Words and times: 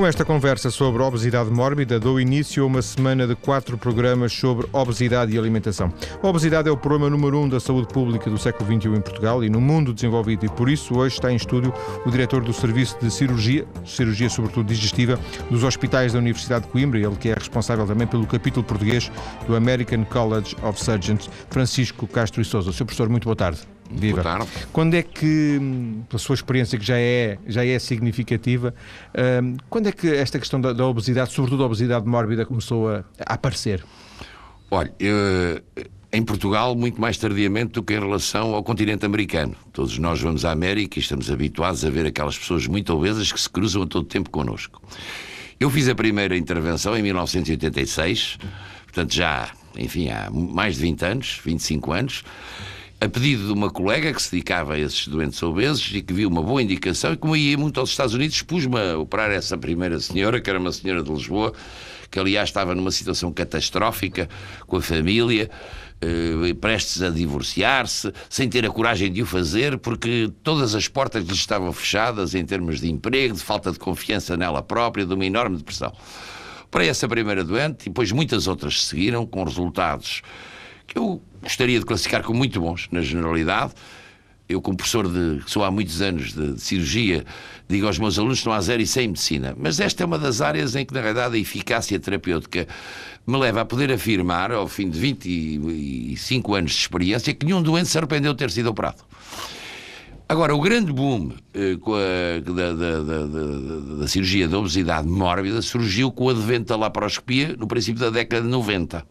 Com 0.00 0.06
esta 0.06 0.24
conversa 0.24 0.70
sobre 0.70 1.02
obesidade 1.02 1.50
mórbida, 1.50 2.00
dou 2.00 2.18
início 2.18 2.62
a 2.62 2.66
uma 2.66 2.80
semana 2.80 3.26
de 3.26 3.36
quatro 3.36 3.76
programas 3.76 4.32
sobre 4.32 4.66
obesidade 4.72 5.34
e 5.34 5.38
alimentação. 5.38 5.92
A 6.22 6.26
obesidade 6.26 6.70
é 6.70 6.72
o 6.72 6.76
problema 6.76 7.10
número 7.10 7.38
um 7.38 7.46
da 7.46 7.60
saúde 7.60 7.86
pública 7.92 8.30
do 8.30 8.38
século 8.38 8.64
XXI 8.64 8.88
em 8.96 9.00
Portugal 9.02 9.44
e 9.44 9.50
no 9.50 9.60
mundo 9.60 9.92
desenvolvido, 9.92 10.46
e 10.46 10.48
por 10.48 10.70
isso 10.70 10.96
hoje 10.96 11.16
está 11.16 11.30
em 11.30 11.36
estúdio 11.36 11.70
o 12.06 12.10
diretor 12.10 12.42
do 12.42 12.50
Serviço 12.50 12.96
de 12.98 13.10
Cirurgia, 13.10 13.66
cirurgia 13.84 14.30
sobretudo 14.30 14.68
digestiva, 14.68 15.20
dos 15.50 15.64
hospitais 15.64 16.14
da 16.14 16.18
Universidade 16.18 16.64
de 16.64 16.70
Coimbra, 16.70 16.98
ele 16.98 17.16
que 17.16 17.28
é 17.28 17.34
responsável 17.34 17.86
também 17.86 18.06
pelo 18.06 18.26
capítulo 18.26 18.64
português 18.64 19.12
do 19.46 19.54
American 19.54 20.06
College 20.06 20.56
of 20.62 20.82
Surgeons, 20.82 21.28
Francisco 21.50 22.06
Castro 22.06 22.40
e 22.40 22.44
Souza. 22.46 22.72
Sr. 22.72 22.86
Professor, 22.86 23.10
muito 23.10 23.24
boa 23.24 23.36
tarde. 23.36 23.79
Viva. 23.90 24.22
Boa 24.22 24.38
tarde. 24.38 24.50
Quando 24.72 24.94
é 24.94 25.02
que, 25.02 25.58
pela 26.08 26.18
sua 26.18 26.34
experiência 26.34 26.78
que 26.78 26.84
já 26.84 26.98
é, 26.98 27.38
já 27.46 27.64
é 27.64 27.78
significativa, 27.78 28.74
hum, 29.42 29.56
quando 29.68 29.88
é 29.88 29.92
que 29.92 30.08
esta 30.08 30.38
questão 30.38 30.60
da, 30.60 30.72
da, 30.72 30.86
obesidade, 30.86 31.32
sobretudo 31.32 31.64
a 31.64 31.66
obesidade 31.66 32.06
mórbida, 32.06 32.46
começou 32.46 32.88
a, 32.88 33.04
a 33.26 33.34
aparecer? 33.34 33.84
Olha, 34.70 34.92
eu, 35.00 35.60
em 36.12 36.22
Portugal, 36.22 36.74
muito 36.76 37.00
mais 37.00 37.18
tardiamente 37.18 37.72
do 37.72 37.82
que 37.82 37.94
em 37.94 38.00
relação 38.00 38.54
ao 38.54 38.62
continente 38.62 39.04
americano. 39.04 39.56
Todos 39.72 39.98
nós 39.98 40.20
vamos 40.20 40.44
à 40.44 40.52
América 40.52 40.98
e 40.98 41.02
estamos 41.02 41.30
habituados 41.30 41.84
a 41.84 41.90
ver 41.90 42.06
aquelas 42.06 42.38
pessoas 42.38 42.66
muito 42.66 42.94
obesas 42.94 43.32
que 43.32 43.40
se 43.40 43.50
cruzam 43.50 43.82
a 43.82 43.86
todo 43.86 44.04
tempo 44.04 44.30
connosco. 44.30 44.80
Eu 45.58 45.68
fiz 45.68 45.88
a 45.88 45.94
primeira 45.94 46.36
intervenção 46.36 46.96
em 46.96 47.02
1986, 47.02 48.38
portanto 48.84 49.12
já, 49.12 49.50
enfim, 49.76 50.08
há 50.08 50.30
mais 50.30 50.76
de 50.76 50.82
20 50.82 51.02
anos, 51.04 51.40
25 51.44 51.92
anos 51.92 52.24
a 53.00 53.08
pedido 53.08 53.46
de 53.46 53.52
uma 53.52 53.70
colega 53.70 54.12
que 54.12 54.20
se 54.20 54.30
dedicava 54.30 54.74
a 54.74 54.78
esses 54.78 55.08
doentes 55.08 55.42
obesos 55.42 55.90
e 55.94 56.02
que 56.02 56.12
viu 56.12 56.28
uma 56.28 56.42
boa 56.42 56.62
indicação, 56.62 57.14
e 57.14 57.16
como 57.16 57.34
ia 57.34 57.56
muito 57.56 57.80
aos 57.80 57.88
Estados 57.88 58.12
Unidos, 58.12 58.42
pus-me 58.42 58.78
a 58.78 58.98
operar 58.98 59.30
essa 59.30 59.56
primeira 59.56 59.98
senhora, 59.98 60.38
que 60.38 60.50
era 60.50 60.58
uma 60.58 60.70
senhora 60.70 61.02
de 61.02 61.10
Lisboa, 61.10 61.54
que 62.10 62.20
aliás 62.20 62.50
estava 62.50 62.74
numa 62.74 62.90
situação 62.90 63.32
catastrófica 63.32 64.28
com 64.66 64.76
a 64.76 64.82
família, 64.82 65.50
eh, 66.02 66.52
prestes 66.60 67.00
a 67.00 67.08
divorciar-se, 67.08 68.12
sem 68.28 68.50
ter 68.50 68.66
a 68.66 68.70
coragem 68.70 69.10
de 69.10 69.22
o 69.22 69.26
fazer, 69.26 69.78
porque 69.78 70.30
todas 70.42 70.74
as 70.74 70.86
portas 70.86 71.24
lhe 71.24 71.32
estavam 71.32 71.72
fechadas 71.72 72.34
em 72.34 72.44
termos 72.44 72.80
de 72.82 72.90
emprego, 72.90 73.34
de 73.34 73.42
falta 73.42 73.72
de 73.72 73.78
confiança 73.78 74.36
nela 74.36 74.60
própria, 74.60 75.06
de 75.06 75.14
uma 75.14 75.24
enorme 75.24 75.56
depressão. 75.56 75.90
Para 76.70 76.84
essa 76.84 77.08
primeira 77.08 77.42
doente, 77.42 77.82
e 77.82 77.88
depois 77.88 78.12
muitas 78.12 78.46
outras 78.46 78.84
seguiram, 78.84 79.26
com 79.26 79.42
resultados 79.42 80.20
que 80.90 80.98
eu 80.98 81.22
gostaria 81.40 81.78
de 81.78 81.86
classificar 81.86 82.22
como 82.22 82.38
muito 82.38 82.60
bons, 82.60 82.88
na 82.90 83.00
generalidade. 83.00 83.72
Eu, 84.48 84.60
como 84.60 84.76
professor 84.76 85.08
de, 85.08 85.40
sou 85.46 85.62
há 85.62 85.70
muitos 85.70 86.02
anos 86.02 86.32
de, 86.32 86.54
de, 86.54 86.60
cirurgia, 86.60 87.24
digo 87.68 87.86
aos 87.86 88.00
meus 88.00 88.18
alunos 88.18 88.38
que 88.38 88.40
estão 88.40 88.52
a 88.52 88.60
zero 88.60 88.82
e 88.82 88.86
sem 88.86 89.06
medicina. 89.06 89.54
Mas 89.56 89.78
esta 89.78 90.02
é 90.02 90.06
uma 90.06 90.18
das 90.18 90.40
áreas 90.40 90.74
em 90.74 90.84
que, 90.84 90.92
na 90.92 91.00
realidade, 91.00 91.36
a 91.36 91.38
eficácia 91.38 92.00
terapêutica 92.00 92.66
me 93.24 93.38
leva 93.38 93.60
a 93.60 93.64
poder 93.64 93.92
afirmar, 93.92 94.50
ao 94.50 94.66
fim 94.66 94.90
de 94.90 94.98
25 94.98 96.54
anos 96.56 96.72
de 96.72 96.78
experiência, 96.78 97.32
que 97.32 97.46
nenhum 97.46 97.62
doente 97.62 97.88
se 97.88 97.96
arrependeu 97.96 98.32
de 98.32 98.38
ter 98.38 98.50
sido 98.50 98.70
operado. 98.70 99.04
Agora, 100.28 100.52
o 100.52 100.60
grande 100.60 100.92
boom 100.92 101.30
eh, 101.54 101.76
a, 101.76 102.40
da, 102.40 102.72
da, 102.72 103.02
da, 103.02 103.96
da, 104.00 104.08
cirurgia 104.08 104.48
da 104.48 104.58
obesidade 104.58 105.06
mórbida 105.06 105.62
surgiu 105.62 106.10
com 106.10 106.24
o 106.24 106.30
advento 106.30 106.66
da 106.66 106.76
laparoscopia 106.76 107.54
no 107.56 107.68
princípio 107.68 108.00
da 108.00 108.10
década 108.10 108.42
de 108.42 108.48
90. 108.48 109.04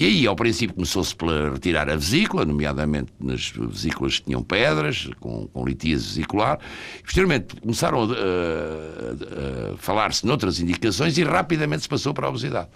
E 0.00 0.06
aí, 0.06 0.26
ao 0.26 0.34
princípio, 0.34 0.74
começou-se 0.74 1.14
por 1.14 1.28
retirar 1.52 1.90
a 1.90 1.94
vesícula, 1.94 2.46
nomeadamente 2.46 3.12
nas 3.20 3.50
vesículas 3.50 4.18
que 4.18 4.24
tinham 4.24 4.42
pedras, 4.42 5.10
com, 5.20 5.46
com 5.48 5.62
litíase 5.62 6.06
vesicular. 6.06 6.58
Posteriormente, 7.02 7.54
começaram 7.60 8.04
a, 8.04 8.06
a, 8.06 9.74
a 9.74 9.76
falar-se 9.76 10.24
noutras 10.24 10.58
indicações 10.58 11.18
e 11.18 11.22
rapidamente 11.22 11.82
se 11.82 11.88
passou 11.90 12.14
para 12.14 12.26
a 12.26 12.30
obesidade. 12.30 12.68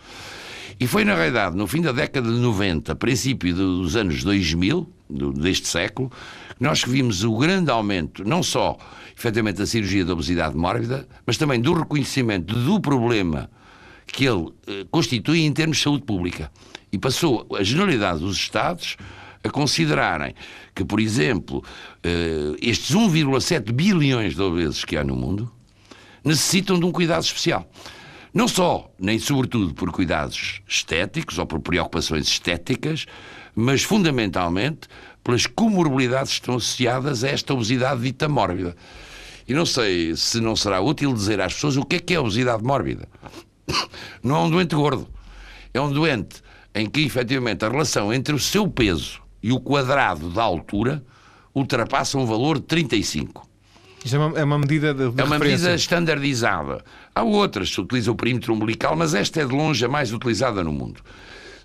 E 0.79 0.87
foi, 0.87 1.03
na 1.03 1.15
realidade, 1.15 1.57
no 1.57 1.67
fim 1.67 1.81
da 1.81 1.93
década 1.93 2.31
de 2.31 2.39
90, 2.39 2.95
princípio 2.97 3.55
dos 3.55 3.97
anos 3.97 4.23
2000, 4.23 4.87
deste 5.35 5.67
século, 5.67 6.11
que 6.11 6.63
nós 6.63 6.85
vimos 6.85 7.25
o 7.25 7.39
grande 7.39 7.71
aumento, 7.71 8.23
não 8.23 8.43
só, 8.43 8.77
efetivamente, 9.17 9.57
da 9.57 9.67
cirurgia 9.67 10.05
da 10.05 10.13
obesidade 10.13 10.55
mórbida, 10.55 11.09
mas 11.25 11.39
também 11.39 11.59
do 11.59 11.73
reconhecimento 11.73 12.55
do 12.55 12.79
problema 12.79 13.49
que 14.07 14.27
ele 14.27 14.53
eh, 14.67 14.85
constitui 14.91 15.41
em 15.41 15.53
termos 15.55 15.79
de 15.79 15.85
saúde 15.85 16.05
pública. 16.05 16.51
E 16.95 16.99
passou 16.99 17.45
a 17.59 17.65
generalidade 17.65 18.21
dos 18.21 18.37
Estados 18.37 18.97
a 19.43 19.51
considerarem 19.51 20.33
que, 20.73 20.85
por 20.85 21.01
exemplo, 21.01 21.59
uh, 21.59 22.57
estes 22.63 22.95
1,7 22.95 23.73
bilhões 23.73 24.37
de 24.37 24.41
obesos 24.41 24.85
que 24.85 24.97
há 24.97 25.03
no 25.03 25.17
mundo 25.17 25.53
necessitam 26.25 26.79
de 26.79 26.85
um 26.85 26.93
cuidado 26.93 27.25
especial. 27.25 27.69
Não 28.33 28.47
só, 28.47 28.89
nem 28.97 29.19
sobretudo 29.19 29.75
por 29.75 29.91
cuidados 29.91 30.63
estéticos 30.69 31.37
ou 31.37 31.47
por 31.47 31.59
preocupações 31.59 32.29
estéticas, 32.29 33.07
mas 33.57 33.83
fundamentalmente 33.83 34.87
pelas 35.25 35.49
comorbilidades 35.49 36.35
que 36.35 36.39
estão 36.43 36.55
associadas 36.55 37.25
a 37.25 37.29
esta 37.29 37.55
obesidade 37.55 38.03
dita 38.03 38.29
mórbida. 38.29 38.77
E 39.49 39.53
não 39.53 39.67
sei 39.67 40.15
se 40.15 40.41
não 40.41 40.55
será 40.55 40.81
útil 40.81 41.13
dizer 41.13 41.41
às 41.41 41.55
pessoas 41.55 41.77
o 41.77 41.85
que 41.85 41.97
é 41.97 41.99
que 41.99 42.15
é 42.15 42.21
obesidade 42.21 42.63
mórbida. 42.63 43.09
Não 44.23 44.37
é 44.37 44.39
um 44.39 44.51
doente 44.51 44.75
gordo. 44.77 45.09
É 45.75 45.81
um 45.81 45.93
doente 45.93 46.44
em 46.75 46.87
que 46.87 47.05
efetivamente 47.05 47.65
a 47.65 47.69
relação 47.69 48.13
entre 48.13 48.35
o 48.35 48.39
seu 48.39 48.69
peso 48.69 49.21
e 49.43 49.53
o 49.53 49.61
quadrado 49.61 50.31
da 50.31 50.43
altura 50.43 51.05
ultrapassa 51.55 52.19
um 52.19 52.27
valor 52.27 52.59
de 52.59 52.65
35. 52.65 53.49
Isso 54.05 54.17
é 54.17 54.19
uma, 54.19 54.39
é 54.39 54.45
uma 54.45 54.59
medida 54.59 54.93
de, 54.93 55.11
de 55.11 55.21
É 55.21 55.25
uma 55.25 55.37
referência. 55.37 55.69
medida 55.69 55.75
standardizada. 55.77 56.85
Há 57.15 57.23
outras 57.23 57.75
que 57.75 57.81
utilizam 57.81 58.13
o 58.13 58.17
perímetro 58.17 58.53
umbilical, 58.53 58.97
mas 58.97 59.15
esta 59.15 59.41
é 59.41 59.47
de 59.47 59.55
longe 59.55 59.85
a 59.85 59.89
mais 59.89 60.13
utilizada 60.13 60.63
no 60.63 60.73
mundo. 60.73 61.01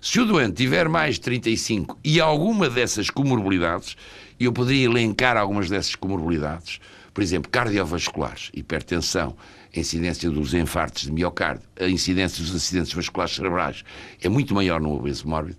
Se 0.00 0.18
o 0.20 0.24
doente 0.24 0.54
tiver 0.54 0.88
mais 0.88 1.16
de 1.16 1.20
35 1.22 1.98
e 2.02 2.20
alguma 2.20 2.70
dessas 2.70 3.10
comorbilidades, 3.10 3.96
e 4.38 4.44
eu 4.46 4.52
poderia 4.52 4.86
elencar 4.86 5.36
algumas 5.36 5.68
dessas 5.68 5.94
comorbilidades, 5.94 6.80
por 7.12 7.22
exemplo, 7.22 7.50
cardiovasculares, 7.50 8.50
hipertensão, 8.54 9.36
a 9.74 9.80
incidência 9.80 10.30
dos 10.30 10.52
infartos 10.54 11.04
de 11.04 11.12
miocárdio, 11.12 11.62
a 11.78 11.88
incidência 11.88 12.42
dos 12.42 12.54
acidentes 12.54 12.92
vasculares 12.92 13.34
cerebrais 13.34 13.84
é 14.20 14.28
muito 14.28 14.54
maior 14.54 14.80
no 14.80 14.94
obeso 14.94 15.28
mórbido. 15.28 15.58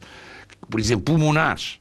Por 0.70 0.80
exemplo, 0.80 1.06
pulmonares. 1.06 1.80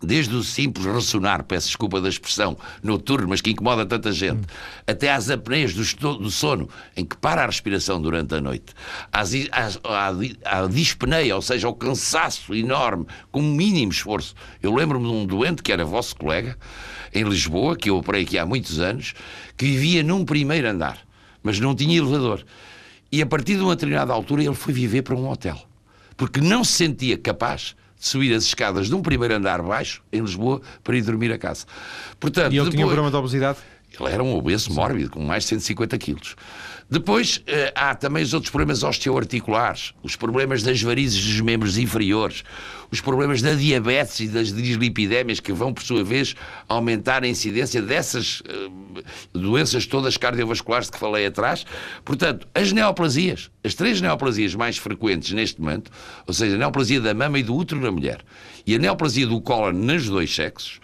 Desde 0.00 0.32
o 0.32 0.44
simples 0.44 0.86
ressonar, 0.86 1.42
peço 1.42 1.66
desculpa 1.66 2.00
da 2.00 2.08
expressão, 2.08 2.56
noturno, 2.84 3.26
mas 3.26 3.40
que 3.40 3.50
incomoda 3.50 3.84
tanta 3.84 4.12
gente, 4.12 4.42
hum. 4.42 4.82
até 4.86 5.12
às 5.12 5.28
apneias 5.28 5.74
do, 5.74 6.18
do, 6.18 6.30
sono, 6.30 6.68
em 6.96 7.04
que 7.04 7.16
para 7.16 7.42
a 7.42 7.46
respiração 7.46 8.00
durante 8.00 8.32
a 8.32 8.40
noite, 8.40 8.72
às, 9.12 9.32
às, 9.50 9.80
à, 9.82 10.12
à 10.44 10.66
dispneia, 10.68 11.34
ou 11.34 11.42
seja, 11.42 11.66
ao 11.66 11.74
cansaço 11.74 12.54
enorme, 12.54 13.06
com 13.32 13.40
um 13.40 13.52
mínimo 13.52 13.90
esforço. 13.90 14.36
Eu 14.62 14.72
lembro-me 14.72 15.04
de 15.04 15.12
um 15.12 15.26
doente 15.26 15.64
que 15.64 15.72
era 15.72 15.84
vosso 15.84 16.14
colega, 16.14 16.56
em 17.12 17.24
Lisboa, 17.24 17.76
que 17.76 17.90
eu 17.90 17.96
operei 17.96 18.22
aqui 18.22 18.38
há 18.38 18.46
muitos 18.46 18.78
anos, 18.78 19.14
que 19.56 19.64
vivia 19.66 20.04
num 20.04 20.24
primeiro 20.24 20.68
andar 20.68 21.07
mas 21.42 21.58
não 21.60 21.74
tinha 21.74 21.96
elevador. 21.96 22.44
E 23.10 23.22
a 23.22 23.26
partir 23.26 23.56
de 23.56 23.62
uma 23.62 23.74
determinada 23.74 24.12
altura 24.12 24.44
ele 24.44 24.54
foi 24.54 24.72
viver 24.72 25.02
para 25.02 25.14
um 25.14 25.28
hotel, 25.28 25.58
porque 26.16 26.40
não 26.40 26.62
se 26.62 26.72
sentia 26.72 27.16
capaz 27.16 27.74
de 27.98 28.06
subir 28.06 28.32
as 28.34 28.44
escadas 28.44 28.86
de 28.86 28.94
um 28.94 29.02
primeiro 29.02 29.34
andar 29.34 29.62
baixo, 29.62 30.02
em 30.12 30.20
Lisboa, 30.20 30.60
para 30.84 30.96
ir 30.96 31.02
dormir 31.02 31.32
a 31.32 31.38
casa. 31.38 31.66
Portanto, 32.20 32.52
e 32.52 32.56
ele 32.56 32.58
depois... 32.58 32.74
tinha 32.74 32.84
um 32.84 32.88
problema 32.88 33.10
de 33.10 33.16
obesidade? 33.16 33.58
Ele 33.98 34.10
era 34.12 34.22
um 34.22 34.34
obeso 34.34 34.72
mórbido, 34.72 35.10
com 35.10 35.20
mais 35.20 35.44
de 35.44 35.50
150 35.50 35.98
quilos. 35.98 36.36
Depois 36.90 37.42
eh, 37.46 37.72
há 37.74 37.94
também 37.94 38.22
os 38.22 38.32
outros 38.32 38.50
problemas 38.50 38.82
osteoarticulares, 38.82 39.92
os 40.02 40.16
problemas 40.16 40.62
das 40.62 40.80
varizes 40.80 41.22
dos 41.22 41.40
membros 41.40 41.76
inferiores, 41.76 42.44
os 42.90 43.00
problemas 43.00 43.42
da 43.42 43.52
diabetes 43.52 44.20
e 44.20 44.28
das 44.28 44.52
dislipidémias, 44.52 45.38
que 45.38 45.52
vão, 45.52 45.74
por 45.74 45.82
sua 45.82 46.02
vez, 46.02 46.34
aumentar 46.66 47.24
a 47.24 47.28
incidência 47.28 47.82
dessas 47.82 48.42
eh, 48.48 49.02
doenças 49.34 49.86
todas 49.86 50.16
cardiovasculares 50.16 50.88
que 50.88 50.98
falei 50.98 51.26
atrás. 51.26 51.66
Portanto, 52.04 52.46
as 52.54 52.72
neoplasias, 52.72 53.50
as 53.62 53.74
três 53.74 54.00
neoplasias 54.00 54.54
mais 54.54 54.78
frequentes 54.78 55.32
neste 55.32 55.60
momento, 55.60 55.90
ou 56.26 56.32
seja, 56.32 56.54
a 56.54 56.58
neoplasia 56.58 57.00
da 57.00 57.12
mama 57.12 57.38
e 57.38 57.42
do 57.42 57.54
útero 57.54 57.80
na 57.80 57.90
mulher 57.90 58.20
e 58.66 58.74
a 58.74 58.78
neoplasia 58.78 59.26
do 59.26 59.40
cólon 59.40 59.72
nos 59.72 60.06
dois 60.06 60.34
sexos, 60.34 60.80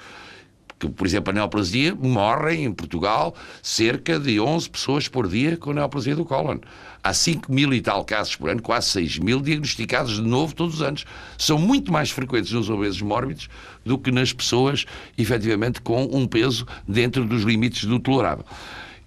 que, 0.88 0.94
por 0.94 1.06
exemplo, 1.06 1.30
a 1.30 1.32
neoplasia 1.32 1.94
morrem 1.94 2.64
em 2.64 2.72
Portugal 2.72 3.34
cerca 3.62 4.18
de 4.18 4.40
11 4.40 4.70
pessoas 4.70 5.08
por 5.08 5.28
dia 5.28 5.56
com 5.56 5.70
a 5.70 5.74
neoplasia 5.74 6.16
do 6.16 6.24
cólon. 6.24 6.58
Há 7.02 7.12
5 7.12 7.52
mil 7.52 7.72
e 7.74 7.80
tal 7.80 8.04
casos 8.04 8.34
por 8.36 8.48
ano, 8.48 8.62
quase 8.62 8.88
6 8.88 9.18
mil 9.18 9.40
diagnosticados 9.40 10.16
de 10.16 10.22
novo 10.22 10.54
todos 10.54 10.76
os 10.76 10.82
anos. 10.82 11.04
São 11.36 11.58
muito 11.58 11.92
mais 11.92 12.10
frequentes 12.10 12.52
nos 12.52 12.70
obesos 12.70 13.02
mórbidos 13.02 13.48
do 13.84 13.98
que 13.98 14.10
nas 14.10 14.32
pessoas, 14.32 14.86
efetivamente, 15.18 15.80
com 15.80 16.04
um 16.04 16.26
peso 16.26 16.66
dentro 16.88 17.24
dos 17.24 17.42
limites 17.42 17.84
do 17.84 17.98
tolerável. 17.98 18.44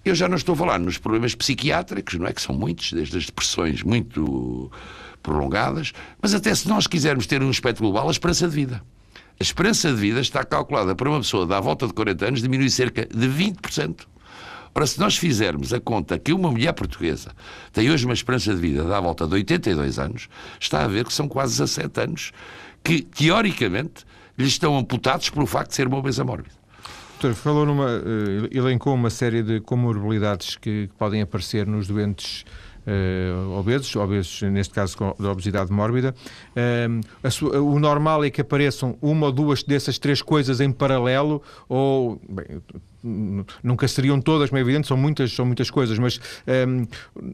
Eu 0.04 0.14
já 0.14 0.28
não 0.28 0.36
estou 0.36 0.54
a 0.54 0.56
falar 0.56 0.78
nos 0.78 0.96
problemas 0.96 1.34
psiquiátricos, 1.34 2.14
não 2.14 2.26
é? 2.26 2.32
Que 2.32 2.40
são 2.40 2.54
muitos, 2.54 2.92
desde 2.92 3.18
as 3.18 3.26
depressões 3.26 3.82
muito 3.82 4.70
prolongadas, 5.22 5.92
mas 6.22 6.34
até 6.34 6.54
se 6.54 6.68
nós 6.68 6.86
quisermos 6.86 7.26
ter 7.26 7.42
um 7.42 7.50
aspecto 7.50 7.82
global, 7.82 8.08
a 8.08 8.10
esperança 8.10 8.48
de 8.48 8.54
vida. 8.54 8.82
A 9.40 9.44
esperança 9.44 9.90
de 9.90 9.96
vida 9.96 10.20
está 10.20 10.44
calculada 10.44 10.96
para 10.96 11.08
uma 11.08 11.20
pessoa 11.20 11.46
da 11.46 11.60
volta 11.60 11.86
de 11.86 11.92
40 11.92 12.26
anos 12.26 12.42
diminui 12.42 12.68
cerca 12.68 13.06
de 13.06 13.28
20%. 13.28 14.00
Ora, 14.74 14.84
se 14.84 14.98
nós 14.98 15.16
fizermos 15.16 15.72
a 15.72 15.78
conta 15.78 16.18
que 16.18 16.32
uma 16.32 16.50
mulher 16.50 16.72
portuguesa 16.72 17.30
tem 17.72 17.88
hoje 17.88 18.04
uma 18.04 18.14
esperança 18.14 18.52
de 18.52 18.60
vida 18.60 18.82
da 18.82 18.98
volta 19.00 19.28
de 19.28 19.34
82 19.34 19.98
anos, 20.00 20.28
está 20.58 20.84
a 20.84 20.88
ver 20.88 21.04
que 21.04 21.12
são 21.12 21.28
quase 21.28 21.52
17 21.52 22.00
anos 22.00 22.32
que, 22.82 23.02
teoricamente, 23.02 24.04
lhe 24.36 24.46
estão 24.46 24.76
amputados 24.76 25.30
pelo 25.30 25.46
facto 25.46 25.70
de 25.70 25.76
ser 25.76 25.86
uma 25.86 25.98
obesa 25.98 26.24
mórbida. 26.24 26.56
Doutor, 27.20 27.36
falou 27.36 27.64
numa. 27.64 27.86
Uh, 27.86 28.48
elencou 28.50 28.94
uma 28.94 29.10
série 29.10 29.42
de 29.42 29.60
comorbilidades 29.60 30.56
que, 30.56 30.88
que 30.88 30.94
podem 30.96 31.22
aparecer 31.22 31.66
nos 31.66 31.86
doentes 31.86 32.44
uh, 32.88 33.58
obesos, 33.58 33.94
obesos 33.96 34.42
neste 34.42 34.74
caso 34.74 34.96
da 35.18 35.30
obesidade 35.30 35.70
mórbida. 35.70 36.14
Uh, 36.56 37.58
o 37.58 37.78
normal 37.78 38.24
é 38.24 38.30
que 38.30 38.40
apareçam 38.40 38.96
uma 39.02 39.26
ou 39.26 39.32
duas 39.32 39.62
dessas 39.62 39.98
três 39.98 40.22
coisas 40.22 40.60
em 40.60 40.72
paralelo, 40.72 41.42
ou 41.68 42.20
bem, 42.28 42.62
nunca 43.02 43.86
seriam 43.86 44.20
todas, 44.20 44.52
é 44.52 44.58
evidente, 44.58 44.88
são 44.88 44.96
muitas, 44.96 45.32
são 45.32 45.46
muitas 45.46 45.70
coisas, 45.70 45.98
mas 45.98 46.20
um, 46.68 46.86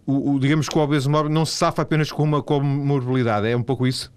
o, 0.07 0.35
o, 0.35 0.41
digamos 0.41 0.69
que 0.69 0.77
o 0.77 0.81
obeso 0.81 1.11
mórbido 1.11 1.35
não 1.35 1.47
se 1.47 1.55
safa 1.55 1.83
apenas 1.83 2.13
com 2.13 2.23
uma 2.23 2.43
comorbilidade, 2.43 3.49
é 3.49 3.57
um 3.57 3.63
pouco 3.63 3.87
isso? 3.87 4.13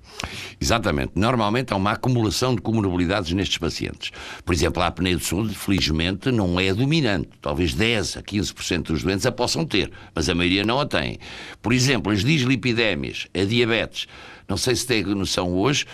Exatamente. 0.60 1.14
Normalmente 1.16 1.74
há 1.74 1.76
uma 1.76 1.92
acumulação 1.92 2.56
de 2.56 2.62
comorbilidades 2.62 3.32
nestes 3.32 3.58
pacientes. 3.58 4.12
Por 4.44 4.54
exemplo, 4.54 4.82
a 4.82 4.88
apneia 4.88 5.16
do 5.16 5.24
sono, 5.24 5.50
felizmente, 5.54 6.32
não 6.32 6.60
é 6.60 6.74
dominante. 6.74 7.30
Talvez 7.42 7.74
10 7.74 8.18
a 8.18 8.22
15% 8.22 8.84
dos 8.84 9.04
doentes 9.04 9.26
a 9.26 9.32
possam 9.32 9.66
ter, 9.66 9.92
mas 10.14 10.30
a 10.30 10.36
maioria 10.36 10.64
não 10.64 10.80
a 10.80 10.86
tem. 10.86 11.20
Por 11.62 11.72
exemplo, 11.74 12.12
as 12.12 12.24
dislipidémias, 12.24 13.28
a 13.34 13.44
diabetes, 13.44 14.08
não 14.48 14.58
sei 14.58 14.76
se 14.76 14.86
tem 14.86 15.04
noção 15.04 15.54
hoje, 15.54 15.86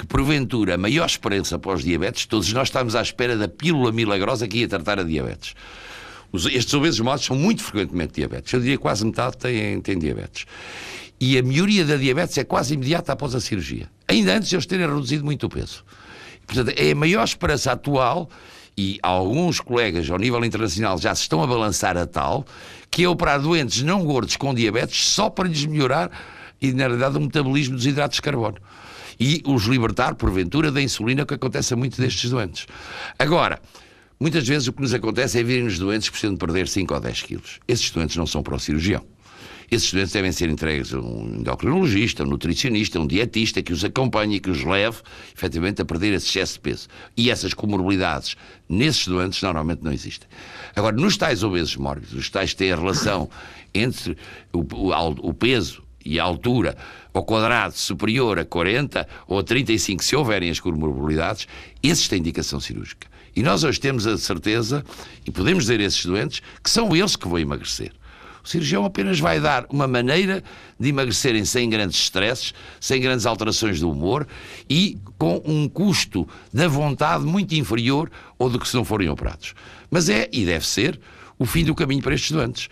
que 0.00 0.06
porventura 0.06 0.78
maior 0.78 1.04
esperança 1.04 1.58
para 1.58 1.74
os 1.74 1.84
diabetes, 1.84 2.24
todos 2.24 2.50
nós 2.54 2.68
estamos 2.68 2.96
à 2.96 3.02
espera 3.02 3.36
da 3.36 3.46
pílula 3.46 3.92
milagrosa 3.92 4.48
que 4.48 4.58
ia 4.58 4.68
tratar 4.68 4.98
a 4.98 5.02
diabetes. 5.02 5.54
estes 6.32 6.72
obesos 6.72 7.00
móveis 7.00 7.26
são 7.26 7.36
muito 7.36 7.62
frequentemente 7.62 8.14
diabetes. 8.14 8.50
Eu 8.50 8.60
diria 8.60 8.78
quase 8.78 9.04
metade 9.04 9.36
têm, 9.36 9.78
têm 9.82 9.98
diabetes. 9.98 10.46
E 11.20 11.36
a 11.36 11.42
melhoria 11.42 11.84
da 11.84 11.96
diabetes 11.96 12.38
é 12.38 12.44
quase 12.44 12.72
imediata 12.72 13.12
após 13.12 13.34
a 13.34 13.40
cirurgia. 13.40 13.90
Ainda 14.08 14.34
antes 14.34 14.48
de 14.48 14.56
eles 14.56 14.64
terem 14.64 14.86
reduzido 14.86 15.22
muito 15.22 15.44
o 15.44 15.50
peso. 15.50 15.84
Portanto, 16.46 16.72
é 16.74 16.92
a 16.92 16.94
maior 16.94 17.24
esperança 17.24 17.72
atual 17.72 18.30
e 18.78 18.98
alguns 19.02 19.60
colegas 19.60 20.08
ao 20.10 20.16
nível 20.16 20.42
internacional 20.42 20.96
já 20.96 21.14
se 21.14 21.22
estão 21.22 21.42
a 21.42 21.46
balançar 21.46 21.94
a 21.98 22.06
tal, 22.06 22.46
que 22.90 23.04
é 23.04 23.08
operar 23.08 23.38
doentes 23.38 23.82
não 23.82 24.02
gordos 24.02 24.36
com 24.36 24.54
diabetes 24.54 25.04
só 25.04 25.28
para 25.28 25.46
lhes 25.46 25.66
melhorar, 25.66 26.10
e 26.58 26.72
na 26.72 26.84
realidade, 26.84 27.18
o 27.18 27.20
metabolismo 27.20 27.76
dos 27.76 27.84
hidratos 27.84 28.16
de 28.16 28.22
carbono 28.22 28.56
e 29.20 29.42
os 29.44 29.64
libertar, 29.64 30.14
porventura, 30.14 30.72
da 30.72 30.80
insulina, 30.80 31.26
que 31.26 31.34
acontece 31.34 31.74
a 31.74 31.76
muitos 31.76 31.98
destes 31.98 32.30
doentes. 32.30 32.66
Agora, 33.18 33.60
muitas 34.18 34.48
vezes 34.48 34.66
o 34.66 34.72
que 34.72 34.80
nos 34.80 34.94
acontece 34.94 35.38
é 35.38 35.42
virem 35.42 35.66
os 35.66 35.78
doentes 35.78 36.08
que 36.08 36.12
precisam 36.12 36.34
de 36.34 36.38
perder 36.38 36.66
5 36.66 36.94
ou 36.94 37.00
10 37.00 37.22
quilos. 37.22 37.60
Esses 37.68 37.90
doentes 37.90 38.16
não 38.16 38.26
são 38.26 38.42
para 38.42 38.56
o 38.56 38.58
cirurgião. 38.58 39.04
Esses 39.70 39.92
doentes 39.92 40.12
devem 40.12 40.32
ser 40.32 40.48
entregues 40.48 40.92
a 40.92 40.98
um 40.98 41.36
endocrinologista, 41.38 42.24
um 42.24 42.26
nutricionista, 42.26 42.98
um 42.98 43.06
dietista 43.06 43.62
que 43.62 43.72
os 43.72 43.84
acompanhe 43.84 44.36
e 44.36 44.40
que 44.40 44.50
os 44.50 44.64
leve, 44.64 44.98
efetivamente, 45.36 45.80
a 45.80 45.84
perder 45.84 46.12
esse 46.12 46.26
excesso 46.26 46.54
de 46.54 46.60
peso. 46.60 46.88
E 47.16 47.30
essas 47.30 47.54
comorbilidades 47.54 48.36
nesses 48.68 49.06
doentes 49.06 49.40
normalmente 49.42 49.84
não 49.84 49.92
existem. 49.92 50.28
Agora, 50.74 50.96
nos 50.96 51.16
tais 51.16 51.44
obesos 51.44 51.76
mórbidos, 51.76 52.14
os 52.14 52.28
tais 52.28 52.52
têm 52.52 52.72
a 52.72 52.76
relação 52.76 53.30
entre 53.72 54.16
o, 54.52 54.58
o, 54.58 55.28
o 55.28 55.34
peso 55.34 55.84
e 56.04 56.18
a 56.18 56.24
altura 56.24 56.76
ao 57.12 57.24
quadrado 57.24 57.74
superior 57.74 58.38
a 58.38 58.44
40 58.44 59.06
ou 59.26 59.38
a 59.38 59.42
35, 59.42 60.04
se 60.04 60.16
houverem 60.16 60.50
as 60.50 60.60
comorbilidades, 60.60 61.46
esses 61.82 62.08
têm 62.08 62.20
indicação 62.20 62.60
cirúrgica. 62.60 63.08
E 63.34 63.42
nós 63.42 63.64
hoje 63.64 63.78
temos 63.80 64.06
a 64.06 64.18
certeza, 64.18 64.84
e 65.26 65.30
podemos 65.30 65.64
dizer 65.64 65.80
a 65.80 65.84
esses 65.84 66.04
doentes, 66.04 66.42
que 66.62 66.70
são 66.70 66.94
eles 66.94 67.16
que 67.16 67.28
vão 67.28 67.38
emagrecer. 67.38 67.92
O 68.42 68.48
cirurgião 68.48 68.84
apenas 68.84 69.20
vai 69.20 69.38
dar 69.38 69.66
uma 69.68 69.86
maneira 69.86 70.42
de 70.78 70.88
emagrecerem 70.88 71.44
sem 71.44 71.68
grandes 71.68 72.00
stresses, 72.00 72.54
sem 72.80 73.00
grandes 73.00 73.26
alterações 73.26 73.80
do 73.80 73.90
humor 73.90 74.26
e 74.68 74.98
com 75.18 75.42
um 75.44 75.68
custo 75.68 76.26
da 76.52 76.66
vontade 76.66 77.24
muito 77.24 77.54
inferior 77.54 78.10
ao 78.38 78.48
do 78.48 78.58
que 78.58 78.66
se 78.66 78.74
não 78.74 78.84
forem 78.84 79.08
operados. 79.10 79.54
Mas 79.90 80.08
é, 80.08 80.28
e 80.32 80.44
deve 80.44 80.66
ser, 80.66 80.98
o 81.38 81.44
fim 81.44 81.64
do 81.64 81.74
caminho 81.74 82.02
para 82.02 82.14
estes 82.14 82.32
doentes. 82.32 82.68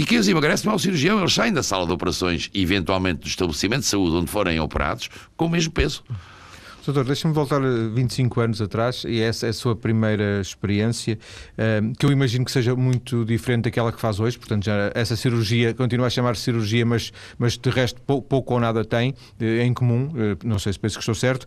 E 0.00 0.02
quem 0.02 0.16
os 0.16 0.26
emagrece 0.26 0.64
não 0.64 0.72
é 0.72 0.76
o 0.76 0.78
cirurgião, 0.78 1.18
eles 1.18 1.34
saem 1.34 1.52
da 1.52 1.62
sala 1.62 1.86
de 1.86 1.92
operações 1.92 2.48
eventualmente 2.54 3.20
do 3.20 3.28
estabelecimento 3.28 3.82
de 3.82 3.86
saúde 3.86 4.16
onde 4.16 4.30
forem 4.30 4.58
operados 4.58 5.10
com 5.36 5.44
o 5.44 5.48
mesmo 5.50 5.70
peso. 5.74 6.02
Doutor, 6.90 7.04
deixa-me 7.04 7.32
voltar 7.32 7.60
25 7.60 8.40
anos 8.40 8.60
atrás 8.60 9.04
e 9.06 9.20
essa 9.20 9.46
é 9.46 9.50
a 9.50 9.52
sua 9.52 9.76
primeira 9.76 10.40
experiência, 10.40 11.16
ehm, 11.56 11.92
que 11.92 12.04
eu 12.04 12.10
imagino 12.10 12.44
que 12.44 12.50
seja 12.50 12.74
muito 12.74 13.24
diferente 13.24 13.62
daquela 13.66 13.92
que 13.92 14.00
faz 14.00 14.18
hoje, 14.18 14.36
portanto, 14.36 14.64
já 14.64 14.90
essa 14.92 15.14
cirurgia 15.14 15.72
continua 15.72 16.08
a 16.08 16.10
chamar-se 16.10 16.42
cirurgia, 16.42 16.84
mas, 16.84 17.12
mas 17.38 17.56
de 17.56 17.70
resto 17.70 18.00
pouco, 18.02 18.54
ou 18.54 18.58
nada 18.58 18.84
tem 18.84 19.14
eh, 19.38 19.64
em 19.64 19.72
comum, 19.72 20.12
eh, 20.16 20.36
não 20.44 20.58
sei 20.58 20.72
se 20.72 20.80
penso 20.80 20.96
que 20.96 21.02
estou 21.02 21.14
certo. 21.14 21.46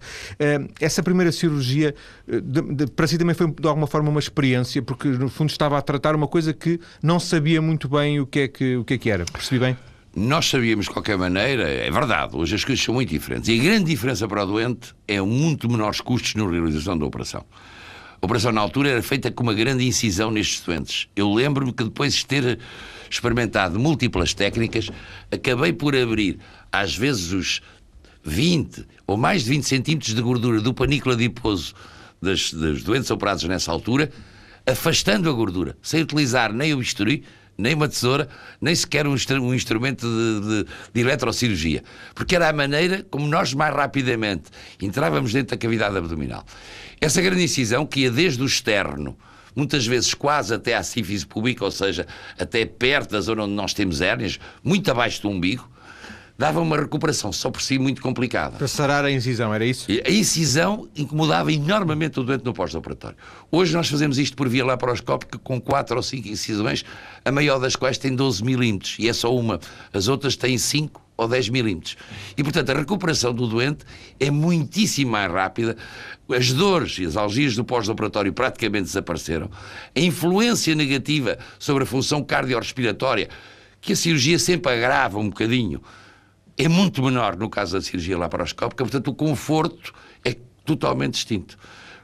Essa 0.79 1.03
primeira 1.03 1.29
cirurgia, 1.29 1.93
eh, 2.25 2.85
para 2.95 3.05
si 3.05 3.17
também 3.17 3.35
foi 3.35 3.51
de 3.51 3.67
alguma 3.67 3.85
forma 3.85 4.09
uma 4.09 4.21
experiência, 4.21 4.81
porque 4.81 5.09
no 5.09 5.27
fundo 5.27 5.49
estava 5.49 5.77
a 5.77 5.81
tratar 5.81 6.15
uma 6.15 6.27
coisa 6.27 6.53
que 6.53 6.79
não 7.01 7.19
sabia 7.19 7.61
muito 7.61 7.89
bem 7.89 8.21
o 8.21 8.25
que 8.25 8.39
é 8.39 8.47
que, 8.47 8.77
o 8.77 8.85
que, 8.85 8.93
é 8.93 8.97
que 8.97 9.09
era. 9.09 9.25
Percebi 9.25 9.59
bem? 9.59 9.92
Nós 10.15 10.45
sabíamos 10.45 10.85
de 10.85 10.91
qualquer 10.91 11.17
maneira, 11.17 11.67
é 11.67 11.89
verdade, 11.89 12.35
hoje 12.35 12.53
as 12.53 12.63
coisas 12.63 12.85
são 12.85 12.93
muito 12.93 13.09
diferentes. 13.09 13.49
E 13.49 13.59
a 13.59 13.63
grande 13.63 13.85
diferença 13.85 14.27
para 14.27 14.43
o 14.43 14.45
doente 14.45 14.93
é 15.07 15.19
muito 15.19 15.67
menores 15.67 16.01
custos 16.01 16.35
na 16.35 16.47
realização 16.47 16.95
da 16.95 17.03
operação. 17.03 17.43
A 18.21 18.23
operação 18.23 18.51
na 18.51 18.61
altura 18.61 18.89
era 18.89 19.01
feita 19.01 19.31
com 19.31 19.41
uma 19.41 19.55
grande 19.55 19.83
incisão 19.83 20.29
nestes 20.29 20.61
doentes. 20.61 21.07
Eu 21.15 21.33
lembro-me 21.33 21.73
que 21.73 21.83
depois 21.83 22.13
de 22.13 22.27
ter 22.27 22.59
experimentado 23.09 23.79
múltiplas 23.79 24.35
técnicas, 24.35 24.91
acabei 25.31 25.73
por 25.73 25.95
abrir, 25.95 26.37
às 26.71 26.95
vezes, 26.95 27.31
os 27.31 27.61
20 28.23 28.85
ou 29.07 29.17
mais 29.17 29.43
de 29.43 29.49
20 29.49 29.63
centímetros 29.63 30.13
de 30.13 30.21
gordura 30.21 30.61
do 30.61 30.75
panícula 30.75 31.15
adiposo 31.15 31.73
das, 32.21 32.53
das 32.53 32.83
doentes 32.83 33.09
operados 33.09 33.43
nessa 33.45 33.71
altura, 33.71 34.11
afastando 34.63 35.27
a 35.27 35.33
gordura, 35.33 35.75
sem 35.81 36.03
utilizar 36.03 36.53
nem 36.53 36.71
o 36.71 36.77
bisturi, 36.77 37.23
nem 37.57 37.73
uma 37.73 37.87
tesoura, 37.87 38.27
nem 38.59 38.75
sequer 38.75 39.05
um, 39.07 39.15
um 39.41 39.53
instrumento 39.53 40.07
de, 40.07 40.41
de, 40.41 40.69
de, 40.93 41.01
eletrocirurgia. 41.01 41.83
Porque 42.15 42.35
era 42.35 42.49
a 42.49 42.53
maneira 42.53 43.05
como 43.09 43.27
nós 43.27 43.53
mais 43.53 43.73
rapidamente 43.75 44.45
entrávamos 44.81 45.33
dentro 45.33 45.55
da 45.55 45.57
cavidade 45.57 45.97
abdominal. 45.97 46.45
Essa 46.99 47.21
grande 47.21 47.43
incisão, 47.43 47.85
que 47.85 48.01
ia 48.01 48.11
desde 48.11 48.41
o 48.41 48.45
externo, 48.45 49.17
muitas 49.55 49.85
vezes 49.85 50.13
quase 50.13 50.53
até 50.53 50.75
à 50.75 50.83
sífise 50.83 51.25
pública, 51.25 51.63
ou 51.63 51.71
seja, 51.71 52.07
até 52.39 52.65
perto 52.65 53.11
da 53.11 53.21
zona 53.21 53.43
onde 53.43 53.53
nós 53.53 53.73
temos 53.73 54.01
hérnias, 54.01 54.39
muito 54.63 54.89
abaixo 54.89 55.21
do 55.21 55.29
umbigo, 55.29 55.69
dava 56.37 56.59
uma 56.59 56.77
recuperação 56.77 57.31
só 57.31 57.51
por 57.51 57.61
si 57.61 57.77
muito 57.77 58.01
complicada. 58.01 58.57
Para 58.57 58.67
sarar 58.67 59.05
a 59.05 59.11
incisão, 59.11 59.53
era 59.53 59.65
isso? 59.65 59.87
A 60.05 60.09
incisão 60.09 60.87
incomodava 60.95 61.51
enormemente 61.51 62.19
o 62.19 62.23
doente 62.23 62.43
no 62.43 62.53
pós-operatório. 62.53 63.17
Hoje 63.51 63.73
nós 63.73 63.87
fazemos 63.87 64.17
isto 64.17 64.35
por 64.35 64.49
via 64.49 64.65
laparoscópica 64.65 65.37
com 65.37 65.61
4 65.61 65.95
ou 65.95 66.03
5 66.03 66.27
incisões, 66.27 66.83
a 67.23 67.31
maior 67.31 67.59
das 67.59 67.75
quais 67.75 67.97
tem 67.97 68.15
12 68.15 68.43
milímetros, 68.43 68.95
e 68.99 69.07
é 69.07 69.13
só 69.13 69.33
uma. 69.35 69.59
As 69.93 70.07
outras 70.07 70.35
têm 70.35 70.57
5 70.57 71.01
ou 71.15 71.27
10 71.27 71.49
milímetros. 71.49 71.95
E, 72.35 72.43
portanto, 72.43 72.71
a 72.71 72.73
recuperação 72.73 73.33
do 73.33 73.47
doente 73.47 73.85
é 74.19 74.31
muitíssimo 74.31 75.11
mais 75.11 75.31
rápida. 75.31 75.77
As 76.29 76.51
dores 76.51 76.97
e 76.97 77.05
as 77.05 77.15
algias 77.15 77.55
do 77.55 77.63
pós-operatório 77.63 78.33
praticamente 78.33 78.85
desapareceram. 78.85 79.49
A 79.95 79.99
influência 79.99 80.73
negativa 80.73 81.37
sobre 81.59 81.83
a 81.83 81.85
função 81.85 82.23
cardiorrespiratória, 82.23 83.29
que 83.79 83.93
a 83.93 83.95
cirurgia 83.95 84.39
sempre 84.39 84.71
agrava 84.71 85.19
um 85.19 85.29
bocadinho, 85.29 85.81
é 86.57 86.67
muito 86.67 87.01
menor 87.03 87.35
no 87.35 87.49
caso 87.49 87.73
da 87.73 87.81
cirurgia 87.81 88.17
laparoscópica, 88.17 88.83
portanto 88.83 89.07
o 89.07 89.15
conforto 89.15 89.93
é 90.23 90.35
totalmente 90.65 91.13
distinto. 91.13 91.57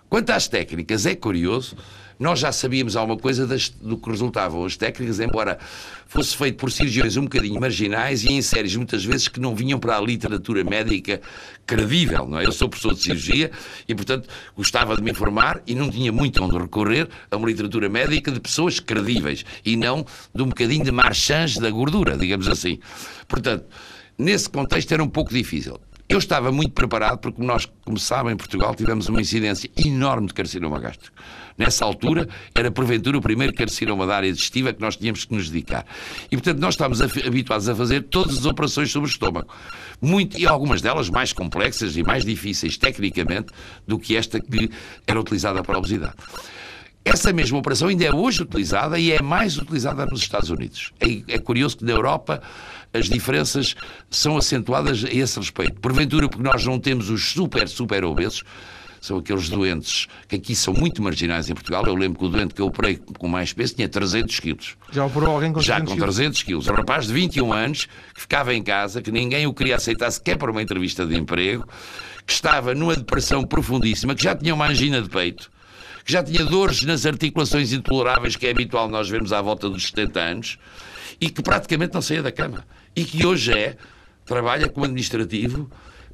Quanto 0.09 0.31
às 0.31 0.47
técnicas, 0.47 1.05
é 1.05 1.15
curioso, 1.15 1.77
nós 2.19 2.39
já 2.39 2.51
sabíamos 2.51 2.97
alguma 2.97 3.17
coisa 3.17 3.47
das, 3.47 3.69
do 3.69 3.97
que 3.97 4.09
resultavam 4.09 4.65
as 4.65 4.75
técnicas, 4.75 5.21
embora 5.21 5.57
fosse 6.05 6.35
feito 6.35 6.57
por 6.57 6.69
cirurgiões 6.69 7.15
um 7.15 7.23
bocadinho 7.23 7.61
marginais 7.61 8.25
e 8.25 8.33
em 8.33 8.41
séries 8.41 8.75
muitas 8.75 9.05
vezes 9.05 9.29
que 9.29 9.39
não 9.39 9.55
vinham 9.55 9.79
para 9.79 9.95
a 9.95 10.01
literatura 10.01 10.61
médica 10.63 11.21
credível. 11.65 12.27
Não 12.27 12.37
é? 12.37 12.45
Eu 12.45 12.51
sou 12.51 12.67
professor 12.67 12.93
de 12.93 13.01
cirurgia 13.01 13.51
e, 13.87 13.95
portanto, 13.95 14.27
gostava 14.53 14.97
de 14.97 15.01
me 15.01 15.11
informar 15.11 15.61
e 15.65 15.73
não 15.73 15.89
tinha 15.89 16.11
muito 16.11 16.43
onde 16.43 16.57
recorrer 16.57 17.07
a 17.31 17.37
uma 17.37 17.47
literatura 17.47 17.87
médica 17.87 18.31
de 18.31 18.39
pessoas 18.41 18.81
credíveis 18.81 19.45
e 19.63 19.77
não 19.77 20.05
de 20.35 20.43
um 20.43 20.47
bocadinho 20.47 20.83
de 20.83 20.91
marchange 20.91 21.57
da 21.61 21.69
gordura, 21.69 22.17
digamos 22.17 22.49
assim. 22.49 22.79
Portanto, 23.29 23.65
nesse 24.19 24.49
contexto 24.49 24.91
era 24.91 25.03
um 25.03 25.09
pouco 25.09 25.33
difícil. 25.33 25.79
Eu 26.09 26.17
estava 26.17 26.51
muito 26.51 26.71
preparado 26.71 27.19
porque 27.19 27.39
nós, 27.39 27.67
como 27.85 27.99
sabem, 27.99 28.33
em 28.33 28.35
Portugal 28.35 28.73
tivemos 28.73 29.07
uma 29.07 29.21
incidência 29.21 29.69
enorme 29.77 30.25
de 30.25 30.33
carcinoma 30.33 30.79
gástrico. 30.79 31.15
Nessa 31.55 31.85
altura, 31.85 32.27
era 32.55 32.71
porventura 32.71 33.17
o 33.17 33.21
primeiro 33.21 33.53
carcinoma 33.53 34.07
da 34.07 34.15
área 34.15 34.31
digestiva 34.33 34.73
que 34.73 34.81
nós 34.81 34.95
tínhamos 34.95 35.25
que 35.25 35.35
nos 35.35 35.51
dedicar. 35.51 35.85
E, 36.31 36.35
portanto, 36.35 36.57
nós 36.57 36.73
estávamos 36.73 36.99
habituados 37.01 37.69
a 37.69 37.75
fazer 37.75 38.03
todas 38.03 38.39
as 38.39 38.45
operações 38.45 38.91
sobre 38.91 39.07
o 39.07 39.11
estômago. 39.11 39.53
Muito, 40.01 40.39
e 40.39 40.47
algumas 40.47 40.81
delas 40.81 41.09
mais 41.09 41.31
complexas 41.31 41.95
e 41.95 42.01
mais 42.01 42.25
difíceis 42.25 42.75
tecnicamente 42.75 43.51
do 43.85 43.99
que 43.99 44.15
esta 44.15 44.39
que 44.39 44.71
era 45.05 45.19
utilizada 45.19 45.61
para 45.61 45.75
a 45.75 45.77
obesidade. 45.77 46.15
Essa 47.03 47.33
mesma 47.33 47.57
operação 47.57 47.87
ainda 47.87 48.05
é 48.05 48.13
hoje 48.13 48.43
utilizada 48.43 48.99
e 48.99 49.11
é 49.11 49.21
mais 49.21 49.57
utilizada 49.57 50.05
nos 50.05 50.21
Estados 50.21 50.49
Unidos. 50.49 50.91
É, 50.99 51.35
é, 51.35 51.39
curioso 51.39 51.77
que 51.77 51.85
na 51.85 51.91
Europa 51.91 52.41
as 52.93 53.07
diferenças 53.07 53.75
são 54.09 54.37
acentuadas 54.37 55.03
a 55.03 55.09
esse 55.09 55.39
respeito. 55.39 55.79
Porventura, 55.79 56.27
porque 56.27 56.43
nós 56.43 56.65
não 56.65 56.79
temos 56.79 57.09
os 57.09 57.31
super, 57.31 57.67
super 57.67 58.03
obesos, 58.03 58.43
são 59.01 59.17
aqueles 59.17 59.49
doentes 59.49 60.07
que 60.27 60.35
aqui 60.35 60.55
são 60.55 60.73
muito 60.73 61.01
marginais 61.01 61.49
em 61.49 61.53
Portugal. 61.53 61.85
Eu 61.85 61.95
lembro 61.95 62.19
que 62.19 62.25
o 62.25 62.29
doente 62.29 62.53
que 62.53 62.61
eu 62.61 62.67
operei 62.67 62.99
com 63.17 63.27
mais 63.27 63.53
peso 63.53 63.75
tinha 63.75 63.87
300 63.87 64.39
quilos. 64.39 64.75
Já 64.91 65.05
operou 65.05 65.31
alguém 65.31 65.53
com 65.53 65.59
300 65.59 65.89
Já 65.89 65.95
com 65.95 66.01
300 66.01 66.43
quilos. 66.43 66.67
Um 66.67 66.73
rapaz 66.73 67.07
de 67.07 67.13
21 67.13 67.53
anos 67.53 67.87
que 68.13 68.21
ficava 68.21 68.53
em 68.53 68.61
casa, 68.61 69.01
que 69.01 69.11
ninguém 69.11 69.47
o 69.47 69.53
queria 69.53 69.77
aceitar 69.77 70.11
sequer 70.11 70.37
para 70.37 70.51
uma 70.51 70.61
entrevista 70.61 71.05
de 71.05 71.15
emprego, 71.17 71.65
que 72.25 72.33
estava 72.33 72.75
numa 72.75 72.95
depressão 72.95 73.43
profundíssima, 73.43 74.13
que 74.13 74.23
já 74.23 74.35
tinha 74.35 74.53
uma 74.53 74.67
angina 74.67 75.01
de 75.01 75.09
peito, 75.09 75.49
que 76.09 76.13
já 76.13 76.23
tinha 76.23 76.43
dores 76.43 76.83
nas 76.85 77.05
articulações 77.05 77.71
intoleráveis, 77.71 78.35
que 78.35 78.47
é 78.47 78.49
habitual 78.49 78.89
nós 78.89 79.07
vermos 79.07 79.31
à 79.31 79.43
volta 79.43 79.69
dos 79.69 79.89
70 79.89 80.19
anos, 80.19 80.57
e 81.21 81.29
que 81.29 81.39
praticamente 81.43 81.93
não 81.93 82.01
saía 82.01 82.23
da 82.23 82.31
cama. 82.31 82.65
E 82.95 83.05
que 83.05 83.27
hoje 83.27 83.53
é, 83.53 83.77
trabalha 84.25 84.67
como 84.67 84.85
administrativo, 84.85 85.69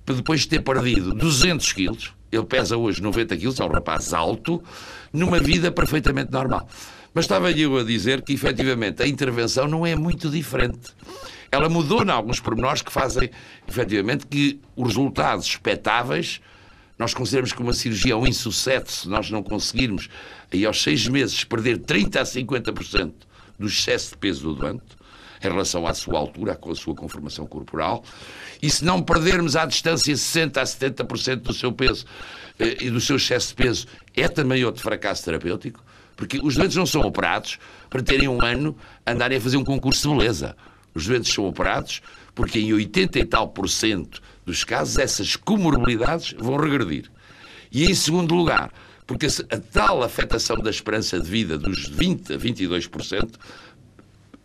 depois 0.05 0.41
de 0.41 0.49
ter 0.49 0.59
perdido 0.59 1.13
200 1.13 1.71
quilos, 1.71 2.13
ele 2.29 2.43
pesa 2.43 2.75
hoje 2.75 3.01
90 3.01 3.37
quilos, 3.37 3.57
é 3.57 3.63
um 3.63 3.69
rapaz 3.69 4.13
alto, 4.13 4.61
numa 5.13 5.39
vida 5.39 5.71
perfeitamente 5.71 6.29
normal. 6.29 6.67
Mas 7.13 7.23
estava 7.23 7.49
eu 7.49 7.77
a 7.77 7.83
dizer 7.85 8.21
que, 8.21 8.33
efetivamente, 8.33 9.01
a 9.01 9.07
intervenção 9.07 9.65
não 9.65 9.85
é 9.85 9.95
muito 9.95 10.29
diferente. 10.29 10.89
Ela 11.49 11.69
mudou 11.69 12.03
em 12.03 12.09
alguns 12.09 12.41
pormenores 12.41 12.81
que 12.81 12.91
fazem, 12.91 13.29
efetivamente, 13.65 14.27
que 14.27 14.59
os 14.75 14.87
resultados 14.87 15.45
expectáveis 15.45 16.41
nós 16.97 17.13
consideramos 17.13 17.51
que 17.51 17.61
uma 17.61 17.73
cirurgia 17.73 18.13
é 18.13 18.15
um 18.15 18.25
insucesso 18.25 19.01
se 19.01 19.09
nós 19.09 19.29
não 19.29 19.43
conseguirmos, 19.43 20.09
aí 20.51 20.65
aos 20.65 20.81
seis 20.81 21.07
meses, 21.07 21.43
perder 21.43 21.79
30% 21.79 22.17
a 22.17 22.23
50% 22.23 23.13
do 23.59 23.67
excesso 23.67 24.11
de 24.11 24.17
peso 24.17 24.43
do 24.43 24.55
doente, 24.55 24.95
em 25.43 25.47
relação 25.47 25.85
à 25.85 25.93
sua 25.93 26.17
altura, 26.17 26.57
a 26.59 26.75
sua 26.75 26.95
conformação 26.95 27.45
corporal, 27.45 28.03
e 28.61 28.69
se 28.69 28.83
não 28.83 29.01
perdermos 29.01 29.55
à 29.55 29.65
distância 29.65 30.13
60% 30.13 30.57
a 30.57 30.63
70% 30.63 31.35
do 31.37 31.53
seu 31.53 31.71
peso 31.71 32.05
eh, 32.57 32.77
e 32.81 32.89
do 32.89 33.01
seu 33.01 33.17
excesso 33.17 33.49
de 33.49 33.55
peso, 33.55 33.87
é 34.15 34.27
também 34.27 34.63
outro 34.63 34.81
fracasso 34.81 35.23
terapêutico, 35.25 35.83
porque 36.15 36.39
os 36.41 36.55
doentes 36.55 36.77
não 36.77 36.85
são 36.85 37.01
operados 37.01 37.59
para 37.89 38.01
terem 38.01 38.27
um 38.27 38.41
ano 38.41 38.75
andarem 39.05 39.37
a 39.37 39.41
fazer 39.41 39.57
um 39.57 39.65
concurso 39.65 40.09
de 40.09 40.15
beleza. 40.15 40.55
Os 40.93 41.05
doentes 41.05 41.33
são 41.33 41.45
operados 41.45 42.01
porque 42.33 42.59
em 42.59 42.73
80 42.73 43.19
e 43.19 43.25
tal 43.25 43.49
por 43.49 43.69
cento 43.69 44.21
dos 44.45 44.63
casos 44.63 44.97
essas 44.97 45.35
comorbilidades 45.35 46.35
vão 46.37 46.57
regredir. 46.57 47.09
E 47.71 47.85
em 47.85 47.95
segundo 47.95 48.35
lugar, 48.35 48.71
porque 49.07 49.27
a 49.27 49.57
tal 49.57 50.03
afetação 50.03 50.57
da 50.57 50.69
esperança 50.69 51.19
de 51.19 51.29
vida 51.29 51.57
dos 51.57 51.87
20 51.87 52.33
a 52.33 52.37
22%, 52.37 53.31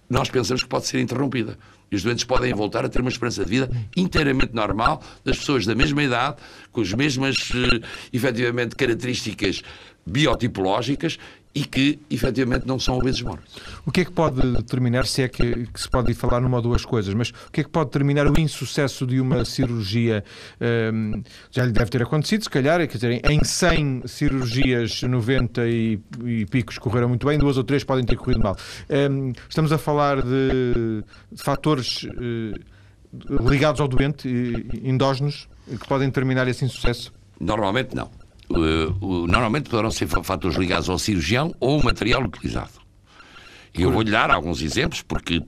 nós 0.09 0.29
pensamos 0.29 0.63
que 0.63 0.69
pode 0.69 0.87
ser 0.87 1.01
interrompida. 1.01 1.57
E 1.91 1.97
os 1.97 2.03
doentes 2.03 2.25
podem 2.25 2.53
voltar 2.55 2.85
a 2.85 2.89
ter 2.89 3.01
uma 3.01 3.11
esperança 3.11 3.45
de 3.45 3.51
vida 3.51 3.71
inteiramente 3.97 4.55
normal 4.55 5.03
das 5.25 5.39
pessoas 5.39 5.67
da 5.67 5.75
mesma 5.75 6.03
idade, 6.03 6.37
com 6.71 6.81
as 6.81 6.93
mesmas, 6.93 7.37
eh, 7.55 7.87
efetivamente, 8.13 8.77
características 8.77 9.63
biotipológicas 10.07 11.19
e 11.53 11.65
que 11.65 11.99
efetivamente 12.09 12.67
não 12.67 12.79
são 12.79 12.97
obesos 12.97 13.23
mortos. 13.23 13.57
O 13.85 13.91
que 13.91 14.03
é 14.03 14.05
que 14.05 14.13
pode 14.13 14.41
determinar, 14.53 15.05
se 15.07 15.23
é 15.23 15.29
que, 15.29 15.67
que, 15.67 15.81
se 15.81 15.89
pode 15.89 16.15
falar 16.15 16.41
numa 16.41 16.59
ou 16.59 16.63
duas 16.63 16.85
coisas, 16.85 17.13
mas 17.13 17.31
o 17.31 17.51
que 17.53 17.63
é 17.63 17.65
que 17.65 17.71
pode 17.71 17.87
determinar 17.87 18.27
o 18.29 18.39
insucesso 18.39 19.05
de 19.05 19.21
uma 19.21 19.45
cirurgia? 19.45 20.23
Um, 20.61 21.23
já 21.51 21.65
lhe 21.65 21.73
deve 21.73 21.91
ter 21.91 22.03
acontecido, 22.03 22.45
se 22.45 22.51
calhar, 22.51 22.79
quer 22.87 22.95
dizer, 22.95 23.29
em 23.29 23.43
100 23.43 24.03
cirurgias, 24.07 25.03
90 25.03 25.67
e, 25.67 26.01
e 26.25 26.47
picos 26.47 26.79
correram 26.79 27.09
muito 27.09 27.27
bem, 27.27 27.37
duas 27.37 27.57
ou 27.57 27.65
três 27.65 27.83
podem 27.83 28.05
ter 28.05 28.17
corrido 28.17 28.41
mal. 28.41 28.57
Um, 28.89 29.33
estamos 29.49 29.73
a 29.73 29.79
falar 29.79 30.23
de, 30.23 31.03
de 31.33 31.43
fatores 31.43 32.05
uh, 32.05 33.51
ligados 33.51 33.81
ao 33.81 33.89
doente, 33.89 34.29
endógenos, 34.85 35.49
que 35.67 35.89
podem 35.89 36.09
determinar 36.09 36.47
esse 36.47 36.65
insucesso? 36.65 37.13
Normalmente 37.41 37.95
não. 37.97 38.20
Uh, 38.51 39.27
normalmente 39.29 39.71
poderão 39.71 39.91
ser 39.93 40.09
fatores 40.09 40.57
ligados 40.57 40.89
ao 40.89 40.99
cirurgião 40.99 41.55
ou 41.61 41.77
ao 41.79 41.85
material 41.85 42.23
utilizado. 42.23 42.81
E 43.73 43.83
eu 43.83 43.93
vou-lhe 43.93 44.11
dar 44.11 44.31
alguns 44.31 44.61
exemplos, 44.63 45.03
porque 45.03 45.41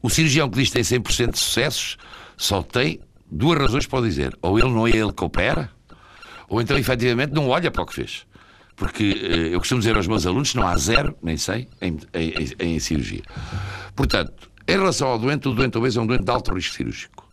o 0.00 0.08
cirurgião 0.08 0.48
que 0.48 0.58
diz 0.58 0.68
que 0.68 0.74
tem 0.74 0.82
100% 0.82 1.32
de 1.32 1.38
sucessos 1.38 1.98
só 2.36 2.62
tem 2.62 3.00
duas 3.28 3.58
razões 3.58 3.86
para 3.86 4.02
dizer. 4.02 4.38
Ou 4.40 4.58
ele 4.58 4.70
não 4.70 4.86
é 4.86 4.90
ele 4.90 5.12
que 5.12 5.24
opera, 5.24 5.70
ou 6.48 6.60
então, 6.60 6.78
efetivamente, 6.78 7.32
não 7.32 7.48
olha 7.48 7.70
para 7.70 7.82
o 7.82 7.86
que 7.86 7.94
fez. 7.94 8.24
Porque 8.76 9.12
uh, 9.12 9.52
eu 9.52 9.58
costumo 9.58 9.80
dizer 9.80 9.96
aos 9.96 10.06
meus 10.06 10.26
alunos: 10.26 10.54
não 10.54 10.66
há 10.66 10.76
zero, 10.76 11.16
nem 11.22 11.36
sei, 11.36 11.68
em, 11.80 11.98
em, 12.14 12.74
em 12.74 12.78
cirurgia. 12.78 13.22
Portanto, 13.94 14.50
em 14.66 14.72
relação 14.72 15.08
ao 15.08 15.18
doente, 15.18 15.48
o 15.48 15.52
doente 15.52 15.72
talvez 15.72 15.96
é 15.96 16.00
um 16.00 16.06
doente 16.06 16.24
de 16.24 16.30
alto 16.30 16.54
risco 16.54 16.74
cirúrgico. 16.74 17.28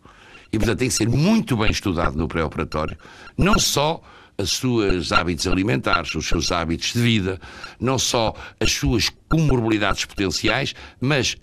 E, 0.52 0.58
portanto, 0.58 0.78
tem 0.80 0.88
que 0.88 0.94
ser 0.94 1.08
muito 1.08 1.56
bem 1.56 1.70
estudado 1.70 2.16
no 2.16 2.28
pré-operatório, 2.28 2.96
não 3.38 3.58
só 3.58 4.02
os 4.42 4.52
seus 4.52 5.12
hábitos 5.12 5.46
alimentares, 5.46 6.14
os 6.14 6.26
seus 6.26 6.50
hábitos 6.52 6.92
de 6.92 7.00
vida, 7.00 7.40
não 7.80 7.98
só 7.98 8.34
as 8.58 8.72
suas 8.72 9.10
comorbilidades 9.28 10.04
potenciais, 10.04 10.74
mas 11.00 11.36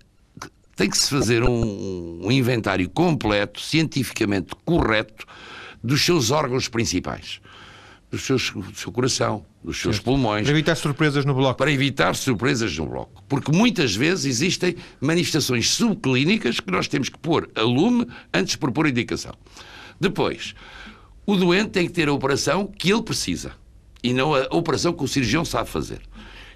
tem 0.75 0.89
que 0.89 0.97
se 0.97 1.09
fazer 1.09 1.43
um, 1.43 2.25
um 2.25 2.31
inventário 2.31 2.89
completo, 2.89 3.59
cientificamente 3.59 4.55
correto, 4.63 5.25
dos 5.83 6.05
seus 6.05 6.31
órgãos 6.31 6.69
principais. 6.69 7.41
Dos 8.09 8.23
seus, 8.23 8.49
do 8.49 8.75
seu 8.75 8.91
coração, 8.91 9.45
dos 9.63 9.79
seus 9.79 9.97
certo. 9.97 10.05
pulmões. 10.05 10.43
Para 10.43 10.51
evitar 10.51 10.75
surpresas 10.75 11.25
no 11.25 11.33
bloco. 11.33 11.57
Para 11.57 11.71
evitar 11.71 12.15
surpresas 12.15 12.75
no 12.77 12.87
bloco. 12.87 13.23
Porque 13.27 13.51
muitas 13.51 13.95
vezes 13.95 14.25
existem 14.25 14.77
manifestações 14.99 15.69
subclínicas 15.69 16.59
que 16.59 16.71
nós 16.71 16.87
temos 16.87 17.09
que 17.09 17.19
pôr 17.19 17.49
a 17.53 17.61
lume 17.61 18.07
antes 18.33 18.53
de 18.53 18.57
propor 18.57 18.87
indicação. 18.87 19.33
Depois, 19.99 20.55
o 21.29 21.37
doente 21.37 21.69
tem 21.69 21.85
que 21.85 21.93
ter 21.93 22.07
a 22.09 22.13
operação 22.13 22.65
que 22.65 22.91
ele 22.91 23.03
precisa 23.03 23.51
e 24.01 24.13
não 24.13 24.33
a 24.33 24.47
operação 24.49 24.91
que 24.91 25.03
o 25.03 25.07
cirurgião 25.07 25.45
sabe 25.45 25.69
fazer. 25.69 26.01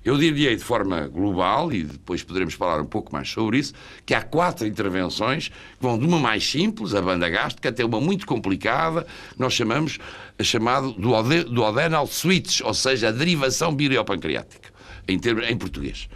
Eu 0.03 0.17
diria 0.17 0.55
de 0.55 0.63
forma 0.63 1.07
global, 1.07 1.71
e 1.71 1.83
depois 1.83 2.23
poderemos 2.23 2.55
falar 2.55 2.81
um 2.81 2.85
pouco 2.85 3.13
mais 3.13 3.29
sobre 3.29 3.59
isso, 3.59 3.73
que 4.05 4.13
há 4.13 4.21
quatro 4.21 4.67
intervenções 4.67 5.47
que 5.47 5.55
vão 5.79 5.97
de 5.97 6.05
uma 6.05 6.19
mais 6.19 6.49
simples, 6.49 6.93
a 6.93 7.01
banda 7.01 7.29
gástrica, 7.29 7.69
até 7.69 7.85
uma 7.85 8.01
muito 8.01 8.25
complicada, 8.25 9.03
que 9.03 9.39
nós 9.39 9.53
chamamos 9.53 9.99
chamado 10.41 10.91
do 10.91 11.63
adenal 11.63 12.05
switch, 12.05 12.59
ou 12.61 12.73
seja, 12.73 13.09
a 13.09 13.11
derivação 13.11 13.73
biliopancreática, 13.73 14.71
em, 15.07 15.17
termos, 15.17 15.47
em 15.47 15.55
português. 15.55 16.09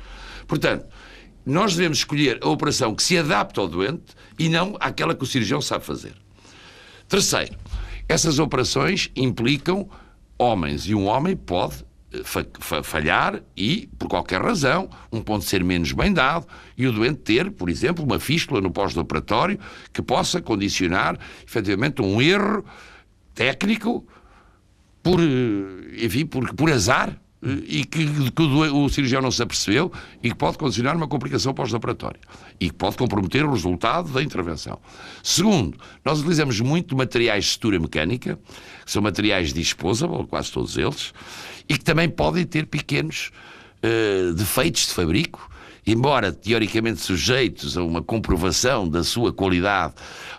Portanto, 0.47 0.85
nós 1.45 1.75
devemos 1.75 1.99
escolher 1.99 2.39
a 2.41 2.49
operação 2.49 2.93
que 2.93 3.03
se 3.03 3.17
adapta 3.17 3.61
ao 3.61 3.69
doente 3.69 4.15
e 4.37 4.49
não 4.49 4.75
àquela 4.81 5.15
que 5.15 5.23
o 5.23 5.27
cirurgião 5.27 5.61
sabe 5.61 5.85
fazer. 5.85 6.13
Terceiro, 7.07 7.55
essas 8.07 8.39
operações 8.39 9.11
implicam 9.15 9.89
homens 10.37 10.83
e 10.87 10.95
um 10.95 11.05
homem 11.07 11.35
pode 11.35 11.85
eh, 12.13 12.83
falhar 12.83 13.41
e, 13.55 13.89
por 13.97 14.07
qualquer 14.07 14.41
razão, 14.41 14.89
um 15.11 15.21
ponto 15.21 15.43
ser 15.43 15.63
menos 15.63 15.91
bem 15.91 16.13
dado 16.13 16.47
e 16.77 16.87
o 16.87 16.91
doente 16.91 17.19
ter, 17.19 17.51
por 17.51 17.69
exemplo, 17.69 18.05
uma 18.05 18.19
fístula 18.19 18.61
no 18.61 18.71
pós-operatório 18.71 19.59
que 19.91 20.01
possa 20.01 20.41
condicionar, 20.41 21.19
efetivamente, 21.45 22.01
um 22.01 22.21
erro 22.21 22.63
técnico 23.33 24.07
por, 25.03 25.19
eh, 25.19 26.05
enfim, 26.05 26.25
por, 26.25 26.53
por 26.53 26.71
azar 26.71 27.19
e 27.41 27.86
que, 27.86 28.32
que 28.32 28.41
o, 28.41 28.86
o, 28.86 28.89
cirurgião 28.89 29.22
não 29.22 29.29
se 29.29 29.41
apercebeu 29.44 29.91
e 30.24 30.29
que 30.29 30.36
pode 30.36 30.58
condicionar 30.58 30.96
uma 30.96 31.08
complicação 31.08 31.53
pós-operatória 31.53 32.20
e 32.60 32.70
que 32.70 32.75
pode 32.75 32.98
comprometer 32.98 33.46
o 33.46 33.51
resultado 33.51 34.12
da 34.12 34.24
intervenção. 34.24 34.79
Segundo, 35.24 35.77
nós 36.03 36.20
utilizamos 36.20 36.60
muito 36.60 36.96
materiais 36.96 37.46
de 37.46 37.51
sutura 37.51 37.79
mecânica, 37.79 38.39
que 38.84 38.91
são 38.91 39.01
materiais 39.01 39.53
disposable, 39.53 40.25
quase 40.25 40.51
todos 40.51 40.77
eles, 40.77 41.13
e 41.70 41.77
que 41.77 41.84
também 41.84 42.10
podem 42.10 42.46
ter 42.46 42.65
pequenos 42.65 43.32
uh, 43.84 44.34
defeitos 44.34 44.88
de 44.88 44.94
fabrico, 44.94 45.48
embora 45.88 46.34
teoricamente 46.34 47.00
sujeitos 47.00 47.77
a 47.77 47.84
uma 47.84 48.03
comprovação 48.03 48.88
da 48.88 49.03
sua 49.06 49.32
qualidade 49.32 49.94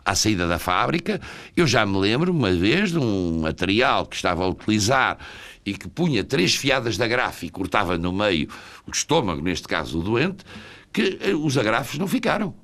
à 0.05 0.15
saída 0.15 0.47
da 0.47 0.59
fábrica. 0.59 1.19
Eu 1.57 1.67
já 1.67 1.87
me 1.87 1.99
lembro 1.99 2.31
uma 2.31 2.53
vez 2.53 2.91
de 2.91 2.99
um 2.99 3.41
material 3.41 4.05
que 4.05 4.15
estava 4.15 4.45
a 4.45 4.49
utilizar 4.49 5.19
e 5.65 5.73
que 5.73 5.89
punha 5.89 6.23
três 6.23 6.55
fiadas 6.55 6.99
de 6.99 7.03
agrafe 7.03 7.47
e 7.47 7.51
cortava 7.51 7.97
no 7.97 8.13
meio 8.13 8.49
o 8.87 8.91
estômago, 8.91 9.41
neste 9.41 9.67
caso 9.67 10.01
o 10.01 10.03
doente, 10.03 10.45
que 10.93 11.19
eh, 11.21 11.35
os 11.35 11.57
agrafes 11.57 11.99
não 11.99 12.07
ficaram. 12.07 12.55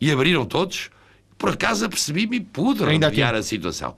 E 0.00 0.10
abriram 0.10 0.44
todos. 0.44 0.90
Por 1.38 1.50
acaso 1.50 1.84
apercebi-me 1.84 2.38
e 2.38 2.40
pude 2.40 2.84
remediar 2.84 3.34
a 3.34 3.42
situação. 3.42 3.96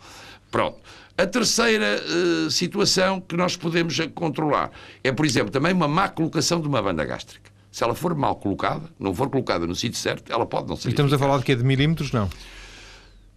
Pronto. 0.50 0.78
A 1.16 1.26
terceira 1.26 2.00
uh, 2.00 2.50
situação 2.50 3.20
que 3.20 3.36
nós 3.36 3.56
podemos 3.56 3.98
controlar 4.14 4.70
é, 5.02 5.10
por 5.10 5.26
exemplo, 5.26 5.50
também 5.50 5.72
uma 5.72 5.88
má 5.88 6.08
colocação 6.08 6.60
de 6.60 6.68
uma 6.68 6.80
banda 6.80 7.04
gástrica. 7.04 7.57
Se 7.70 7.84
ela 7.84 7.94
for 7.94 8.14
mal 8.14 8.36
colocada, 8.36 8.90
não 8.98 9.14
for 9.14 9.28
colocada 9.28 9.66
no 9.66 9.74
sítio 9.74 9.98
certo, 9.98 10.32
ela 10.32 10.46
pode 10.46 10.68
não 10.68 10.76
ser. 10.76 10.88
E 10.88 10.90
estamos 10.90 11.12
eficaz. 11.12 11.22
a 11.22 11.26
falar 11.26 11.38
de 11.38 11.44
quê? 11.44 11.54
De 11.54 11.64
milímetros, 11.64 12.12
não? 12.12 12.28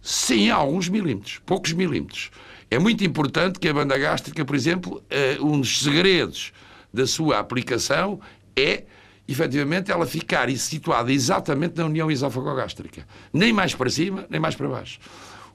Sim, 0.00 0.50
há 0.50 0.56
alguns 0.56 0.88
milímetros, 0.88 1.40
poucos 1.46 1.72
milímetros. 1.72 2.30
É 2.70 2.78
muito 2.78 3.04
importante 3.04 3.58
que 3.58 3.68
a 3.68 3.74
banda 3.74 3.96
gástrica, 3.98 4.44
por 4.44 4.56
exemplo, 4.56 5.02
uh, 5.40 5.46
um 5.46 5.60
dos 5.60 5.82
segredos 5.82 6.52
da 6.92 7.06
sua 7.06 7.38
aplicação 7.38 8.20
é 8.56 8.84
efetivamente 9.28 9.90
ela 9.90 10.06
ficar 10.06 10.50
situada 10.56 11.12
exatamente 11.12 11.76
na 11.76 11.86
união 11.86 12.10
esófago-gástrica. 12.10 13.06
Nem 13.32 13.52
mais 13.52 13.74
para 13.74 13.88
cima, 13.88 14.26
nem 14.28 14.40
mais 14.40 14.56
para 14.56 14.68
baixo. 14.68 14.98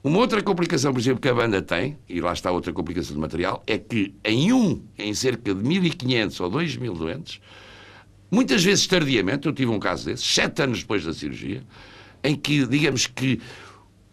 Uma 0.04 0.20
outra 0.20 0.42
complicação, 0.42 0.94
por 0.94 1.00
exemplo, 1.00 1.20
que 1.20 1.28
a 1.28 1.34
banda 1.34 1.62
tem, 1.62 1.98
e 2.08 2.22
lá 2.22 2.32
está 2.32 2.52
outra 2.52 2.72
complicação 2.72 3.16
do 3.16 3.20
material, 3.20 3.64
é 3.68 3.78
que 3.78 4.16
em 4.24 4.54
um, 4.54 4.82
em 4.98 5.14
cerca 5.14 5.54
de 5.54 5.62
1.500 5.62 6.40
ou 6.42 6.52
2.000 6.52 6.98
doentes, 6.98 7.42
muitas 8.30 8.64
vezes 8.64 8.86
tardiamente, 8.88 9.48
eu 9.48 9.54
tive 9.54 9.72
um 9.72 9.80
caso 9.80 10.06
desses, 10.06 10.26
sete 10.26 10.62
anos 10.62 10.80
depois 10.80 11.04
da 11.04 11.14
cirurgia, 11.14 11.64
em 12.24 12.36
que, 12.36 12.66
digamos 12.66 13.08
que, 13.08 13.42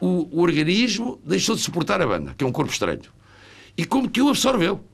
o, 0.01 0.29
o 0.31 0.41
organismo 0.43 1.21
deixou 1.25 1.55
de 1.55 1.63
suportar 1.63 2.01
a 2.03 2.07
banda, 2.07 2.35
que 2.37 2.45
é 2.45 2.47
um 2.47 2.53
corpo 2.53 2.73
estranho, 2.73 3.01
e 3.77 3.85
como 3.85 4.09
que 4.09 4.21
o 4.21 4.29
absorveu. 4.29 4.85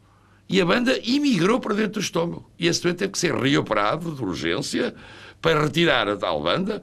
E 0.49 0.61
a 0.61 0.67
banda 0.67 0.99
imigrou 1.05 1.61
para 1.61 1.75
dentro 1.75 1.93
do 1.93 2.01
estômago. 2.01 2.51
E 2.59 2.67
esse 2.67 2.83
doente 2.83 2.97
teve 2.97 3.13
que 3.13 3.19
ser 3.19 3.33
reoperado 3.33 4.13
de 4.13 4.21
urgência 4.21 4.93
para 5.41 5.63
retirar 5.63 6.09
a 6.09 6.17
tal 6.17 6.43
banda, 6.43 6.83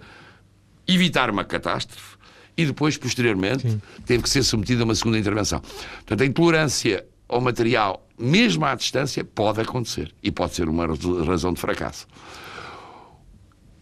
evitar 0.88 1.30
uma 1.30 1.44
catástrofe 1.44 2.18
e 2.58 2.66
depois, 2.66 2.98
posteriormente, 2.98 3.70
Sim. 3.70 3.82
teve 4.06 4.24
que 4.24 4.30
ser 4.30 4.42
submetido 4.42 4.82
a 4.82 4.86
uma 4.86 4.96
segunda 4.96 5.20
intervenção. 5.20 5.60
Portanto, 5.60 6.22
a 6.22 6.26
intolerância 6.26 7.06
ao 7.30 7.40
material, 7.40 8.07
mesmo 8.18 8.66
à 8.66 8.74
distância, 8.76 9.24
pode 9.24 9.62
acontecer 9.62 10.14
e 10.24 10.32
pode 10.32 10.56
ser 10.56 10.68
uma 10.68 10.88
razão 11.26 11.54
de 11.54 11.60
fracasso. 11.60 12.08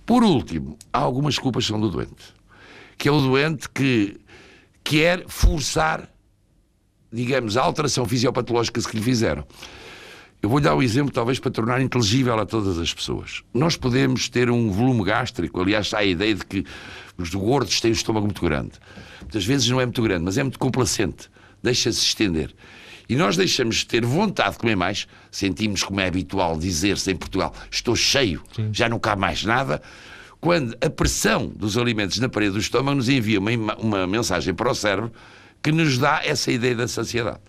Por 0.05 0.23
último, 0.23 0.77
há 0.93 0.99
algumas 0.99 1.39
culpas 1.39 1.65
são 1.65 1.79
do 1.79 1.89
doente, 1.89 2.33
que 2.97 3.07
é 3.07 3.11
o 3.11 3.19
doente 3.19 3.69
que 3.69 4.19
quer 4.83 5.25
forçar, 5.27 6.09
digamos, 7.11 7.57
a 7.57 7.63
alteração 7.63 8.05
fisiopatológica 8.05 8.79
que 8.81 8.97
lhe 8.97 9.01
fizeram. 9.01 9.45
Eu 10.41 10.49
vou-lhe 10.49 10.63
dar 10.63 10.75
um 10.75 10.83
exemplo, 10.83 11.11
talvez 11.11 11.39
para 11.39 11.49
tornar 11.49 11.81
inteligível 11.81 12.37
a 12.39 12.45
todas 12.45 12.77
as 12.77 12.93
pessoas. 12.93 13.41
Nós 13.51 13.75
podemos 13.75 14.29
ter 14.29 14.51
um 14.51 14.69
volume 14.69 15.03
gástrico, 15.03 15.59
aliás, 15.59 15.91
há 15.91 15.99
a 15.99 16.05
ideia 16.05 16.35
de 16.35 16.45
que 16.45 16.63
os 17.17 17.33
gordos 17.33 17.81
têm 17.81 17.89
o 17.89 17.93
estômago 17.93 18.27
muito 18.27 18.41
grande. 18.41 18.73
Muitas 19.21 19.43
vezes 19.43 19.67
não 19.69 19.81
é 19.81 19.85
muito 19.85 20.03
grande, 20.03 20.23
mas 20.23 20.37
é 20.37 20.43
muito 20.43 20.59
complacente, 20.59 21.31
deixa-se 21.63 21.99
estender. 21.99 22.53
E 23.07 23.15
nós 23.15 23.37
deixamos 23.37 23.77
de 23.77 23.87
ter 23.87 24.05
vontade 24.05 24.53
de 24.53 24.57
comer 24.59 24.75
mais, 24.75 25.07
sentimos, 25.31 25.83
como 25.83 25.99
é 25.99 26.07
habitual 26.07 26.57
dizer-se 26.57 27.11
em 27.11 27.15
Portugal, 27.15 27.53
estou 27.69 27.95
cheio, 27.95 28.41
Sim. 28.55 28.69
já 28.71 28.89
não 28.89 28.99
cabe 28.99 29.21
mais 29.21 29.43
nada, 29.43 29.81
quando 30.41 30.75
a 30.79 30.89
pressão 30.89 31.47
dos 31.47 31.77
alimentos 31.77 32.19
na 32.19 32.29
parede 32.29 32.53
do 32.53 32.59
estômago 32.59 32.97
nos 32.97 33.09
envia 33.09 33.39
uma, 33.39 33.75
uma 33.77 34.07
mensagem 34.07 34.53
para 34.53 34.69
o 34.69 34.75
cérebro 34.75 35.11
que 35.61 35.71
nos 35.71 35.97
dá 35.97 36.21
essa 36.23 36.51
ideia 36.51 36.75
da 36.75 36.87
saciedade. 36.87 37.39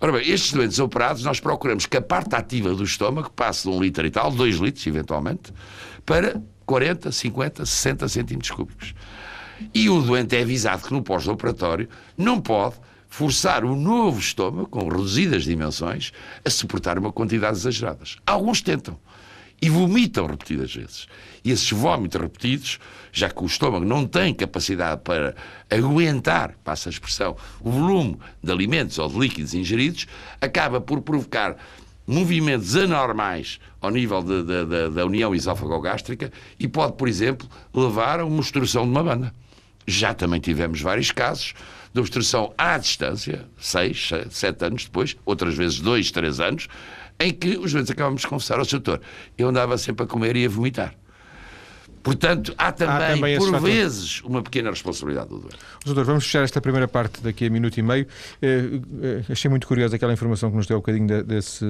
Ora 0.00 0.12
bem, 0.12 0.28
estes 0.28 0.52
doentes 0.52 0.78
operados, 0.78 1.24
nós 1.24 1.40
procuramos 1.40 1.86
que 1.86 1.96
a 1.96 2.02
parte 2.02 2.34
ativa 2.34 2.72
do 2.74 2.84
estômago 2.84 3.30
passe 3.30 3.68
de 3.68 3.74
um 3.74 3.82
litro 3.82 4.06
e 4.06 4.10
tal, 4.10 4.30
dois 4.30 4.56
litros, 4.56 4.86
eventualmente, 4.86 5.52
para 6.06 6.40
40, 6.66 7.10
50, 7.10 7.66
60 7.66 8.08
centímetros 8.08 8.50
cúbicos. 8.50 8.94
E 9.74 9.88
o 9.88 10.00
doente 10.00 10.36
é 10.36 10.42
avisado 10.42 10.84
que 10.86 10.92
no 10.92 11.02
pós-operatório 11.02 11.88
não 12.16 12.40
pode 12.40 12.76
forçar 13.08 13.64
o 13.64 13.74
novo 13.74 14.20
estômago, 14.20 14.68
com 14.68 14.88
reduzidas 14.88 15.44
dimensões, 15.44 16.12
a 16.44 16.50
suportar 16.50 16.98
uma 16.98 17.12
quantidade 17.12 17.56
exagerada. 17.56 18.04
Alguns 18.26 18.60
tentam 18.60 18.98
e 19.60 19.68
vomitam 19.68 20.26
repetidas 20.26 20.74
vezes. 20.74 21.06
E 21.44 21.50
esses 21.50 21.70
vómitos 21.70 22.20
repetidos, 22.20 22.78
já 23.12 23.28
que 23.28 23.42
o 23.42 23.46
estômago 23.46 23.84
não 23.84 24.06
tem 24.06 24.32
capacidade 24.34 25.00
para 25.02 25.34
aguentar, 25.70 26.54
passa 26.62 26.88
a 26.88 26.92
expressão, 26.92 27.36
o 27.60 27.70
volume 27.70 28.18
de 28.42 28.52
alimentos 28.52 28.98
ou 28.98 29.08
de 29.08 29.18
líquidos 29.18 29.54
ingeridos, 29.54 30.06
acaba 30.40 30.80
por 30.80 31.00
provocar 31.00 31.56
movimentos 32.06 32.74
anormais 32.76 33.58
ao 33.80 33.90
nível 33.90 34.22
de, 34.22 34.42
de, 34.42 34.64
de, 34.64 34.90
da 34.90 35.04
união 35.04 35.34
esófago-gástrica 35.34 36.32
e 36.58 36.66
pode, 36.66 36.94
por 36.94 37.08
exemplo, 37.08 37.48
levar 37.74 38.20
a 38.20 38.24
uma 38.24 38.38
obstrução 38.38 38.84
de 38.84 38.90
uma 38.90 39.02
banda. 39.02 39.34
Já 39.88 40.12
também 40.12 40.38
tivemos 40.38 40.82
vários 40.82 41.10
casos 41.10 41.54
de 41.94 41.98
obstrução 41.98 42.52
à 42.58 42.76
distância, 42.76 43.48
seis, 43.58 44.10
sete 44.28 44.62
anos 44.62 44.84
depois, 44.84 45.16
outras 45.24 45.54
vezes 45.54 45.80
dois, 45.80 46.10
três 46.10 46.40
anos, 46.40 46.68
em 47.18 47.32
que 47.32 47.56
os 47.56 47.72
doentes 47.72 47.90
acabamos 47.90 48.20
de 48.20 48.26
confessar 48.26 48.58
ao 48.58 48.66
doutor, 48.66 49.00
eu 49.38 49.48
andava 49.48 49.78
sempre 49.78 50.04
a 50.04 50.06
comer 50.06 50.36
e 50.36 50.44
a 50.44 50.48
vomitar. 50.50 50.94
Portanto, 52.08 52.54
há 52.56 52.72
também, 52.72 52.94
há 52.94 53.14
também 53.14 53.38
por 53.38 53.60
vezes, 53.60 54.22
uma 54.22 54.42
pequena 54.42 54.70
responsabilidade 54.70 55.28
do 55.28 55.38
doente. 55.40 55.58
Doutor, 55.84 56.04
vamos 56.04 56.24
fechar 56.24 56.42
esta 56.42 56.58
primeira 56.58 56.88
parte 56.88 57.20
daqui 57.20 57.46
a 57.46 57.50
minuto 57.50 57.76
e 57.76 57.82
meio. 57.82 58.06
Eh, 58.40 59.22
achei 59.28 59.50
muito 59.50 59.66
curiosa 59.66 59.96
aquela 59.96 60.12
informação 60.12 60.50
que 60.50 60.56
nos 60.56 60.66
deu 60.66 60.78
um 60.78 60.80
bocadinho 60.80 61.22
desse, 61.22 61.66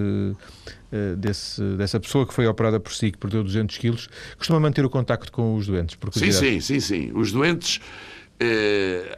eh, 0.93 1.15
desse, 1.17 1.61
dessa 1.77 1.99
pessoa 1.99 2.25
que 2.25 2.33
foi 2.33 2.47
operada 2.47 2.79
por 2.79 2.93
si, 2.93 3.11
que 3.11 3.19
perdeu 3.19 3.43
200 3.43 3.77
quilos. 3.79 4.09
Costuma 4.37 4.61
manter 4.61 4.85
o 4.85 4.91
contacto 4.91 5.33
com 5.33 5.57
os 5.57 5.67
doentes? 5.67 5.97
Por 5.97 6.15
sim, 6.15 6.31
sim, 6.31 6.61
sim, 6.61 6.79
sim. 6.79 7.11
Os 7.15 7.33
doentes... 7.33 7.81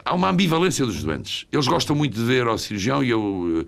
há 0.02 0.14
uma 0.14 0.30
ambivalência 0.30 0.86
dos 0.86 1.04
doentes. 1.04 1.46
Eles 1.52 1.68
gostam 1.68 1.94
muito 1.94 2.14
de 2.14 2.24
ver 2.24 2.46
ao 2.46 2.56
cirurgião 2.56 3.04
e 3.04 3.10
eu 3.10 3.66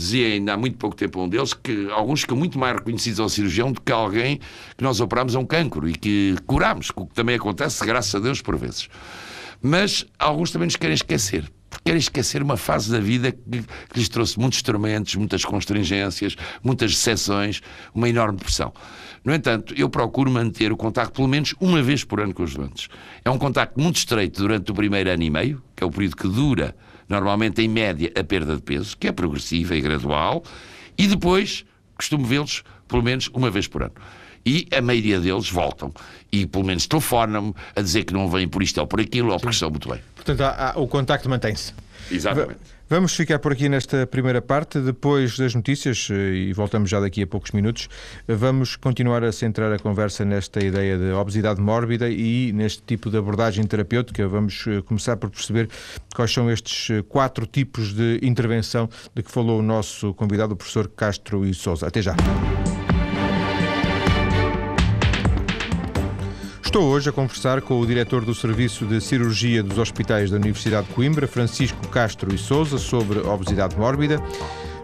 dizia 0.00 0.26
ainda 0.28 0.54
há 0.54 0.56
muito 0.56 0.78
pouco 0.78 0.96
tempo 0.96 1.22
um 1.22 1.28
deles 1.28 1.52
que 1.52 1.88
alguns 1.90 2.22
ficam 2.22 2.36
muito 2.36 2.58
mais 2.58 2.74
reconhecidos 2.74 3.20
ao 3.20 3.28
cirurgião 3.28 3.70
do 3.70 3.80
que 3.80 3.92
alguém 3.92 4.40
que 4.76 4.82
nós 4.82 5.00
operamos 5.00 5.36
a 5.36 5.38
um 5.38 5.46
cancro 5.46 5.88
e 5.88 5.92
que 5.92 6.36
curamos, 6.46 6.90
o 6.96 7.06
que 7.06 7.14
também 7.14 7.36
acontece, 7.36 7.84
graças 7.84 8.14
a 8.14 8.18
Deus, 8.18 8.40
por 8.40 8.56
vezes. 8.56 8.88
Mas 9.62 10.06
alguns 10.18 10.50
também 10.50 10.66
nos 10.66 10.76
querem 10.76 10.94
esquecer, 10.94 11.44
porque 11.68 11.84
querem 11.84 11.98
esquecer 11.98 12.42
uma 12.42 12.56
fase 12.56 12.90
da 12.90 12.98
vida 12.98 13.30
que, 13.30 13.62
que 13.62 13.98
lhes 13.98 14.08
trouxe 14.08 14.38
muitos 14.40 14.62
tormentos, 14.62 15.14
muitas 15.16 15.44
constringências, 15.44 16.34
muitas 16.64 16.92
decepções, 16.92 17.60
uma 17.94 18.08
enorme 18.08 18.38
pressão. 18.38 18.72
No 19.22 19.34
entanto, 19.34 19.74
eu 19.76 19.90
procuro 19.90 20.30
manter 20.30 20.72
o 20.72 20.78
contacto 20.78 21.12
pelo 21.12 21.28
menos 21.28 21.54
uma 21.60 21.82
vez 21.82 22.04
por 22.04 22.20
ano 22.20 22.32
com 22.32 22.42
os 22.42 22.54
doentes. 22.54 22.88
É 23.22 23.28
um 23.28 23.36
contacto 23.36 23.78
muito 23.78 23.96
estreito 23.96 24.40
durante 24.40 24.70
o 24.70 24.74
primeiro 24.74 25.10
ano 25.10 25.22
e 25.22 25.28
meio, 25.28 25.62
que 25.76 25.84
é 25.84 25.86
o 25.86 25.90
período 25.90 26.16
que 26.16 26.26
dura 26.26 26.74
normalmente 27.10 27.60
em 27.60 27.68
média, 27.68 28.10
a 28.16 28.22
perda 28.22 28.54
de 28.54 28.62
peso, 28.62 28.96
que 28.96 29.08
é 29.08 29.12
progressiva 29.12 29.74
e 29.74 29.80
gradual, 29.80 30.44
e 30.96 31.08
depois 31.08 31.64
costumo 31.96 32.24
vê-los 32.24 32.62
pelo 32.86 33.02
menos 33.02 33.28
uma 33.34 33.50
vez 33.50 33.66
por 33.66 33.82
ano. 33.82 33.94
E 34.46 34.66
a 34.72 34.80
maioria 34.80 35.20
deles 35.20 35.50
voltam 35.50 35.92
e 36.32 36.46
pelo 36.46 36.64
menos 36.64 36.86
telefonam-me 36.86 37.54
a 37.76 37.82
dizer 37.82 38.04
que 38.04 38.14
não 38.14 38.28
vêm 38.28 38.48
por 38.48 38.62
isto 38.62 38.78
ou 38.80 38.86
por 38.86 39.00
aquilo 39.00 39.32
ou 39.32 39.38
porque 39.38 39.52
estão 39.52 39.68
muito 39.68 39.88
bem. 39.88 40.00
Portanto, 40.14 40.40
há, 40.40 40.70
há, 40.70 40.78
o 40.78 40.88
contacto 40.88 41.28
mantém-se. 41.28 41.74
Exatamente. 42.10 42.58
Vamos 42.92 43.14
ficar 43.14 43.38
por 43.38 43.52
aqui 43.52 43.68
nesta 43.68 44.04
primeira 44.04 44.42
parte. 44.42 44.80
Depois 44.80 45.38
das 45.38 45.54
notícias, 45.54 46.08
eh, 46.10 46.48
e 46.48 46.52
voltamos 46.52 46.90
já 46.90 46.98
daqui 46.98 47.22
a 47.22 47.26
poucos 47.26 47.52
minutos, 47.52 47.88
vamos 48.26 48.74
continuar 48.74 49.22
a 49.22 49.30
centrar 49.30 49.72
a 49.72 49.78
conversa 49.78 50.24
nesta 50.24 50.58
ideia 50.58 50.98
de 50.98 51.12
obesidade 51.12 51.60
mórbida 51.60 52.10
e 52.10 52.52
neste 52.52 52.82
tipo 52.82 53.08
de 53.08 53.16
abordagem 53.16 53.64
terapêutica. 53.64 54.26
Vamos 54.26 54.64
eh, 54.66 54.82
começar 54.82 55.16
por 55.18 55.30
perceber 55.30 55.68
quais 56.16 56.32
são 56.32 56.50
estes 56.50 56.90
eh, 56.90 57.04
quatro 57.08 57.46
tipos 57.46 57.94
de 57.94 58.18
intervenção 58.24 58.90
de 59.14 59.22
que 59.22 59.30
falou 59.30 59.60
o 59.60 59.62
nosso 59.62 60.12
convidado, 60.14 60.54
o 60.54 60.56
professor 60.56 60.88
Castro 60.88 61.46
e 61.46 61.54
Souza. 61.54 61.86
Até 61.86 62.02
já. 62.02 62.16
Estou 66.70 66.84
hoje 66.84 67.10
a 67.10 67.12
conversar 67.12 67.60
com 67.62 67.80
o 67.80 67.84
diretor 67.84 68.24
do 68.24 68.32
Serviço 68.32 68.86
de 68.86 69.00
Cirurgia 69.00 69.60
dos 69.60 69.76
Hospitais 69.76 70.30
da 70.30 70.36
Universidade 70.36 70.86
de 70.86 70.94
Coimbra, 70.94 71.26
Francisco 71.26 71.88
Castro 71.88 72.32
e 72.32 72.38
Souza, 72.38 72.78
sobre 72.78 73.18
obesidade 73.18 73.76
mórbida. 73.76 74.22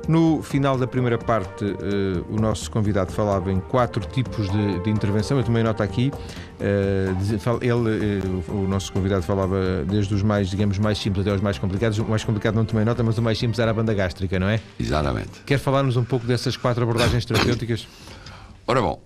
No 0.08 0.42
final 0.42 0.76
da 0.76 0.88
primeira 0.88 1.16
parte, 1.16 1.64
uh, 1.64 2.26
o 2.28 2.40
nosso 2.40 2.68
convidado 2.72 3.12
falava 3.12 3.52
em 3.52 3.60
quatro 3.60 4.04
tipos 4.04 4.50
de, 4.50 4.80
de 4.80 4.90
intervenção. 4.90 5.38
Eu 5.38 5.44
tomei 5.44 5.62
nota 5.62 5.84
aqui. 5.84 6.10
Uh, 6.58 7.62
ele, 7.62 8.18
uh, 8.18 8.52
o 8.52 8.66
nosso 8.66 8.92
convidado 8.92 9.22
falava 9.22 9.84
desde 9.88 10.12
os 10.12 10.24
mais, 10.24 10.50
digamos, 10.50 10.80
mais 10.80 10.98
simples 10.98 11.24
até 11.24 11.36
os 11.36 11.40
mais 11.40 11.56
complicados. 11.56 12.00
O 12.00 12.04
mais 12.04 12.24
complicado 12.24 12.56
não 12.56 12.64
tomei 12.64 12.84
nota, 12.84 13.04
mas 13.04 13.16
o 13.16 13.22
mais 13.22 13.38
simples 13.38 13.60
era 13.60 13.70
a 13.70 13.74
banda 13.74 13.94
gástrica, 13.94 14.40
não 14.40 14.48
é? 14.48 14.58
Exatamente. 14.80 15.40
Quer 15.46 15.60
falar-nos 15.60 15.96
um 15.96 16.04
pouco 16.04 16.26
dessas 16.26 16.56
quatro 16.56 16.82
abordagens 16.82 17.24
terapêuticas? 17.24 17.86
Ora 18.66 18.82
bom, 18.82 19.00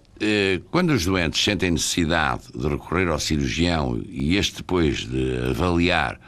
quando 0.70 0.90
os 0.90 1.04
doentes 1.04 1.42
sentem 1.42 1.70
necessidade 1.70 2.44
de 2.54 2.68
recorrer 2.68 3.08
ao 3.08 3.18
cirurgião 3.18 4.00
e 4.08 4.36
este 4.36 4.58
depois 4.58 4.98
de 4.98 5.38
avaliar 5.48 6.20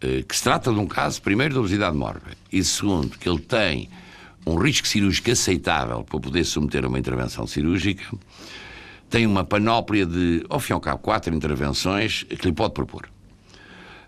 eh, 0.00 0.22
que 0.28 0.36
se 0.36 0.42
trata 0.42 0.72
de 0.72 0.78
um 0.78 0.86
caso, 0.86 1.22
primeiro, 1.22 1.54
de 1.54 1.60
obesidade 1.60 1.96
mórbida 1.96 2.36
e 2.52 2.62
segundo, 2.62 3.16
que 3.18 3.28
ele 3.28 3.40
tem 3.40 3.88
um 4.46 4.56
risco 4.56 4.86
cirúrgico 4.86 5.30
aceitável 5.30 6.04
para 6.04 6.20
poder 6.20 6.44
submeter 6.44 6.84
a 6.84 6.88
uma 6.88 6.98
intervenção 6.98 7.46
cirúrgica, 7.46 8.04
tem 9.08 9.26
uma 9.26 9.44
panóplia 9.44 10.04
de, 10.04 10.44
ao 10.48 10.60
fim 10.60 10.72
e 10.72 10.74
ao 10.74 10.80
cabo, 10.80 10.98
quatro 10.98 11.34
intervenções 11.34 12.24
que 12.24 12.46
lhe 12.46 12.52
pode 12.52 12.74
propor. 12.74 13.08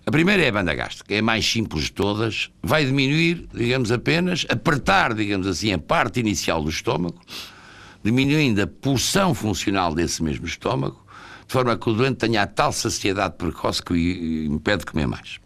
A 0.07 0.11
primeira 0.11 0.43
é 0.43 0.49
a 0.49 0.53
banda 0.53 0.75
gástrica, 0.75 1.15
é 1.15 1.19
a 1.19 1.23
mais 1.23 1.45
simples 1.51 1.85
de 1.85 1.93
todas, 1.93 2.51
vai 2.63 2.85
diminuir, 2.85 3.47
digamos, 3.53 3.93
apenas, 3.93 4.47
apertar, 4.49 5.15
digamos 5.15 5.47
assim, 5.47 5.73
a 5.73 5.79
parte 5.79 6.21
inicial 6.21 6.63
do 6.63 6.71
estômago, 6.71 7.21
diminuindo 8.03 8.63
a 8.63 8.67
pulsão 8.67 9.35
funcional 9.35 9.95
desse 9.95 10.23
mesmo 10.23 10.47
estômago, 10.47 11.05
de 11.47 11.53
forma 11.53 11.77
que 11.77 11.89
o 11.89 11.95
doente 11.95 12.17
tenha 12.19 12.43
a 12.43 12.47
tal 12.47 12.73
saciedade 12.73 13.35
precoce 13.37 13.83
que 13.83 13.93
o 13.93 13.97
impede 13.97 14.81
de 14.81 14.87
comer 14.87 15.07
mais. 15.07 15.39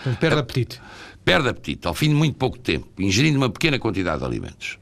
Então, 0.00 0.14
perde 0.14 0.38
apetite. 0.40 0.80
Perde 1.24 1.48
apetite, 1.48 1.86
ao 1.86 1.94
fim 1.94 2.08
de 2.08 2.14
muito 2.14 2.36
pouco 2.36 2.58
tempo, 2.58 2.88
ingerindo 2.98 3.36
uma 3.36 3.50
pequena 3.50 3.78
quantidade 3.78 4.20
de 4.20 4.24
alimentos. 4.24 4.78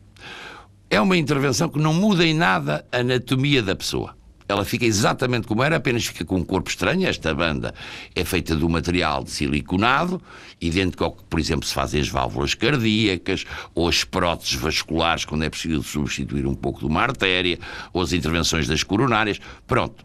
é 0.90 1.00
uma 1.00 1.16
intervenção 1.16 1.68
que 1.68 1.78
não 1.78 1.92
muda 1.92 2.24
em 2.24 2.34
nada 2.34 2.86
a 2.90 2.98
anatomia 2.98 3.62
da 3.62 3.76
pessoa. 3.76 4.16
Ela 4.48 4.64
fica 4.64 4.86
exatamente 4.86 5.46
como 5.46 5.62
era, 5.62 5.76
apenas 5.76 6.06
fica 6.06 6.24
com 6.24 6.36
um 6.36 6.44
corpo 6.44 6.70
estranho. 6.70 7.06
Esta 7.06 7.34
banda 7.34 7.74
é 8.14 8.24
feita 8.24 8.56
de 8.56 8.64
um 8.64 8.68
material 8.68 9.22
de 9.22 9.30
siliconado, 9.30 10.22
idêntico 10.58 11.04
ao 11.04 11.12
que, 11.12 11.22
por 11.24 11.38
exemplo, 11.38 11.66
se 11.66 11.74
fazem 11.74 12.00
as 12.00 12.08
válvulas 12.08 12.54
cardíacas, 12.54 13.44
ou 13.74 13.86
as 13.86 14.04
próteses 14.04 14.54
vasculares, 14.54 15.26
quando 15.26 15.44
é 15.44 15.50
preciso 15.50 15.82
substituir 15.82 16.46
um 16.46 16.54
pouco 16.54 16.80
de 16.80 16.86
uma 16.86 17.02
artéria, 17.02 17.58
ou 17.92 18.00
as 18.00 18.12
intervenções 18.14 18.66
das 18.66 18.82
coronárias. 18.82 19.38
Pronto. 19.66 20.02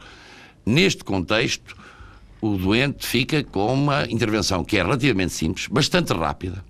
Neste 0.66 1.04
contexto, 1.04 1.76
o 2.42 2.58
doente 2.58 3.08
fica 3.08 3.42
com 3.44 3.74
uma 3.74 4.06
intervenção 4.10 4.66
que 4.66 4.78
é 4.78 4.84
relativamente 4.84 5.32
simples, 5.32 5.68
bastante 5.68 6.12
rápida, 6.12 6.64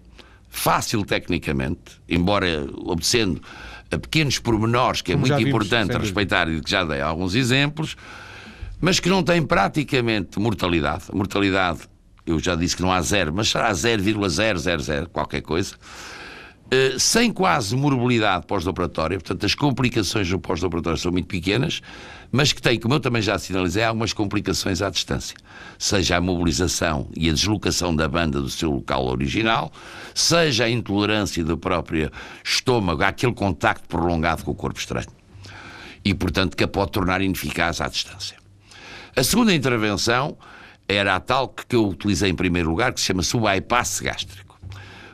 fácil 0.47 1.03
tecnicamente, 1.03 1.99
embora 2.07 2.67
obedecendo 2.75 3.41
a 3.93 3.99
pequenos 3.99 4.39
pormenores, 4.39 5.01
que 5.01 5.11
é 5.11 5.15
Como 5.15 5.27
muito 5.27 5.47
importante 5.47 5.97
respeitar 5.97 6.49
e 6.49 6.61
que 6.61 6.69
já 6.69 6.83
dei 6.83 7.01
alguns 7.01 7.35
exemplos, 7.35 7.95
mas 8.81 8.99
que 8.99 9.09
não 9.09 9.23
tem 9.23 9.41
praticamente 9.41 10.39
mortalidade. 10.39 11.05
Mortalidade, 11.13 11.81
eu 12.25 12.39
já 12.39 12.55
disse 12.55 12.75
que 12.75 12.81
não 12.81 12.91
há 12.91 13.01
zero, 13.01 13.33
mas 13.33 13.49
será 13.49 13.73
0,000 13.73 15.09
qualquer 15.11 15.41
coisa. 15.41 15.75
Uh, 16.65 16.99
sem 16.99 17.31
quase 17.31 17.75
morbilidade 17.75 18.45
pós-operatória, 18.47 19.17
portanto, 19.17 19.45
as 19.45 19.53
complicações 19.53 20.29
no 20.31 20.39
pós-operatório 20.39 20.97
são 20.97 21.11
muito 21.11 21.27
pequenas, 21.27 21.81
mas 22.35 22.51
que 22.51 22.59
tem, 22.59 22.79
como 22.79 22.95
eu 22.95 22.99
também 22.99 23.21
já 23.21 23.37
sinalizei, 23.37 23.83
algumas 23.83 24.11
complicações 24.11 24.81
à 24.81 24.89
distância. 24.89 25.37
Seja 25.77 26.17
a 26.17 26.21
mobilização 26.21 27.07
e 27.15 27.29
a 27.29 27.31
deslocação 27.31 27.95
da 27.95 28.07
banda 28.07 28.41
do 28.41 28.49
seu 28.49 28.71
local 28.71 29.05
original, 29.05 29.71
seja 30.15 30.63
a 30.63 30.69
intolerância 30.69 31.45
do 31.45 31.55
próprio 31.55 32.11
estômago 32.43 33.03
àquele 33.03 33.35
contacto 33.35 33.87
prolongado 33.87 34.43
com 34.43 34.49
o 34.49 34.55
corpo 34.55 34.79
estranho. 34.79 35.09
E, 36.03 36.11
portanto, 36.15 36.57
que 36.57 36.63
a 36.63 36.67
pode 36.67 36.91
tornar 36.91 37.21
ineficaz 37.21 37.79
à 37.79 37.87
distância. 37.87 38.35
A 39.15 39.23
segunda 39.23 39.53
intervenção 39.53 40.35
era 40.87 41.15
a 41.15 41.19
tal 41.19 41.49
que 41.49 41.75
eu 41.75 41.87
utilizei 41.87 42.31
em 42.31 42.35
primeiro 42.35 42.67
lugar, 42.67 42.93
que 42.93 42.99
se 42.99 43.05
chama-se 43.05 43.37
o 43.37 43.41
bypass 43.41 43.99
gástrico. 43.99 44.59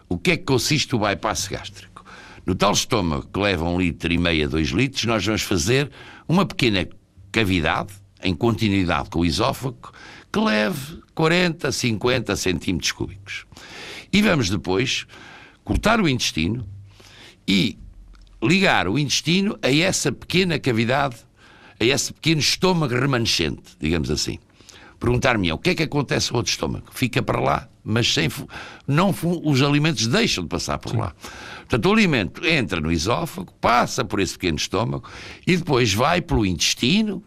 O 0.08 0.18
que 0.18 0.32
é 0.32 0.38
que 0.38 0.44
consiste 0.44 0.96
o 0.96 1.00
bypass 1.00 1.50
gástrico? 1.50 2.06
No 2.46 2.56
tal 2.56 2.72
estômago 2.72 3.28
que 3.28 3.40
leva 3.42 3.66
um 3.66 3.78
litro 3.78 4.12
e 4.14 4.18
meio 4.18 4.46
a 4.46 4.50
dois 4.50 4.70
litros, 4.70 5.04
nós 5.04 5.26
vamos 5.26 5.42
fazer 5.42 5.92
uma 6.30 6.46
pequena 6.46 6.88
cavidade, 7.32 7.94
em 8.24 8.34
continuidade 8.34 9.10
com 9.10 9.20
o 9.20 9.26
esófago, 9.26 9.92
que 10.32 10.40
leve 10.40 11.02
40, 11.16 11.72
50 11.72 12.36
centímetros 12.36 12.92
cúbicos. 12.92 13.46
E 14.12 14.22
vamos 14.22 14.50
depois 14.50 15.06
cortar 15.64 16.02
o 16.02 16.08
intestino 16.08 16.68
e 17.48 17.78
ligar 18.42 18.88
o 18.88 18.98
intestino 18.98 19.58
a 19.62 19.72
essa 19.72 20.12
pequena 20.12 20.60
cavidade, 20.60 21.18
a 21.80 21.86
esse 21.86 22.14
pequeno 22.14 22.40
estômago 22.40 22.94
remanescente, 22.94 23.76
digamos 23.80 24.10
assim. 24.10 24.40
Perguntar-me 25.00 25.52
o 25.52 25.58
que 25.58 25.70
é 25.70 25.76
que 25.76 25.84
acontece 25.84 26.32
ao 26.32 26.38
outro 26.38 26.52
estômago? 26.52 26.88
Fica 26.92 27.22
para 27.22 27.40
lá, 27.40 27.70
mas 27.84 28.14
sem 28.14 28.30
não 28.86 29.16
os 29.44 29.62
alimentos 29.62 30.06
deixam 30.08 30.44
de 30.44 30.50
passar 30.50 30.78
por 30.78 30.92
Sim. 30.92 30.98
lá. 30.98 31.14
Portanto, 31.60 31.86
o 31.86 31.94
alimento 31.94 32.46
entra 32.46 32.82
no 32.82 32.92
esófago, 32.92 33.54
passa 33.62 34.04
por 34.04 34.20
esse 34.20 34.34
pequeno 34.34 34.58
estômago 34.58 35.10
e 35.48 35.56
depois 35.56 35.94
vai 35.94 36.22
pelo 36.22 36.46
intestino 36.46 37.24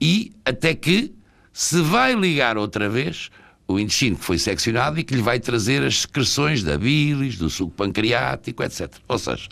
e 0.00 0.32
até 0.44 0.74
que 0.74 1.14
se 1.52 1.80
vai 1.82 2.14
ligar 2.14 2.56
outra 2.56 2.88
vez 2.88 3.30
o 3.68 3.78
intestino 3.78 4.16
que 4.16 4.24
foi 4.24 4.38
seccionado 4.38 4.98
e 4.98 5.04
que 5.04 5.14
lhe 5.14 5.22
vai 5.22 5.40
trazer 5.40 5.82
as 5.82 6.02
secreções 6.02 6.62
da 6.62 6.78
bilis, 6.78 7.36
do 7.36 7.50
suco 7.50 7.72
pancreático, 7.72 8.62
etc. 8.62 8.92
Ou 9.08 9.18
seja, 9.18 9.48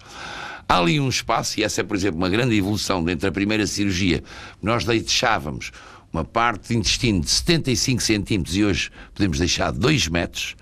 há 0.69 0.79
ali 0.79 1.01
um 1.01 1.09
espaço, 1.09 1.59
e 1.59 1.65
essa 1.65 1.81
é, 1.81 1.85
por 1.85 1.97
exemplo, 1.97 2.19
uma 2.19 2.29
grande 2.29 2.57
evolução 2.57 3.09
entre 3.09 3.29
a 3.29 3.33
primeira 3.33 3.67
cirurgia. 3.67 4.23
Nós 4.63 4.85
deixávamos 4.85 5.73
uma 6.15 6.25
parte 6.25 6.69
de 6.69 6.77
intestino 6.77 7.21
de 7.21 7.29
75 7.29 8.01
centímetros 8.01 8.57
e 8.57 8.65
hoje 8.65 8.91
podemos 9.13 9.39
deixar 9.39 9.73
2 9.73 10.09
metros 10.09 10.55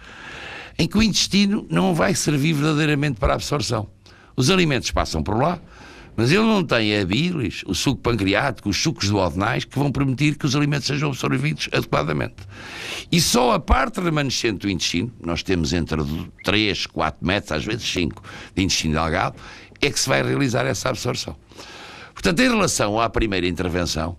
em 0.78 0.88
que 0.88 0.96
o 0.96 1.02
intestino 1.02 1.66
não 1.68 1.94
vai 1.94 2.14
servir 2.14 2.54
verdadeiramente 2.54 3.20
para 3.20 3.34
a 3.34 3.36
absorção. 3.36 3.86
Os 4.34 4.48
alimentos 4.48 4.90
passam 4.90 5.22
por 5.22 5.36
lá, 5.36 5.60
mas 6.16 6.32
ele 6.32 6.42
não 6.44 6.64
tem 6.64 6.98
a 6.98 7.04
bilis, 7.04 7.62
o 7.66 7.74
suco 7.74 8.00
pancreático, 8.00 8.70
os 8.70 8.82
sucos 8.82 9.10
duodenais 9.10 9.66
que 9.66 9.78
vão 9.78 9.92
permitir 9.92 10.36
que 10.36 10.46
os 10.46 10.56
alimentos 10.56 10.86
sejam 10.86 11.10
absorvidos 11.10 11.68
adequadamente. 11.70 12.36
E 13.10 13.20
só 13.20 13.52
a 13.52 13.60
parte 13.60 14.00
remanescente 14.00 14.60
do 14.60 14.70
intestino, 14.70 15.12
nós 15.22 15.42
temos 15.42 15.74
entre 15.74 15.98
3, 16.44 16.86
4 16.86 17.26
metros, 17.26 17.52
às 17.52 17.64
vezes 17.64 17.90
5, 17.92 18.22
de 18.54 18.62
intestino 18.62 18.94
delgado, 18.94 19.36
é 19.82 19.90
que 19.90 20.00
se 20.00 20.08
vai 20.08 20.22
realizar 20.22 20.64
essa 20.64 20.88
absorção. 20.88 21.36
Portanto, 22.14 22.40
em 22.40 22.48
relação 22.48 22.98
à 22.98 23.10
primeira 23.10 23.46
intervenção, 23.46 24.16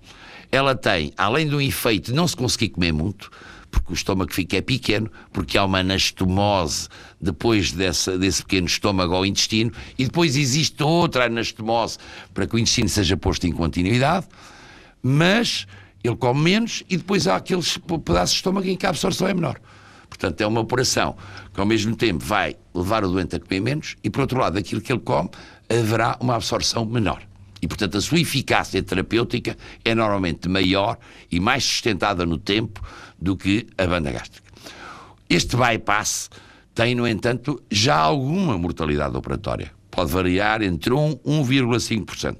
ela 0.54 0.76
tem, 0.76 1.12
além 1.18 1.50
de 1.50 1.56
um 1.56 1.60
efeito 1.60 2.12
de 2.12 2.14
não 2.14 2.28
se 2.28 2.38
conseguir 2.38 2.70
comer 2.70 2.92
muito, 2.92 3.32
porque 3.72 3.92
o 3.92 3.96
estômago 3.96 4.32
fica 4.32 4.62
pequeno, 4.62 5.12
porque 5.32 5.58
há 5.58 5.66
uma 5.66 5.80
anastomose 5.80 6.88
depois 7.20 7.72
dessa, 7.72 8.20
desse 8.20 8.44
pequeno 8.44 8.68
estômago 8.68 9.16
ao 9.16 9.26
intestino, 9.26 9.72
e 9.98 10.06
depois 10.06 10.36
existe 10.36 10.84
outra 10.84 11.26
anastomose 11.26 11.98
para 12.36 12.46
que 12.46 12.56
o 12.56 12.60
intestino 12.60 12.88
seja 12.88 13.18
posto 13.18 13.48
em 13.48 13.52
continuidade, 13.52 14.28
mas 15.02 15.66
ele 16.04 16.16
come 16.18 16.42
menos 16.42 16.84
e 16.88 16.98
depois 16.98 17.28
há 17.28 17.36
aqueles 17.36 17.80
pedaços 18.06 18.34
de 18.34 18.36
estômago 18.36 18.68
em 18.68 18.78
que 18.78 18.86
a 18.86 18.90
absorção 18.90 19.28
é 19.28 19.34
menor. 19.34 19.60
Portanto, 20.08 20.40
é 20.40 20.46
uma 20.46 20.62
operação 20.62 21.18
que 21.52 21.60
ao 21.60 21.66
mesmo 21.66 21.96
tempo 21.96 22.24
vai 22.24 22.56
levar 22.76 23.04
o 23.04 23.08
doente 23.08 23.36
a 23.36 23.40
comer 23.40 23.60
menos 23.60 23.96
e, 24.04 24.10
por 24.12 24.22
outro 24.22 24.38
lado, 24.38 24.60
aquilo 24.60 24.82
que 24.82 24.94
ele 24.94 25.00
come 25.00 25.32
haverá 25.68 26.16
uma 26.22 26.36
absorção 26.36 26.86
menor. 26.86 27.24
E, 27.64 27.68
portanto, 27.68 27.98
a 27.98 28.02
sua 28.02 28.20
eficácia 28.20 28.84
terapêutica 28.84 29.58
é 29.86 29.96
normalmente 29.96 30.50
maior 30.50 30.98
e 31.32 31.40
mais 31.40 31.64
sustentada 31.64 32.26
no 32.26 32.38
tempo 32.38 32.84
do 33.18 33.38
que 33.38 33.68
a 33.78 33.88
banda 33.88 34.12
gástrica. 34.12 34.52
Este 35.30 35.56
bypass 35.56 36.30
tem, 36.76 36.94
no 36.94 37.08
entanto, 37.08 37.64
já 37.72 37.96
alguma 37.96 38.58
mortalidade 38.58 39.16
operatória. 39.16 39.72
Pode 39.90 40.12
variar 40.12 40.62
entre 40.62 40.94
1 40.94 41.22
e 41.24 41.30
1,5%. 41.30 42.36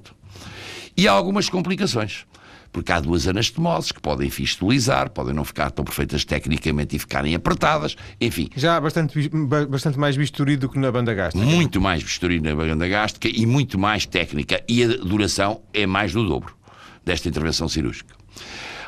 E 0.94 1.08
há 1.08 1.12
algumas 1.12 1.48
complicações 1.48 2.26
porque 2.74 2.90
há 2.90 2.98
duas 2.98 3.28
anastomoses 3.28 3.92
que 3.92 4.00
podem 4.00 4.28
fistulizar, 4.28 5.08
podem 5.08 5.32
não 5.32 5.44
ficar 5.44 5.70
tão 5.70 5.84
perfeitas 5.84 6.24
tecnicamente 6.24 6.96
e 6.96 6.98
ficarem 6.98 7.32
apertadas, 7.32 7.94
enfim. 8.20 8.50
Já 8.56 8.76
há 8.76 8.80
bastante, 8.80 9.30
bastante 9.68 9.96
mais 9.96 10.16
bisturi 10.16 10.56
do 10.56 10.68
que 10.68 10.76
na 10.76 10.90
banda 10.90 11.14
gástrica. 11.14 11.46
Muito 11.46 11.80
mais 11.80 12.02
bisturi 12.02 12.40
na 12.40 12.52
banda 12.52 12.88
gástrica 12.88 13.28
e 13.28 13.46
muito 13.46 13.78
mais 13.78 14.06
técnica, 14.06 14.60
e 14.68 14.82
a 14.82 14.88
duração 14.88 15.62
é 15.72 15.86
mais 15.86 16.12
do 16.12 16.26
dobro 16.26 16.52
desta 17.04 17.28
intervenção 17.28 17.68
cirúrgica. 17.68 18.12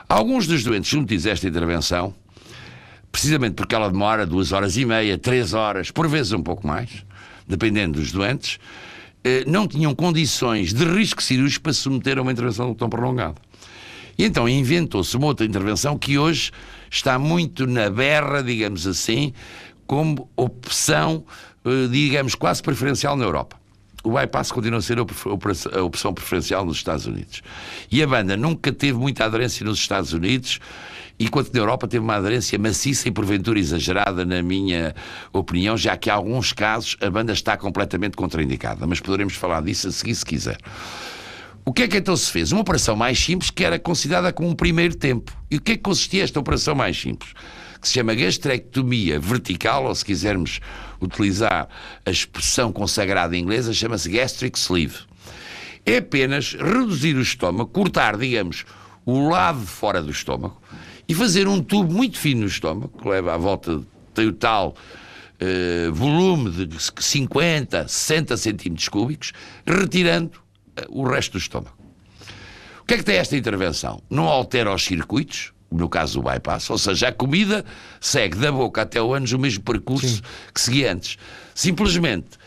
Alguns 0.09 0.49
dos 0.49 0.65
doentes 0.65 0.91
submetidos 0.91 1.25
a 1.25 1.31
esta 1.31 1.47
intervenção, 1.47 2.13
precisamente 3.13 3.55
porque 3.55 3.73
ela 3.73 3.89
demora 3.89 4.27
duas 4.27 4.51
horas 4.51 4.77
e 4.77 4.85
meia, 4.85 5.17
três 5.17 5.55
horas, 5.55 5.93
por 5.93 6.09
vezes 6.09 6.33
um 6.33 6.43
pouco 6.43 6.67
mais, 6.67 7.05
dependendo 7.47 8.01
dos 8.01 8.11
doentes, 8.11 8.59
eh, 9.23 9.45
não 9.47 9.69
tinham 9.69 9.95
condições 9.95 10.73
de 10.73 10.85
risco 10.85 11.23
cirúrgico 11.23 11.63
para 11.65 11.73
se 11.73 11.81
submeter 11.81 12.19
a 12.19 12.23
uma 12.23 12.33
intervenção 12.33 12.75
tão 12.75 12.89
prolongada. 12.89 13.35
E 14.19 14.25
então 14.25 14.49
inventou-se 14.49 15.17
uma 15.17 15.27
outra 15.27 15.45
intervenção 15.45 15.99
que 15.99 16.19
hoje 16.19 16.51
está 16.91 17.19
muito 17.19 17.67
na 17.67 17.91
berra, 17.91 18.43
digamos 18.43 18.87
assim, 18.87 19.33
como 19.87 20.29
opção, 20.37 21.25
eh, 21.65 21.89
digamos, 21.91 22.35
quase 22.35 22.63
preferencial 22.63 23.17
na 23.17 23.25
Europa. 23.25 23.57
O 24.03 24.13
bypass 24.13 24.53
continua 24.53 24.79
a 24.79 24.83
ser 24.83 24.99
a 24.99 25.83
opção 25.83 26.15
preferencial 26.15 26.65
nos 26.65 26.77
Estados 26.77 27.07
Unidos. 27.07 27.43
E 27.91 28.01
a 28.03 28.07
banda 28.07 28.37
nunca 28.37 28.73
teve 28.73 28.97
muita 28.97 29.25
aderência 29.25 29.67
nos 29.67 29.81
Estados 29.81 30.13
Unidos, 30.13 30.61
enquanto 31.19 31.53
na 31.53 31.59
Europa 31.59 31.89
teve 31.89 32.05
uma 32.05 32.15
aderência 32.15 32.57
maciça 32.57 33.09
e 33.09 33.11
porventura 33.11 33.59
exagerada, 33.59 34.25
na 34.25 34.43
minha 34.43 34.95
opinião, 35.33 35.77
já 35.77 35.97
que 35.97 36.09
em 36.09 36.13
alguns 36.13 36.53
casos 36.53 36.97
a 37.01 37.11
banda 37.11 37.33
está 37.33 37.57
completamente 37.57 38.17
contraindicada. 38.17 38.87
Mas 38.87 39.01
poderemos 39.01 39.35
falar 39.35 39.61
disso 39.61 39.89
a 39.89 39.91
seguir 39.91 40.15
se 40.15 40.25
quiser. 40.25 40.59
O 41.69 41.73
que 41.73 41.83
é 41.83 41.89
que 41.89 41.97
então 41.97 42.17
se 42.17 42.31
fez? 42.31 42.53
Uma 42.53 42.61
operação 42.61 42.95
mais 42.95 43.19
simples 43.19 43.51
que 43.51 43.65
era 43.65 43.77
considerada 43.77 44.33
como 44.33 44.49
um 44.49 44.55
primeiro 44.55 44.95
tempo. 44.95 45.37
E 45.51 45.57
o 45.57 45.61
que 45.61 45.73
é 45.73 45.77
que 45.77 45.83
consistia 45.83 46.23
esta 46.23 46.39
operação 46.39 46.77
mais 46.77 46.97
simples? 46.97 47.33
Que 47.81 47.89
se 47.89 47.95
chama 47.95 48.15
gastrectomia 48.15 49.19
vertical, 49.19 49.85
ou 49.85 49.93
se 49.93 50.05
quisermos 50.05 50.61
utilizar 51.01 51.69
a 52.07 52.11
expressão 52.11 52.73
consagrada 52.73 53.37
inglesa, 53.37 53.73
chama-se 53.73 54.09
gastric 54.09 54.57
sleeve. 54.57 54.99
É 55.85 55.97
apenas 55.97 56.53
reduzir 56.55 57.17
o 57.17 57.21
estômago, 57.21 57.69
cortar, 57.69 58.17
digamos, 58.17 58.65
o 59.05 59.29
lado 59.29 59.59
de 59.59 59.67
fora 59.67 60.01
do 60.01 60.13
estômago 60.13 60.63
e 61.09 61.15
fazer 61.17 61.49
um 61.49 61.61
tubo 61.61 61.93
muito 61.93 62.17
fino 62.17 62.43
no 62.43 62.47
estômago, 62.47 62.97
que 62.97 63.09
leva 63.09 63.35
à 63.35 63.37
volta, 63.37 63.73
o 63.73 64.33
tal 64.33 64.77
uh, 65.41 65.93
volume 65.93 66.65
de 66.65 66.77
50, 66.81 67.89
60 67.89 68.37
centímetros 68.37 68.89
cúbicos, 68.89 69.33
retirando 69.67 70.46
o 70.89 71.05
resto 71.05 71.33
do 71.33 71.39
estômago. 71.39 71.77
O 72.81 72.85
que 72.87 72.95
é 72.95 72.99
que 72.99 73.05
tem 73.05 73.17
esta 73.17 73.37
intervenção? 73.37 74.01
Não 74.09 74.25
altera 74.25 74.73
os 74.73 74.85
circuitos, 74.85 75.53
no 75.71 75.89
caso 75.89 76.21
do 76.21 76.29
bypass, 76.29 76.71
ou 76.71 76.79
seja, 76.79 77.09
a 77.09 77.13
comida 77.13 77.65
segue 78.01 78.37
da 78.37 78.53
boca 78.53 78.83
até 78.83 79.03
o 79.03 79.13
ânus 79.13 79.33
o 79.33 79.39
mesmo 79.39 79.65
percurso 79.65 80.07
Sim. 80.17 80.23
que 80.55 80.61
seguia 80.61 80.93
antes. 80.93 81.19
Simplesmente. 81.55 82.39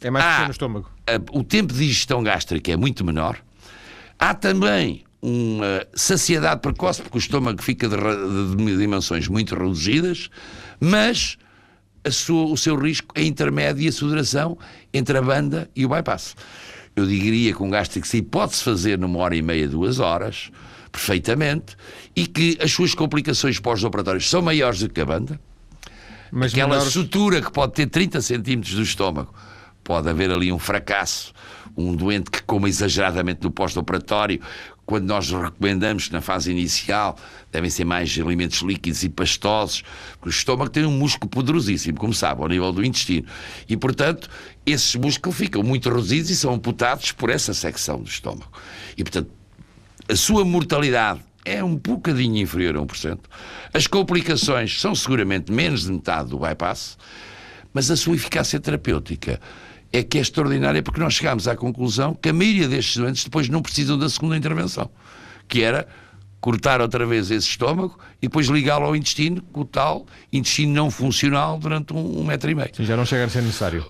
É 0.00 0.10
mais 0.10 0.24
há, 0.24 0.44
no 0.46 0.50
estômago. 0.50 0.90
a, 1.06 1.38
o 1.38 1.44
tempo 1.44 1.72
de 1.72 1.80
digestão 1.80 2.22
gástrica 2.22 2.72
é 2.72 2.76
muito 2.76 3.04
menor. 3.04 3.38
Há 4.18 4.34
também 4.34 5.04
uma 5.20 5.86
saciedade 5.94 6.60
precoce, 6.60 7.02
porque 7.02 7.16
o 7.16 7.20
estômago 7.20 7.62
fica 7.62 7.88
de, 7.88 7.96
de, 7.96 8.76
dimensões 8.76 9.26
muito 9.26 9.54
reduzidas, 9.54 10.28
mas 10.78 11.38
sua, 12.10 12.44
o 12.46 12.56
seu 12.56 12.76
risco 12.76 13.08
é 13.14 13.22
intermédio 13.22 13.82
e 13.82 13.88
a 13.88 13.92
sudoração 13.92 14.58
entre 14.92 15.16
a 15.16 15.22
banda 15.22 15.70
e 15.74 15.86
o 15.86 15.88
bypass. 15.88 16.36
Eu 16.96 17.06
diria 17.06 17.52
que 17.52 17.62
um 17.62 17.70
gástrico 17.70 18.06
se 18.06 18.22
pode-se 18.22 18.62
fazer 18.62 18.98
numa 18.98 19.18
hora 19.18 19.34
e 19.34 19.42
meia, 19.42 19.68
duas 19.68 19.98
horas, 19.98 20.50
perfeitamente, 20.92 21.76
e 22.14 22.26
que 22.26 22.56
as 22.62 22.70
suas 22.70 22.94
complicações 22.94 23.58
pós-operatórias 23.58 24.28
são 24.28 24.40
maiores 24.40 24.80
do 24.80 24.88
que 24.88 25.00
a 25.00 25.04
banda. 25.04 25.40
Mas 26.30 26.52
Aquela 26.52 26.70
menores... 26.70 26.92
sutura 26.92 27.42
que 27.42 27.50
pode 27.50 27.72
ter 27.72 27.86
30 27.86 28.20
centímetros 28.20 28.74
do 28.74 28.82
estômago, 28.82 29.34
pode 29.82 30.08
haver 30.08 30.30
ali 30.30 30.52
um 30.52 30.58
fracasso, 30.58 31.32
um 31.76 31.94
doente 31.94 32.30
que 32.30 32.42
coma 32.42 32.68
exageradamente 32.68 33.42
no 33.42 33.50
pós-operatório, 33.50 34.40
quando 34.86 35.06
nós 35.06 35.30
recomendamos 35.30 36.10
na 36.10 36.20
fase 36.20 36.50
inicial 36.50 37.16
devem 37.50 37.70
ser 37.70 37.84
mais 37.84 38.18
alimentos 38.18 38.60
líquidos 38.60 39.02
e 39.04 39.08
pastosos, 39.08 39.82
porque 40.12 40.28
o 40.28 40.30
estômago 40.30 40.70
tem 40.70 40.84
um 40.84 40.90
músculo 40.90 41.30
poderosíssimo, 41.30 41.98
como 41.98 42.12
sabe, 42.12 42.42
ao 42.42 42.48
nível 42.48 42.72
do 42.72 42.84
intestino. 42.84 43.26
E, 43.68 43.76
portanto, 43.76 44.28
esses 44.66 44.94
músculos 44.96 45.38
ficam 45.38 45.62
muito 45.62 45.88
reduzidos 45.88 46.30
e 46.30 46.36
são 46.36 46.52
amputados 46.52 47.12
por 47.12 47.30
essa 47.30 47.54
secção 47.54 48.00
do 48.00 48.08
estômago. 48.08 48.50
E, 48.96 49.04
portanto, 49.04 49.30
a 50.08 50.16
sua 50.16 50.44
mortalidade 50.44 51.20
é 51.44 51.62
um 51.62 51.76
bocadinho 51.76 52.38
inferior 52.38 52.76
a 52.76 52.80
1%. 52.80 53.18
As 53.72 53.86
complicações 53.86 54.80
são 54.80 54.94
seguramente 54.94 55.52
menos 55.52 55.84
de 55.84 55.92
metade 55.92 56.30
do 56.30 56.38
bypass, 56.38 56.98
mas 57.72 57.90
a 57.90 57.96
sua 57.96 58.14
eficácia 58.14 58.58
terapêutica 58.58 59.40
é 59.94 60.02
que 60.02 60.18
é 60.18 60.20
extraordinária 60.20 60.82
porque 60.82 60.98
nós 60.98 61.14
chegámos 61.14 61.46
à 61.46 61.54
conclusão 61.54 62.14
que 62.14 62.28
a 62.28 62.32
maioria 62.32 62.66
destes 62.66 62.96
doentes 62.96 63.22
depois 63.22 63.48
não 63.48 63.62
precisam 63.62 63.96
da 63.96 64.08
segunda 64.08 64.36
intervenção, 64.36 64.90
que 65.46 65.62
era 65.62 65.86
cortar 66.40 66.80
outra 66.80 67.06
vez 67.06 67.30
esse 67.30 67.48
estômago 67.48 67.96
e 68.20 68.26
depois 68.26 68.48
ligá-lo 68.48 68.86
ao 68.86 68.96
intestino, 68.96 69.40
com 69.52 69.60
o 69.60 69.64
tal 69.64 70.04
intestino 70.32 70.74
não 70.74 70.90
funcional 70.90 71.56
durante 71.60 71.92
um, 71.92 72.18
um 72.18 72.24
metro 72.24 72.50
e 72.50 72.56
meio. 72.56 72.70
Sim, 72.74 72.84
já 72.84 72.96
não 72.96 73.06
chega 73.06 73.24
a 73.24 73.28
ser 73.28 73.42
necessário. 73.42 73.86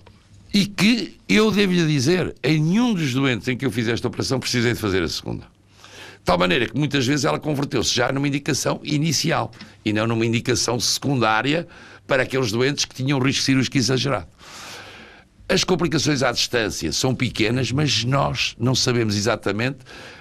E 0.53 0.67
que 0.67 1.17
eu 1.27 1.49
devo-lhe 1.49 1.87
dizer, 1.87 2.35
em 2.43 2.61
nenhum 2.61 2.93
dos 2.93 3.11
doentes 3.11 3.47
em 3.47 3.57
que 3.57 3.65
eu 3.65 3.71
fiz 3.71 3.87
esta 3.87 4.07
operação 4.07 4.39
precisei 4.39 4.73
de 4.73 4.79
fazer 4.79 5.01
a 5.01 5.07
segunda. 5.09 5.41
De 5.41 6.23
tal 6.23 6.37
maneira 6.37 6.67
que 6.67 6.77
muitas 6.77 7.07
vezes 7.07 7.25
ela 7.25 7.39
converteu-se 7.39 7.93
já 7.93 8.11
numa 8.11 8.27
indicação 8.27 8.79
inicial 8.83 9.51
e 9.83 9.91
não 9.91 10.05
numa 10.05 10.25
indicação 10.25 10.79
secundária 10.79 11.67
para 12.05 12.21
aqueles 12.21 12.51
doentes 12.51 12.85
que 12.85 12.93
tinham 12.93 13.17
risco 13.17 13.43
cirúrgico 13.43 13.75
exagerado. 13.75 14.27
As 15.47 15.63
complicações 15.63 16.23
à 16.23 16.31
distância 16.31 16.91
são 16.91 17.13
pequenas, 17.13 17.71
mas 17.71 18.03
nós 18.03 18.55
não 18.59 18.73
sabemos 18.73 19.15
exatamente, 19.15 19.77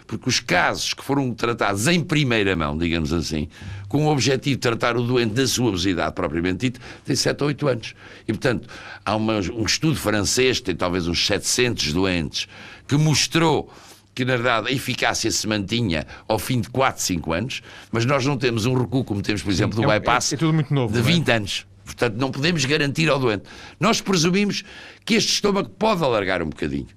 porque 0.07 0.29
os 0.29 0.39
casos 0.39 0.93
que 0.93 1.03
foram 1.03 1.33
tratados 1.33 1.87
em 1.87 1.99
primeira 2.01 2.55
mão, 2.55 2.77
digamos 2.77 3.11
assim, 3.11 3.49
com 3.89 4.05
o 4.05 4.13
objetivo 4.13 4.57
de 4.57 4.61
tratar 4.61 4.99
o 4.99 5.03
doente 5.03 5.33
da 5.33 5.47
sua 5.47 5.69
obesidade 5.69 6.15
propriamente 6.15 6.59
dita, 6.67 6.81
têm 7.07 7.17
7 7.17 7.41
ou 7.41 7.49
8 7.49 7.69
anos. 7.69 7.95
E, 8.29 8.33
portanto, 8.35 8.69
há 9.03 9.17
uma, 9.17 9.39
um 9.39 9.65
estudo 9.65 9.97
francês, 9.97 10.61
tem 10.61 10.77
talvez 10.77 11.09
uns 11.09 11.27
700 11.27 11.95
doentes, 11.95 12.47
que 12.87 12.97
mostrou 12.97 13.73
que, 14.15 14.27
na 14.27 14.37
verdade, 14.37 14.69
a 14.69 14.73
eficácia 14.73 15.31
se 15.31 15.47
mantinha 15.49 16.07
ao 16.29 16.39
fim 16.39 16.61
de 16.61 16.69
4, 16.69 17.03
5 17.03 17.33
anos, 17.33 17.63
mas 17.91 18.05
nós 18.05 18.27
não 18.27 18.37
temos 18.37 18.67
um 18.67 18.75
recuo, 18.75 19.03
como 19.03 19.23
temos, 19.23 19.43
por 19.43 19.51
exemplo, 19.51 19.81
do 19.81 19.91
é, 19.91 19.99
bypass, 19.99 20.35
é, 20.35 20.37
é 20.37 20.75
novo, 20.75 20.93
de 20.93 21.01
20 21.01 21.29
é? 21.29 21.33
anos. 21.35 21.67
Portanto, 21.85 22.17
não 22.17 22.31
podemos 22.31 22.65
garantir 22.65 23.09
ao 23.09 23.19
doente. 23.19 23.45
Nós 23.79 24.01
presumimos 24.01 24.65
que 25.05 25.15
este 25.15 25.33
estômago 25.33 25.69
pode 25.69 26.03
alargar 26.03 26.43
um 26.43 26.49
bocadinho. 26.49 26.89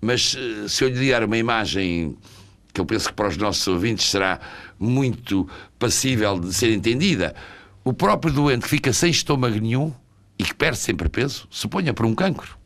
Mas 0.00 0.36
eh, 0.36 0.68
se 0.68 0.84
eu 0.84 0.88
lhe 0.88 1.10
dar 1.10 1.24
uma 1.24 1.36
imagem 1.36 2.16
que 2.72 2.80
eu 2.80 2.86
penso 2.86 3.08
que 3.08 3.14
para 3.14 3.28
os 3.28 3.36
nossos 3.36 3.66
ouvintes 3.68 4.08
será 4.08 4.40
muito 4.78 5.48
passível 5.78 6.38
de 6.40 6.52
ser 6.52 6.72
entendida, 6.72 7.34
o 7.84 7.92
próprio 7.92 8.32
doente 8.32 8.62
que 8.62 8.68
fica 8.68 8.92
sem 8.92 9.10
estômago 9.10 9.58
nenhum 9.58 9.92
e 10.38 10.44
que 10.44 10.54
perde 10.54 10.78
sempre 10.78 11.08
peso, 11.08 11.46
suponha 11.50 11.92
por 11.92 12.06
um 12.06 12.14
cancro. 12.14 12.56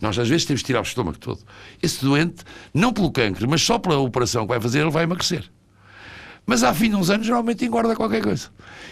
Nós 0.00 0.18
às 0.18 0.28
vezes 0.28 0.46
temos 0.46 0.60
de 0.60 0.66
tirar 0.66 0.80
o 0.80 0.84
estômago 0.84 1.18
todo. 1.18 1.40
Esse 1.82 2.02
doente, 2.02 2.44
não 2.72 2.92
pelo 2.92 3.10
cancro, 3.10 3.48
mas 3.48 3.60
só 3.60 3.78
pela 3.78 3.98
operação 3.98 4.42
que 4.42 4.48
vai 4.48 4.60
fazer, 4.60 4.80
ele 4.80 4.90
vai 4.90 5.04
emagrecer. 5.04 5.50
Mas 6.46 6.62
ao 6.62 6.74
fim 6.74 6.90
de 6.90 6.96
uns 6.96 7.10
anos, 7.10 7.26
normalmente 7.26 7.64
engorda 7.64 7.94
qualquer 7.94 8.22
coisa. 8.22 8.48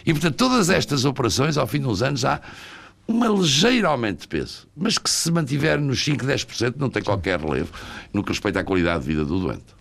E, 0.06 0.12
portanto, 0.12 0.36
todas 0.36 0.70
estas 0.70 1.04
operações, 1.04 1.56
ao 1.56 1.66
fim 1.66 1.80
de 1.80 1.86
uns 1.86 2.02
anos, 2.02 2.24
há 2.24 2.40
uma 3.06 3.26
ligeira 3.26 3.88
aumento 3.88 4.20
de 4.20 4.28
peso, 4.28 4.68
mas 4.76 4.98
que 4.98 5.08
se 5.08 5.30
mantiver 5.30 5.80
nos 5.80 6.04
5, 6.04 6.26
10% 6.26 6.74
não 6.76 6.90
tem 6.90 7.02
qualquer 7.02 7.40
relevo 7.40 7.72
no 8.12 8.22
que 8.22 8.30
respeita 8.30 8.60
à 8.60 8.64
qualidade 8.64 9.00
de 9.00 9.08
vida 9.08 9.24
do 9.24 9.40
doente. 9.40 9.78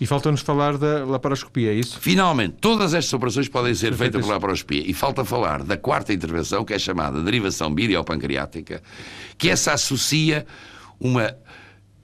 E 0.00 0.06
falta-nos 0.06 0.40
falar 0.40 0.76
da 0.76 1.04
laparoscopia, 1.04 1.70
é 1.70 1.74
isso? 1.74 2.00
Finalmente, 2.00 2.56
todas 2.60 2.94
estas 2.94 3.12
operações 3.12 3.48
podem 3.48 3.74
ser 3.74 3.94
feitas 3.94 4.22
por 4.22 4.32
laparoscopia. 4.32 4.82
E 4.84 4.92
falta 4.92 5.24
falar 5.24 5.62
da 5.62 5.76
quarta 5.76 6.12
intervenção, 6.12 6.64
que 6.64 6.74
é 6.74 6.78
chamada 6.78 7.22
derivação 7.22 7.72
biliopancreática, 7.72 8.82
que 9.38 9.48
essa 9.48 9.72
associa 9.72 10.46
uma 10.98 11.36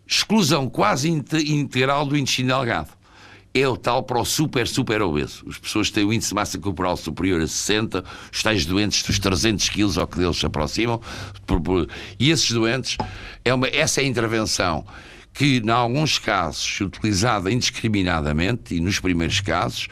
exclusão 0.06 0.68
quase 0.68 1.08
integral 1.08 2.06
do 2.06 2.16
intestino 2.16 2.48
delgado 2.48 2.99
é 3.52 3.66
o 3.66 3.76
tal 3.76 4.02
para 4.02 4.18
o 4.18 4.24
super, 4.24 4.66
super 4.68 5.02
obeso. 5.02 5.44
As 5.48 5.58
pessoas 5.58 5.90
têm 5.90 6.04
o 6.04 6.12
índice 6.12 6.28
de 6.30 6.34
massa 6.34 6.58
corporal 6.58 6.96
superior 6.96 7.40
a 7.40 7.46
60, 7.46 8.04
os 8.32 8.42
tais 8.42 8.64
doentes 8.64 9.02
dos 9.02 9.18
300 9.18 9.68
quilos 9.68 9.98
ao 9.98 10.06
que 10.06 10.18
deles 10.18 10.36
se 10.36 10.46
aproximam, 10.46 11.00
e 12.18 12.30
esses 12.30 12.50
doentes, 12.50 12.96
é 13.44 13.52
uma, 13.52 13.66
essa 13.66 14.00
é 14.00 14.04
a 14.04 14.06
intervenção 14.06 14.84
que, 15.32 15.58
em 15.58 15.70
alguns 15.70 16.18
casos, 16.18 16.80
utilizada 16.80 17.50
indiscriminadamente, 17.50 18.74
e 18.74 18.80
nos 18.80 19.00
primeiros 19.00 19.40
casos, 19.40 19.88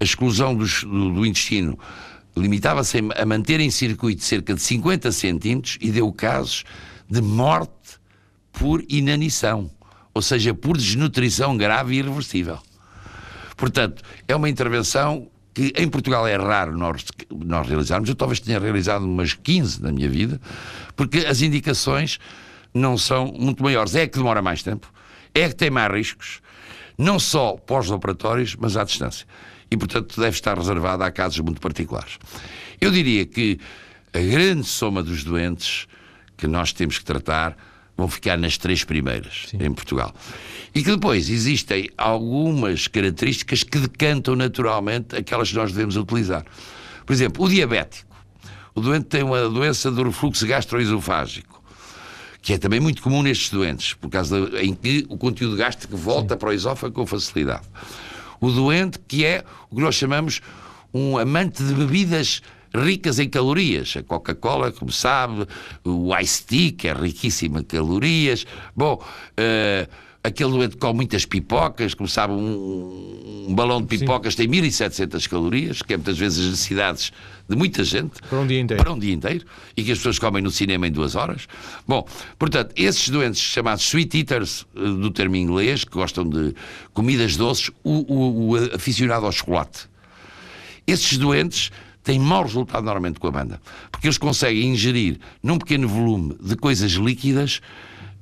a 0.00 0.04
exclusão 0.04 0.54
do, 0.54 0.64
do, 0.64 1.14
do 1.14 1.26
intestino 1.26 1.78
limitava-se 2.36 2.98
a 3.16 3.26
manter 3.26 3.58
em 3.60 3.70
circuito 3.70 4.22
cerca 4.22 4.54
de 4.54 4.60
50 4.60 5.10
centímetros 5.12 5.78
e 5.80 5.90
deu 5.90 6.12
casos 6.12 6.64
de 7.10 7.20
morte 7.20 7.72
por 8.52 8.84
inanição, 8.88 9.70
ou 10.14 10.22
seja, 10.22 10.54
por 10.54 10.76
desnutrição 10.76 11.56
grave 11.56 11.94
e 11.94 11.98
irreversível. 11.98 12.58
Portanto, 13.58 14.02
é 14.26 14.34
uma 14.34 14.48
intervenção 14.48 15.28
que 15.52 15.72
em 15.76 15.88
Portugal 15.88 16.26
é 16.26 16.36
raro 16.36 16.78
nós, 16.78 17.04
nós 17.30 17.66
realizarmos. 17.66 18.08
Eu 18.08 18.14
talvez 18.14 18.38
tenha 18.38 18.58
realizado 18.58 19.04
umas 19.04 19.34
15 19.34 19.82
na 19.82 19.90
minha 19.90 20.08
vida, 20.08 20.40
porque 20.94 21.18
as 21.18 21.42
indicações 21.42 22.20
não 22.72 22.96
são 22.96 23.34
muito 23.36 23.62
maiores. 23.62 23.96
É 23.96 24.06
que 24.06 24.16
demora 24.16 24.40
mais 24.40 24.62
tempo, 24.62 24.90
é 25.34 25.48
que 25.48 25.56
tem 25.56 25.70
mais 25.70 25.92
riscos, 25.92 26.40
não 26.96 27.18
só 27.18 27.54
pós-operatórios, 27.56 28.54
mas 28.54 28.76
à 28.76 28.84
distância. 28.84 29.26
E, 29.68 29.76
portanto, 29.76 30.18
deve 30.18 30.36
estar 30.36 30.56
reservada 30.56 31.04
a 31.04 31.10
casos 31.10 31.40
muito 31.40 31.60
particulares. 31.60 32.16
Eu 32.80 32.92
diria 32.92 33.26
que 33.26 33.58
a 34.14 34.20
grande 34.20 34.64
soma 34.64 35.02
dos 35.02 35.24
doentes 35.24 35.88
que 36.36 36.46
nós 36.46 36.72
temos 36.72 36.96
que 36.96 37.04
tratar 37.04 37.56
vão 37.98 38.06
ficar 38.06 38.38
nas 38.38 38.56
três 38.56 38.84
primeiras 38.84 39.46
Sim. 39.50 39.58
em 39.60 39.72
Portugal. 39.72 40.14
E 40.72 40.84
que 40.84 40.90
depois 40.92 41.28
existem 41.28 41.90
algumas 41.98 42.86
características 42.86 43.64
que 43.64 43.76
decantam 43.80 44.36
naturalmente 44.36 45.16
aquelas 45.16 45.50
que 45.50 45.56
nós 45.56 45.72
devemos 45.72 45.96
utilizar. 45.96 46.44
Por 47.04 47.12
exemplo, 47.12 47.44
o 47.44 47.48
diabético. 47.48 48.08
O 48.72 48.80
doente 48.80 49.06
tem 49.06 49.24
uma 49.24 49.48
doença 49.48 49.90
do 49.90 50.04
refluxo 50.04 50.46
gastroesofágico, 50.46 51.60
que 52.40 52.52
é 52.52 52.58
também 52.58 52.78
muito 52.78 53.02
comum 53.02 53.24
nestes 53.24 53.50
doentes, 53.50 53.94
por 53.94 54.08
causa 54.08 54.38
em 54.62 54.72
que 54.72 55.04
o 55.08 55.18
conteúdo 55.18 55.56
gástrico 55.56 55.96
volta 55.96 56.34
Sim. 56.34 56.38
para 56.38 56.50
o 56.50 56.52
esófago 56.52 56.94
com 56.94 57.04
facilidade. 57.04 57.66
O 58.40 58.52
doente 58.52 59.00
que 59.00 59.24
é 59.24 59.42
o 59.68 59.74
que 59.74 59.82
nós 59.82 59.96
chamamos 59.96 60.40
um 60.94 61.18
amante 61.18 61.64
de 61.64 61.74
bebidas 61.74 62.40
ricas 62.74 63.18
em 63.18 63.28
calorias. 63.28 63.94
A 63.96 64.02
Coca-Cola, 64.02 64.72
como 64.72 64.90
sabe, 64.92 65.46
o 65.84 66.16
Ice 66.18 66.44
Tea, 66.44 66.72
que 66.72 66.88
é 66.88 66.92
riquíssimo 66.92 67.58
em 67.58 67.64
calorias. 67.64 68.46
Bom, 68.76 69.02
uh, 69.02 69.88
aquele 70.22 70.50
doente 70.50 70.76
com 70.76 70.92
muitas 70.92 71.24
pipocas, 71.24 71.94
como 71.94 72.08
sabe, 72.08 72.32
um, 72.32 73.46
um 73.48 73.54
balão 73.54 73.80
de 73.80 73.86
pipocas 73.86 74.34
Sim. 74.34 74.42
tem 74.42 74.48
1700 74.48 75.26
calorias, 75.26 75.82
que 75.82 75.94
é 75.94 75.96
muitas 75.96 76.18
vezes 76.18 76.44
as 76.44 76.50
necessidades 76.50 77.12
de 77.48 77.56
muita 77.56 77.82
gente. 77.82 78.20
Para 78.28 78.40
um 78.40 78.46
dia 78.46 78.60
inteiro. 78.60 78.82
Para 78.82 78.92
um 78.92 78.98
dia 78.98 79.14
inteiro. 79.14 79.44
E 79.76 79.82
que 79.82 79.92
as 79.92 79.98
pessoas 79.98 80.18
comem 80.18 80.42
no 80.42 80.50
cinema 80.50 80.86
em 80.86 80.92
duas 80.92 81.14
horas. 81.14 81.46
Bom, 81.86 82.06
portanto, 82.38 82.72
esses 82.76 83.08
doentes 83.08 83.40
chamados 83.40 83.84
sweet 83.84 84.18
eaters, 84.18 84.66
eh, 84.76 84.80
do 84.80 85.10
termo 85.10 85.36
inglês, 85.36 85.84
que 85.84 85.92
gostam 85.92 86.28
de 86.28 86.54
comidas 86.92 87.36
doces, 87.36 87.70
o, 87.82 88.12
o, 88.12 88.50
o 88.50 88.56
aficionado 88.74 89.24
ao 89.24 89.32
chocolate. 89.32 89.88
Esses 90.86 91.16
doentes 91.18 91.70
têm 92.02 92.18
mau 92.18 92.42
resultado 92.42 92.84
normalmente 92.84 93.20
com 93.20 93.28
a 93.28 93.30
banda, 93.30 93.60
porque 93.90 94.06
eles 94.06 94.18
conseguem 94.18 94.68
ingerir 94.68 95.18
num 95.42 95.58
pequeno 95.58 95.88
volume 95.88 96.36
de 96.40 96.56
coisas 96.56 96.92
líquidas 96.92 97.60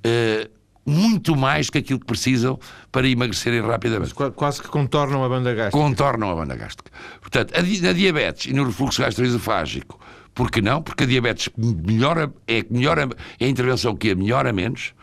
uh, 0.05 0.57
muito 0.87 1.35
mais 1.35 1.67
do 1.67 1.73
que 1.73 1.79
aquilo 1.79 1.99
que 1.99 2.07
precisam 2.07 2.59
para 2.93 3.09
emagrecerem 3.09 3.61
rapidamente. 3.61 4.15
Mas 4.17 4.33
quase 4.35 4.63
que 4.63 4.69
contornam 4.69 5.25
a 5.25 5.29
banda 5.29 5.53
gástrica. 5.53 5.85
Contornam 5.85 6.31
a 6.31 6.35
banda 6.35 6.55
gástrica. 6.55 6.93
Portanto, 7.21 7.53
na 7.83 7.93
diabetes 7.93 8.47
e 8.47 8.55
no 8.55 8.65
refluxo 8.65 9.03
gastroesofágico, 9.03 9.99
por 10.33 10.51
que 10.51 10.63
não? 10.63 10.81
Porque 10.83 11.03
a 11.03 11.07
diabetes 11.07 11.51
melhora, 11.57 12.33
é, 12.47 12.65
melhora, 12.71 13.09
é 13.41 13.47
a 13.47 13.49
intervenção 13.49 13.97
que 13.97 14.13
a 14.13 14.15
melhora 14.15 14.53
menos 14.53 14.95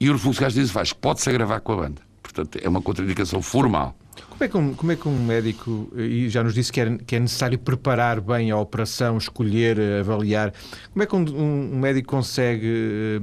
e 0.00 0.10
o 0.10 0.14
refluxo 0.14 0.40
gastroesofágico 0.40 0.98
pode-se 1.00 1.30
agravar 1.30 1.60
com 1.60 1.72
a 1.74 1.76
banda. 1.76 2.02
Portanto, 2.22 2.58
é 2.60 2.68
uma 2.68 2.82
contraindicação 2.82 3.40
formal. 3.40 3.96
Como 4.40 4.46
é, 4.46 4.48
que 4.48 4.56
um, 4.56 4.74
como 4.74 4.92
é 4.92 4.96
que 4.96 5.06
um 5.06 5.22
médico, 5.22 5.92
e 5.94 6.30
já 6.30 6.42
nos 6.42 6.54
disse 6.54 6.72
que 6.72 6.80
é, 6.80 6.96
que 6.96 7.14
é 7.14 7.20
necessário 7.20 7.58
preparar 7.58 8.22
bem 8.22 8.50
a 8.50 8.56
operação, 8.56 9.18
escolher, 9.18 9.78
avaliar, 10.00 10.54
como 10.94 11.02
é 11.02 11.06
que 11.06 11.14
um, 11.14 11.74
um 11.74 11.78
médico 11.78 12.08
consegue, 12.08 13.20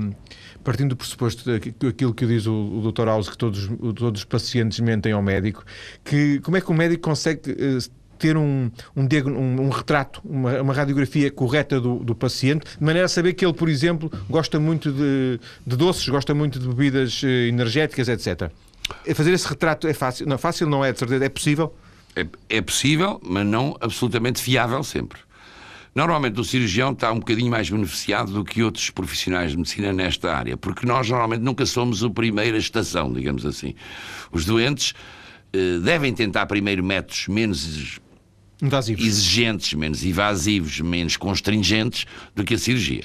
partindo 0.64 0.90
do 0.90 0.96
pressuposto 0.96 1.44
daquilo 1.80 2.14
que 2.14 2.24
diz 2.28 2.46
o, 2.46 2.54
o 2.54 2.92
Dr. 2.92 3.06
House, 3.06 3.30
que 3.30 3.36
todos, 3.36 3.68
todos 3.96 4.22
os 4.22 4.26
pacientes 4.26 4.80
mentem 4.80 5.12
ao 5.12 5.24
médico, 5.24 5.66
que, 6.04 6.40
como 6.42 6.56
é 6.56 6.62
que 6.62 6.72
um 6.72 6.76
médico 6.76 7.02
consegue 7.02 7.50
eh, 7.50 7.80
ter 8.20 8.38
um, 8.38 8.70
um, 8.96 9.08
um, 9.26 9.62
um 9.62 9.70
retrato, 9.70 10.22
uma, 10.24 10.62
uma, 10.62 10.74
radiografia 10.74 11.32
correta 11.32 11.82
do, 11.82 11.98
do, 11.98 12.14
paciente, 12.14 12.78
de 12.78 12.86
maneira 12.86 13.08
a 13.08 13.10
saber 13.10 13.34
que 13.34 13.44
ele, 13.44 13.56
por 13.56 13.70
exemplo, 13.70 14.12
gosta 14.30 14.60
muito 14.60 14.92
de, 14.92 15.40
de 15.66 15.76
doces, 15.76 16.08
gosta 16.10 16.36
muito 16.36 16.60
de 16.60 16.68
bebidas 16.68 17.24
eh, 17.24 17.48
energéticas, 17.48 18.08
etc. 18.08 18.52
Fazer 19.16 19.32
esse 19.32 19.48
retrato 19.48 19.88
é 19.88 19.94
fácil? 19.94 20.28
Não, 20.28 20.38
fácil 20.38 20.70
não 20.70 20.84
é, 20.84 20.92
de 20.92 21.00
certeza, 21.00 21.26
é 21.26 21.30
possível? 21.30 21.76
É, 22.16 22.26
é 22.50 22.62
possível, 22.62 23.22
mas 23.24 23.46
não 23.46 23.76
absolutamente 23.80 24.42
fiável 24.42 24.84
sempre. 24.84 25.20
Normalmente 25.94 26.40
o 26.40 26.44
cirurgião 26.44 26.92
está 26.92 27.12
um 27.12 27.20
bocadinho 27.20 27.50
mais 27.50 27.70
beneficiado 27.70 28.32
do 28.32 28.44
que 28.44 28.62
outros 28.62 28.90
profissionais 28.92 29.52
de 29.52 29.58
medicina 29.58 29.92
nesta 29.92 30.32
área, 30.32 30.56
porque 30.56 30.86
nós 30.86 31.10
normalmente 31.10 31.42
nunca 31.42 31.66
somos 31.66 32.04
a 32.04 32.10
primeira 32.10 32.58
estação, 32.58 33.12
digamos 33.12 33.46
assim. 33.46 33.74
Os 34.32 34.46
doentes 34.46 34.94
eh, 35.52 35.80
devem 35.80 36.14
tentar 36.14 36.46
primeiro 36.46 36.84
métodos 36.84 37.28
menos 37.28 38.00
Invasivos. 38.62 39.06
exigentes, 39.06 39.74
menos 39.74 40.04
invasivos, 40.04 40.80
menos 40.82 41.18
constringentes 41.18 42.06
do 42.36 42.44
que 42.44 42.54
a 42.54 42.58
cirurgia. 42.60 43.04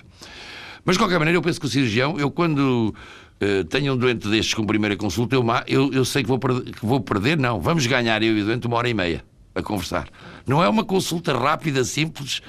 Mas, 0.84 0.96
de 0.96 0.98
qualquer 0.98 1.18
maneira, 1.18 1.38
eu 1.38 1.42
penso 1.42 1.60
que 1.60 1.66
o 1.66 1.70
cirurgião, 1.70 2.18
eu 2.18 2.30
quando 2.30 2.94
uh, 3.42 3.64
tenho 3.64 3.94
um 3.94 3.96
doente 3.96 4.28
destes 4.28 4.54
com 4.54 4.64
primeira 4.64 4.96
consulta, 4.96 5.34
eu, 5.34 5.44
eu, 5.66 5.92
eu 5.92 6.04
sei 6.04 6.22
que 6.22 6.28
vou, 6.28 6.38
perder, 6.38 6.72
que 6.72 6.84
vou 6.84 7.00
perder, 7.00 7.36
não. 7.38 7.60
Vamos 7.60 7.86
ganhar 7.86 8.22
eu 8.22 8.36
e 8.36 8.42
o 8.42 8.44
doente 8.46 8.66
uma 8.66 8.76
hora 8.76 8.88
e 8.88 8.94
meia 8.94 9.24
a 9.54 9.62
conversar. 9.62 10.08
Não 10.46 10.62
é 10.62 10.68
uma 10.68 10.84
consulta 10.84 11.36
rápida, 11.36 11.84
simples. 11.84 12.40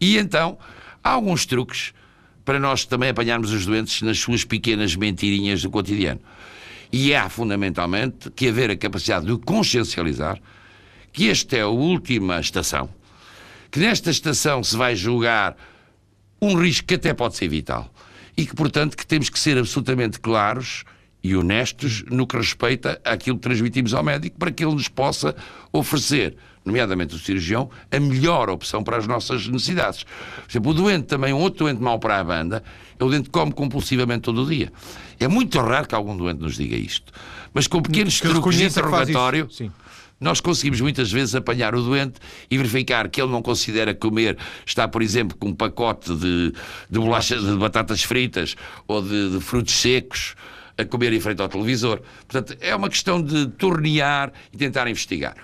E 0.00 0.18
então, 0.18 0.58
há 1.02 1.10
alguns 1.10 1.46
truques 1.46 1.92
para 2.44 2.60
nós 2.60 2.84
também 2.84 3.10
apanharmos 3.10 3.52
os 3.52 3.66
doentes 3.66 4.02
nas 4.02 4.18
suas 4.18 4.44
pequenas 4.44 4.94
mentirinhas 4.94 5.62
do 5.62 5.70
cotidiano. 5.70 6.20
E 6.92 7.14
há, 7.14 7.28
fundamentalmente, 7.28 8.30
que 8.30 8.48
haver 8.48 8.70
a 8.70 8.76
capacidade 8.76 9.26
de 9.26 9.36
consciencializar 9.38 10.40
que 11.12 11.28
esta 11.28 11.56
é 11.56 11.62
a 11.62 11.68
última 11.68 12.38
estação, 12.38 12.88
que 13.70 13.80
nesta 13.80 14.10
estação 14.10 14.62
se 14.62 14.76
vai 14.76 14.94
julgar 14.94 15.56
um 16.40 16.54
risco 16.54 16.86
que 16.86 16.94
até 16.94 17.14
pode 17.14 17.36
ser 17.36 17.48
vital 17.48 17.90
e 18.36 18.46
que, 18.46 18.54
portanto, 18.54 18.96
que 18.96 19.06
temos 19.06 19.28
que 19.28 19.38
ser 19.38 19.56
absolutamente 19.58 20.20
claros 20.20 20.84
e 21.22 21.34
honestos 21.34 22.04
no 22.08 22.26
que 22.26 22.36
respeita 22.36 23.00
àquilo 23.04 23.36
que 23.36 23.42
transmitimos 23.42 23.94
ao 23.94 24.02
médico 24.02 24.38
para 24.38 24.50
que 24.50 24.64
ele 24.64 24.74
nos 24.74 24.88
possa 24.88 25.34
oferecer, 25.72 26.36
nomeadamente 26.64 27.14
o 27.14 27.18
cirurgião, 27.18 27.70
a 27.90 27.98
melhor 27.98 28.48
opção 28.50 28.84
para 28.84 28.96
as 28.96 29.06
nossas 29.06 29.48
necessidades. 29.48 30.04
Por 30.04 30.50
exemplo, 30.50 30.70
o 30.70 30.74
doente 30.74 31.06
também, 31.06 31.32
um 31.32 31.38
outro 31.38 31.64
doente 31.64 31.82
mau 31.82 31.98
para 31.98 32.20
a 32.20 32.24
banda, 32.24 32.62
é 32.98 33.02
o 33.02 33.08
doente 33.08 33.24
que 33.24 33.30
come 33.30 33.52
compulsivamente 33.52 34.20
todo 34.20 34.42
o 34.42 34.46
dia. 34.46 34.72
É 35.18 35.26
muito 35.26 35.58
raro 35.58 35.88
que 35.88 35.94
algum 35.94 36.16
doente 36.16 36.40
nos 36.40 36.56
diga 36.56 36.76
isto. 36.76 37.12
Mas 37.52 37.66
com 37.66 37.80
pequenos 37.80 38.20
truques 38.20 38.56
de 38.56 38.64
interrogatório 38.64 39.48
nós 40.18 40.40
conseguimos 40.40 40.80
muitas 40.80 41.12
vezes 41.12 41.34
apanhar 41.34 41.74
o 41.74 41.82
doente 41.82 42.18
e 42.50 42.56
verificar 42.56 43.08
que 43.08 43.20
ele 43.20 43.30
não 43.30 43.42
considera 43.42 43.94
comer, 43.94 44.38
está, 44.64 44.88
por 44.88 45.02
exemplo, 45.02 45.36
com 45.36 45.48
um 45.48 45.54
pacote 45.54 46.14
de, 46.14 46.52
de 46.88 46.98
bolachas, 46.98 47.44
de 47.44 47.56
batatas 47.56 48.02
fritas 48.02 48.56
ou 48.88 49.02
de, 49.02 49.30
de 49.30 49.40
frutos 49.40 49.74
secos 49.74 50.34
a 50.78 50.84
comer 50.84 51.12
em 51.12 51.20
frente 51.20 51.40
ao 51.42 51.48
televisor. 51.48 52.00
Portanto, 52.26 52.56
é 52.60 52.74
uma 52.74 52.88
questão 52.88 53.22
de 53.22 53.46
tornear 53.48 54.32
e 54.52 54.56
tentar 54.56 54.88
investigar. 54.88 55.36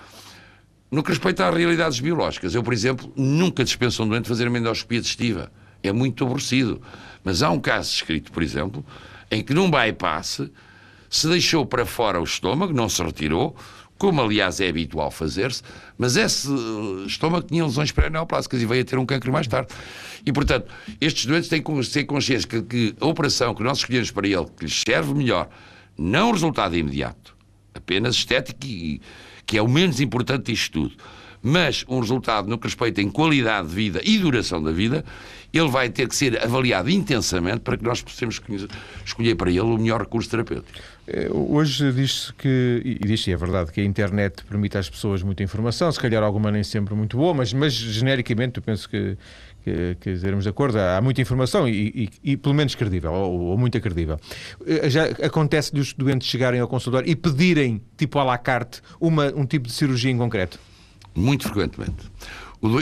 No 0.89 1.01
que 1.01 1.09
respeita 1.09 1.47
às 1.47 1.55
realidades 1.55 1.99
biológicas, 1.99 2.53
eu, 2.53 2.61
por 2.61 2.73
exemplo, 2.73 3.11
nunca 3.15 3.63
dispenso 3.63 4.03
um 4.03 4.07
doente 4.07 4.27
fazer 4.27 4.47
uma 4.47 4.59
endoscopia 4.59 5.01
digestiva. 5.01 5.51
É 5.81 5.91
muito 5.91 6.23
aborrecido. 6.23 6.81
Mas 7.23 7.41
há 7.41 7.49
um 7.49 7.59
caso 7.59 7.91
escrito, 7.91 8.31
por 8.31 8.43
exemplo, 8.43 8.85
em 9.31 9.43
que 9.43 9.53
num 9.53 9.71
bypass 9.71 10.41
se 11.09 11.27
deixou 11.27 11.65
para 11.65 11.85
fora 11.85 12.19
o 12.19 12.23
estômago, 12.23 12.73
não 12.73 12.87
se 12.89 13.01
retirou, 13.03 13.55
como 14.03 14.21
aliás 14.21 14.59
é 14.59 14.67
habitual 14.67 15.09
fazer-se, 15.09 15.63
mas 15.97 16.17
esse 16.17 16.49
estômago 17.07 17.47
tinha 17.47 17.63
lesões 17.63 17.89
pré-neoplásicas 17.89 18.61
e 18.61 18.65
veio 18.65 18.81
a 18.81 18.85
ter 18.85 18.97
um 18.97 19.05
câncer 19.05 19.31
mais 19.31 19.47
tarde. 19.47 19.73
E, 20.25 20.33
portanto, 20.33 20.69
estes 20.99 21.25
doentes 21.25 21.47
têm 21.47 21.63
que 21.63 21.89
ter 21.89 22.03
consciência 22.03 22.45
que, 22.45 22.61
que 22.63 22.95
a 22.99 23.05
operação 23.05 23.55
que 23.55 23.63
nós 23.63 23.77
escolhemos 23.77 24.11
para 24.11 24.27
ele, 24.27 24.45
que 24.57 24.65
lhes 24.65 24.83
serve 24.85 25.13
melhor, 25.13 25.47
não 25.97 26.33
resultado 26.33 26.75
imediato, 26.75 27.33
apenas 27.73 28.15
estético, 28.15 28.65
e, 28.65 29.01
que 29.45 29.57
é 29.57 29.61
o 29.61 29.69
menos 29.69 30.01
importante 30.01 30.51
disto 30.51 30.73
tudo, 30.73 30.95
mas 31.43 31.83
um 31.89 31.99
resultado 31.99 32.47
no 32.47 32.57
que 32.57 32.67
respeita 32.67 33.01
em 33.01 33.09
qualidade 33.09 33.67
de 33.67 33.75
vida 33.75 34.01
e 34.03 34.17
duração 34.17 34.63
da 34.63 34.71
vida, 34.71 35.03
ele 35.53 35.69
vai 35.69 35.89
ter 35.89 36.07
que 36.07 36.15
ser 36.15 36.43
avaliado 36.43 36.89
intensamente 36.89 37.59
para 37.59 37.77
que 37.77 37.83
nós 37.83 38.01
possamos 38.01 38.41
escolher 39.05 39.35
para 39.35 39.51
ele 39.51 39.59
o 39.59 39.77
melhor 39.77 40.01
recurso 40.01 40.29
terapêutico. 40.29 40.79
É, 41.05 41.29
hoje 41.31 41.91
diz-se 41.91 42.33
que, 42.33 42.81
e 42.83 43.05
diz-se, 43.05 43.31
é 43.31 43.35
verdade, 43.35 43.71
que 43.71 43.81
a 43.81 43.83
internet 43.83 44.43
permite 44.45 44.77
às 44.77 44.89
pessoas 44.89 45.21
muita 45.21 45.43
informação, 45.43 45.91
se 45.91 45.99
calhar 45.99 46.23
alguma 46.23 46.49
nem 46.49 46.63
sempre 46.63 46.95
muito 46.95 47.17
boa, 47.17 47.33
mas, 47.33 47.53
mas 47.53 47.73
genericamente 47.73 48.57
eu 48.57 48.63
penso 48.63 48.89
que, 48.89 49.15
que, 49.63 49.97
que 49.99 50.13
de 50.15 50.49
acordo, 50.49 50.79
há 50.79 50.99
muita 51.01 51.21
informação 51.21 51.67
e, 51.67 52.09
e, 52.23 52.31
e 52.31 52.37
pelo 52.37 52.55
menos 52.55 52.73
credível, 52.73 53.11
ou, 53.11 53.41
ou 53.41 53.57
muito 53.57 53.79
credível. 53.79 54.19
Eh, 54.65 54.89
já 54.89 55.03
acontece 55.03 55.73
de 55.73 55.81
os 55.81 55.93
doentes 55.93 56.27
chegarem 56.27 56.59
ao 56.59 56.67
consultório 56.67 57.07
e 57.07 57.15
pedirem, 57.15 57.81
tipo 57.97 58.17
à 58.17 58.23
la 58.23 58.37
carte, 58.37 58.81
uma, 58.99 59.27
um 59.35 59.45
tipo 59.45 59.67
de 59.67 59.73
cirurgia 59.73 60.09
em 60.09 60.17
concreto? 60.17 60.57
Muito 61.15 61.43
frequentemente. 61.43 62.11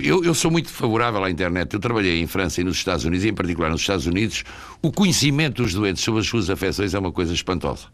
Eu, 0.04 0.24
eu, 0.24 0.34
sou 0.36 0.52
muito 0.52 0.70
favorável 0.70 1.24
à 1.24 1.32
internet. 1.32 1.74
Eu 1.74 1.80
trabalhei 1.80 2.22
em 2.22 2.28
França 2.28 2.62
e 2.62 2.64
nos 2.64 2.78
Estados 2.78 3.04
Unidos, 3.04 3.26
e 3.26 3.30
em 3.30 3.34
particular 3.34 3.72
nos 3.72 3.82
Estados 3.82 4.06
Unidos, 4.06 4.44
o 4.80 4.92
conhecimento 4.92 5.64
dos 5.64 5.74
doentes 5.74 6.04
sobre 6.04 6.22
as 6.22 6.28
suas 6.28 6.50
afecções 6.52 6.94
é 6.94 7.00
uma 7.00 7.12
coisa 7.12 7.34
espantosa. 7.34 7.88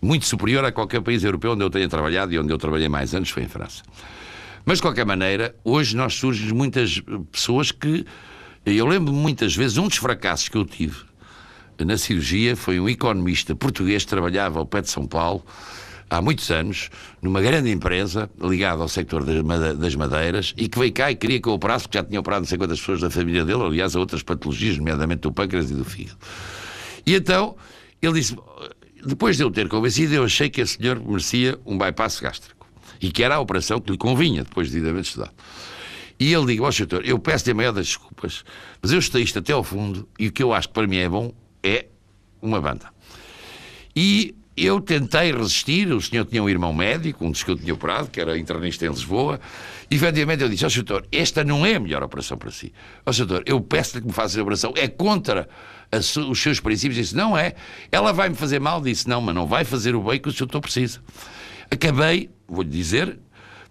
Muito 0.00 0.24
superior 0.24 0.64
a 0.64 0.72
qualquer 0.72 1.02
país 1.02 1.22
europeu 1.22 1.52
onde 1.52 1.62
eu 1.62 1.68
tenha 1.68 1.86
trabalhado 1.88 2.32
e 2.32 2.38
onde 2.38 2.50
eu 2.50 2.56
trabalhei 2.56 2.88
mais 2.88 3.14
anos, 3.14 3.28
foi 3.28 3.42
em 3.42 3.48
França. 3.48 3.82
Mas, 4.64 4.78
de 4.78 4.82
qualquer 4.82 5.04
maneira, 5.04 5.54
hoje 5.62 5.94
nós 5.94 6.14
surgem 6.14 6.52
muitas 6.52 7.02
pessoas 7.30 7.70
que. 7.70 8.06
Eu 8.64 8.86
lembro 8.86 9.12
muitas 9.12 9.54
vezes, 9.54 9.76
um 9.76 9.88
dos 9.88 9.96
fracassos 9.98 10.48
que 10.48 10.56
eu 10.56 10.64
tive 10.64 10.96
na 11.84 11.96
cirurgia 11.96 12.56
foi 12.56 12.78
um 12.78 12.88
economista 12.88 13.54
português 13.54 14.04
que 14.04 14.10
trabalhava 14.10 14.58
ao 14.58 14.66
pé 14.66 14.82
de 14.82 14.90
São 14.90 15.06
Paulo 15.06 15.44
há 16.10 16.20
muitos 16.20 16.50
anos, 16.50 16.90
numa 17.22 17.40
grande 17.40 17.70
empresa 17.70 18.28
ligada 18.40 18.82
ao 18.82 18.88
sector 18.88 19.24
das 19.24 19.94
madeiras 19.94 20.52
e 20.56 20.68
que 20.68 20.78
veio 20.78 20.92
cá 20.92 21.10
e 21.10 21.14
queria 21.14 21.40
que 21.40 21.48
eu 21.48 21.52
operasse, 21.52 21.84
porque 21.84 21.98
já 21.98 22.04
tinha 22.04 22.18
operado 22.18 22.42
não 22.42 22.48
sei 22.48 22.58
quantas 22.58 22.80
pessoas 22.80 23.00
da 23.00 23.08
família 23.08 23.44
dele, 23.44 23.62
aliás, 23.62 23.94
a 23.94 24.00
outras 24.00 24.22
patologias, 24.22 24.76
nomeadamente 24.76 25.20
do 25.20 25.32
pâncreas 25.32 25.70
e 25.70 25.74
do 25.74 25.84
fígado. 25.84 26.18
E 27.06 27.14
então 27.14 27.56
ele 28.02 28.14
disse: 28.14 28.36
depois 29.06 29.36
de 29.36 29.44
eu 29.44 29.50
ter 29.50 29.68
convencido, 29.68 30.14
eu 30.14 30.24
achei 30.24 30.50
que 30.50 30.60
esse 30.60 30.76
senhor 30.76 31.00
merecia 31.00 31.58
um 31.64 31.78
bypass 31.78 32.20
gástrico 32.20 32.66
e 33.00 33.10
que 33.10 33.22
era 33.22 33.36
a 33.36 33.40
operação 33.40 33.80
que 33.80 33.92
lhe 33.92 33.98
convinha, 33.98 34.42
depois 34.44 34.68
de 34.68 34.74
devidamente 34.74 35.08
estudado. 35.08 35.32
E 36.18 36.34
ele 36.34 36.46
diz: 36.46 36.60
Ó, 36.60 36.70
doutor, 36.70 37.06
eu 37.06 37.18
peço-lhe 37.18 37.52
a 37.52 37.54
maior 37.54 37.72
das 37.72 37.86
desculpas, 37.86 38.44
mas 38.82 38.92
eu 38.92 38.98
estou 38.98 39.20
isto 39.20 39.38
até 39.38 39.52
ao 39.52 39.64
fundo 39.64 40.08
e 40.18 40.28
o 40.28 40.32
que 40.32 40.42
eu 40.42 40.52
acho 40.52 40.68
que 40.68 40.74
para 40.74 40.86
mim 40.86 40.98
é 40.98 41.08
bom 41.08 41.32
é 41.62 41.86
uma 42.42 42.60
banda. 42.60 42.90
E 43.94 44.34
eu 44.56 44.80
tentei 44.80 45.32
resistir, 45.32 45.92
o 45.92 46.00
senhor 46.00 46.24
tinha 46.24 46.42
um 46.42 46.48
irmão 46.48 46.72
médico, 46.72 47.24
um 47.24 47.30
dos 47.30 47.42
que 47.42 47.50
eu 47.50 47.56
tinha 47.56 47.72
operado, 47.72 48.10
que 48.10 48.20
era 48.20 48.38
internista 48.38 48.84
em 48.84 48.88
Lisboa, 48.88 49.40
e 49.90 49.94
efetivamente 49.94 50.42
eu 50.42 50.48
disse, 50.48 50.64
ó 50.64 50.68
oh, 50.68 50.82
doutor, 50.82 51.06
esta 51.10 51.42
não 51.42 51.64
é 51.64 51.76
a 51.76 51.80
melhor 51.80 52.02
operação 52.02 52.36
para 52.36 52.50
si. 52.50 52.72
Ó 53.06 53.10
oh, 53.10 53.12
doutor, 53.12 53.42
eu 53.46 53.60
peço-lhe 53.60 54.02
que 54.02 54.06
me 54.08 54.12
faça 54.12 54.38
a 54.38 54.42
operação, 54.42 54.72
é 54.76 54.88
contra 54.88 55.48
os 56.28 56.40
seus 56.40 56.60
princípios. 56.60 56.96
Disse, 56.96 57.16
não 57.16 57.36
é, 57.36 57.54
ela 57.90 58.12
vai-me 58.12 58.34
fazer 58.34 58.60
mal. 58.60 58.80
Disse, 58.80 59.08
não, 59.08 59.20
mas 59.20 59.34
não 59.34 59.46
vai 59.46 59.64
fazer 59.64 59.94
o 59.94 60.02
bem 60.02 60.20
que 60.20 60.28
o 60.28 60.32
senhor 60.32 60.46
doutor 60.46 60.60
precisa. 60.60 61.00
Acabei, 61.70 62.30
vou-lhe 62.48 62.70
dizer, 62.70 63.18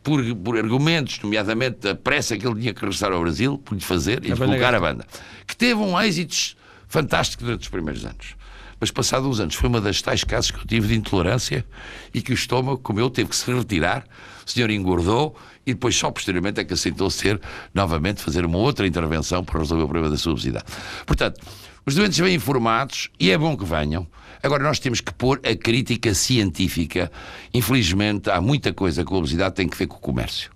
por, 0.03 0.23
por, 0.35 0.57
argumentos, 0.57 1.19
nomeadamente 1.21 1.87
a 1.87 1.95
pressa 1.95 2.37
que 2.37 2.45
ele 2.45 2.59
tinha 2.59 2.73
que 2.73 2.81
regressar 2.81 3.11
ao 3.11 3.21
Brasil, 3.21 3.57
por 3.57 3.75
lhe 3.75 3.81
fazer 3.81 4.23
e 4.23 4.29
lhe 4.29 4.35
colocar 4.35 4.73
a 4.73 4.79
banda, 4.79 5.05
que 5.45 5.55
teve 5.55 5.79
um 5.79 5.99
êxito 5.99 6.57
fantástico 6.87 7.43
durante 7.43 7.61
os 7.61 7.69
primeiros 7.69 8.05
anos. 8.05 8.35
Mas 8.79 8.91
passados 8.91 9.27
uns 9.27 9.39
anos, 9.39 9.55
foi 9.55 9.67
uma 9.67 9.81
das 9.81 10.01
tais 10.01 10.23
casos 10.23 10.51
que 10.51 10.59
eu 10.59 10.65
tive 10.65 10.87
de 10.87 10.95
intolerância 10.95 11.65
e 12.13 12.21
que 12.21 12.31
o 12.31 12.33
estômago, 12.33 12.77
como 12.77 12.99
eu, 12.99 13.09
teve 13.09 13.29
que 13.29 13.35
se 13.35 13.51
retirar. 13.51 14.05
O 14.45 14.49
senhor 14.49 14.69
engordou 14.69 15.35
e 15.65 15.73
depois, 15.73 15.95
só 15.95 16.09
posteriormente, 16.09 16.59
é 16.59 16.63
que 16.63 16.73
aceitou 16.73 17.09
ser 17.09 17.39
novamente 17.73 18.21
fazer 18.21 18.45
uma 18.45 18.57
outra 18.57 18.87
intervenção 18.87 19.43
para 19.43 19.59
resolver 19.59 19.83
o 19.83 19.87
problema 19.87 20.15
da 20.15 20.31
obesidade. 20.31 20.65
Portanto, 21.05 21.41
os 21.85 21.95
doentes 21.95 22.17
vêm 22.19 22.35
informados 22.35 23.09
e 23.19 23.31
é 23.31 23.37
bom 23.37 23.57
que 23.57 23.65
venham. 23.65 24.07
Agora, 24.41 24.63
nós 24.63 24.79
temos 24.79 25.01
que 25.01 25.13
pôr 25.13 25.41
a 25.43 25.55
crítica 25.55 26.13
científica. 26.13 27.11
Infelizmente, 27.53 28.29
há 28.29 28.39
muita 28.39 28.71
coisa 28.71 29.03
que 29.03 29.13
a 29.13 29.17
obesidade 29.17 29.55
tem 29.55 29.67
que 29.67 29.77
ver 29.77 29.87
com 29.87 29.97
o 29.97 29.99
comércio. 29.99 30.51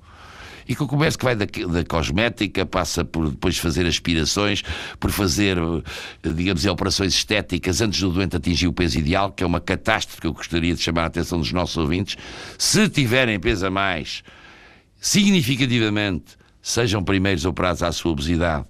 E 0.68 0.76
que 0.76 0.84
o 0.84 0.88
comércio 0.88 1.20
que 1.20 1.26
vai 1.26 1.36
da, 1.36 1.45
da 1.45 1.84
cosmética 1.84 2.66
passa 2.66 3.03
por 3.03 3.30
depois 3.30 3.57
fazer 3.57 3.86
aspirações, 3.86 4.64
por 4.99 5.11
fazer, 5.11 5.57
digamos, 6.36 6.66
operações 6.66 7.14
estéticas 7.14 7.82
antes 7.82 7.99
do 7.99 8.11
doente 8.11 8.36
atingir 8.36 8.68
o 8.68 8.74
peso 8.74 8.97
ideal, 8.97 9.32
que 9.32 9.43
é 9.43 9.47
uma 9.47 9.59
catástrofe 9.59 10.22
que 10.22 10.28
eu 10.28 10.34
gostaria 10.34 10.74
de 10.74 10.82
chamar 10.82 11.03
a 11.03 11.05
atenção 11.07 11.39
dos 11.39 11.51
nossos 11.51 11.78
ouvintes. 11.78 12.18
Se 12.57 12.88
tiverem 12.89 13.39
peso 13.39 13.66
a 13.66 13.70
mais, 13.70 14.24
significativamente, 14.99 16.38
sejam 16.61 17.03
primeiros 17.03 17.45
operados 17.45 17.84
à 17.84 17.91
sua 17.91 18.11
obesidade 18.11 18.66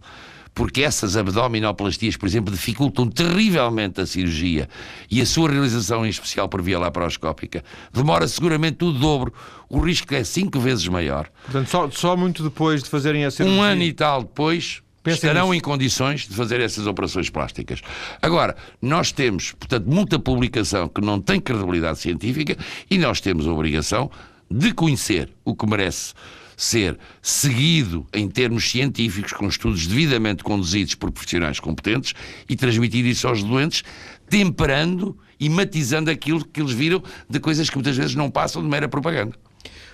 porque 0.54 0.84
essas 0.84 1.18
abdominoplastias, 1.18 2.16
por 2.16 2.28
exemplo, 2.28 2.54
dificultam 2.54 3.08
terrivelmente 3.10 4.02
a 4.02 4.06
cirurgia 4.06 4.70
e 5.10 5.22
a 5.22 5.26
sua 5.26 5.50
realização, 5.50 6.06
em 6.06 6.10
especial 6.10 6.48
por 6.48 6.62
via 6.62 6.78
laparoscópica, 6.78 7.64
demora 7.92 8.28
seguramente 8.28 8.84
o 8.84 8.92
dobro. 8.92 9.34
O 9.70 9.80
risco 9.80 10.14
é 10.14 10.24
cinco 10.24 10.60
vezes 10.60 10.88
maior. 10.88 11.30
Portanto, 11.44 11.68
só, 11.70 11.90
só 11.90 12.16
muito 12.16 12.44
depois 12.44 12.84
de 12.84 12.90
fazerem 12.90 13.26
a 13.26 13.32
cirurgia. 13.32 13.60
Um 13.60 13.64
ano 13.64 13.82
e 13.82 13.92
tal 13.94 14.22
depois, 14.22 14.84
Pensem 15.02 15.16
estarão 15.18 15.48
nisso. 15.48 15.56
em 15.56 15.60
condições 15.60 16.28
de 16.28 16.36
fazer 16.36 16.62
essas 16.62 16.86
operações 16.86 17.30
plásticas. 17.30 17.82
Agora, 18.22 18.56
nós 18.82 19.12
temos, 19.12 19.52
portanto, 19.54 19.86
muita 19.86 20.20
publicação 20.20 20.88
que 20.88 21.02
não 21.02 21.20
tem 21.20 21.42
credibilidade 21.42 22.00
científica 22.00 22.56
e 22.90 22.98
nós 23.00 23.20
temos 23.20 23.48
a 23.48 23.52
obrigação 23.52 24.12
de 24.50 24.72
conhecer 24.72 25.34
o 25.44 25.56
que 25.56 25.66
merece 25.66 26.14
ser 26.56 26.98
seguido 27.22 28.06
em 28.14 28.30
termos 28.30 28.70
científicos, 28.70 29.34
com 29.34 29.48
estudos 29.48 29.88
devidamente 29.88 30.44
conduzidos 30.44 30.96
por 30.96 31.12
profissionais 31.12 31.60
competentes 31.60 32.14
e 32.48 32.56
transmitir 32.56 33.06
isso 33.06 33.28
aos 33.28 33.44
doentes, 33.44 33.84
temperando 34.30 35.18
e 35.40 35.50
matizando 35.50 36.10
aquilo 36.10 36.46
que 36.46 36.62
eles 36.62 36.72
viram 36.72 37.04
de 37.30 37.40
coisas 37.40 37.70
que 37.70 37.76
muitas 37.76 37.98
vezes 37.98 38.16
não 38.16 38.30
passam 38.30 38.62
de 38.62 38.70
mera 38.70 38.88
propaganda. 38.88 39.36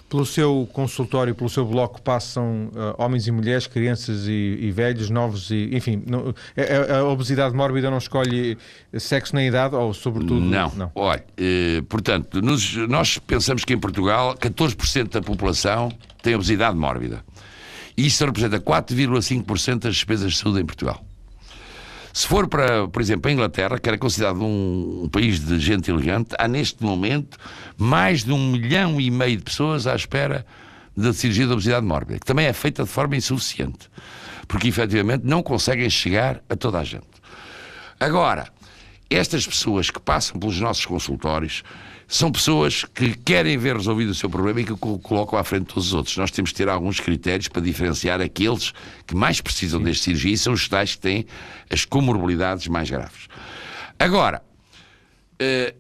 Pelo 0.10 0.26
seu 0.26 0.68
consultório, 0.74 1.36
pelo 1.36 1.50
seu 1.50 1.64
bloco, 1.64 2.02
passam 2.02 2.72
uh, 2.74 2.96
homens 2.98 3.28
e 3.28 3.32
mulheres, 3.32 3.68
crianças 3.68 4.28
e, 4.28 4.58
e 4.60 4.72
velhos, 4.72 5.10
novos 5.10 5.52
e. 5.52 5.70
Enfim, 5.72 6.02
não, 6.08 6.30
a, 6.30 6.62
é, 6.62 6.64
é, 6.64 6.96
a, 6.98 7.04
obesidade 7.06 7.56
mórbida 7.56 7.92
não 7.92 8.00
escolhe 8.00 8.58
sexo 8.98 9.36
nem 9.36 9.48
idade, 9.48 9.76
ou 9.76 9.94
sobretudo. 9.94 10.42
Não. 10.42 10.72
não. 10.76 10.92
Olha, 10.96 11.24
eh, 11.38 11.84
portanto, 11.88 12.42
nos, 12.42 12.76
nós 12.88 13.20
pensamos 13.20 13.64
que 13.64 13.74
em 13.74 13.80
Portugal 13.80 14.36
14% 14.36 15.10
da 15.10 15.22
população 15.22 15.92
tem 16.24 16.34
obesidade 16.34 16.76
mórbida. 16.76 17.24
E 17.96 18.08
isso 18.08 18.26
representa 18.26 18.60
4,5% 18.60 19.80
das 19.80 19.96
despesas 19.96 20.32
de 20.32 20.38
saúde 20.38 20.62
em 20.62 20.66
Portugal. 20.66 21.04
Se 22.14 22.28
for 22.28 22.48
para, 22.48 22.88
por 22.88 23.02
exemplo, 23.02 23.30
a 23.30 23.34
Inglaterra, 23.34 23.80
que 23.80 23.88
era 23.88 23.98
considerado 23.98 24.42
um, 24.42 25.04
um, 25.04 25.10
país 25.10 25.40
de 25.40 25.60
gente 25.60 25.92
elegante, 25.92 26.36
há 26.38 26.48
neste 26.48 26.84
momento 26.84 27.38
mais 27.78 28.24
de 28.24 28.32
um 28.32 28.52
milhão 28.52 29.00
e 29.00 29.12
meio 29.12 29.38
de 29.38 29.44
pessoas 29.44 29.86
à 29.86 29.96
espera 29.96 30.46
da 30.96 31.14
cirurgia 31.14 31.46
de 31.46 31.54
obesidade 31.54 31.86
mórbida, 31.86 32.20
que 32.20 32.26
também 32.26 32.48
é 32.48 32.54
feita 32.54 32.84
de 32.84 32.90
forma 32.90 33.16
insuficiente, 33.16 33.90
porque 34.48 34.68
efetivamente 34.68 35.24
não 35.24 35.42
conseguem 35.42 35.90
chegar 35.90 36.42
a 36.50 36.56
toda 36.56 36.80
a 36.80 36.84
gente. 36.84 37.08
Agora, 38.00 38.48
estas 39.10 39.46
pessoas 39.48 39.90
que 39.90 40.00
passam 40.00 40.40
pelos 40.40 40.60
nossos 40.60 40.86
consultórios 40.86 41.64
são 42.12 42.32
pessoas 42.32 42.84
que 42.86 43.16
querem 43.16 43.56
ver 43.56 43.76
resolvido 43.76 44.10
o 44.10 44.16
seu 44.16 44.28
problema 44.28 44.60
e 44.62 44.66
que 44.66 44.74
o 44.74 44.78
colocam 44.98 45.38
à 45.38 45.44
frente 45.44 45.76
dos 45.76 45.94
outros. 45.94 46.18
Nós 46.18 46.32
temos 46.32 46.52
que 46.52 46.58
ter 46.58 46.68
alguns 46.68 47.00
critérios 47.00 47.48
para 47.48 47.62
diferenciar 47.62 48.20
aqueles 48.20 48.74
que 49.06 49.16
mais 49.16 49.40
precisam 49.40 49.80
deste 49.80 50.06
cirurgia 50.06 50.34
e 50.34 50.38
são 50.38 50.54
os 50.54 50.68
tais 50.68 50.96
que 50.96 51.02
têm 51.02 51.28
as 51.70 51.86
comorbilidades 51.86 52.68
mais 52.68 52.90
graves. 52.90 53.28
Agora, 54.00 54.42
eh, 55.38 55.76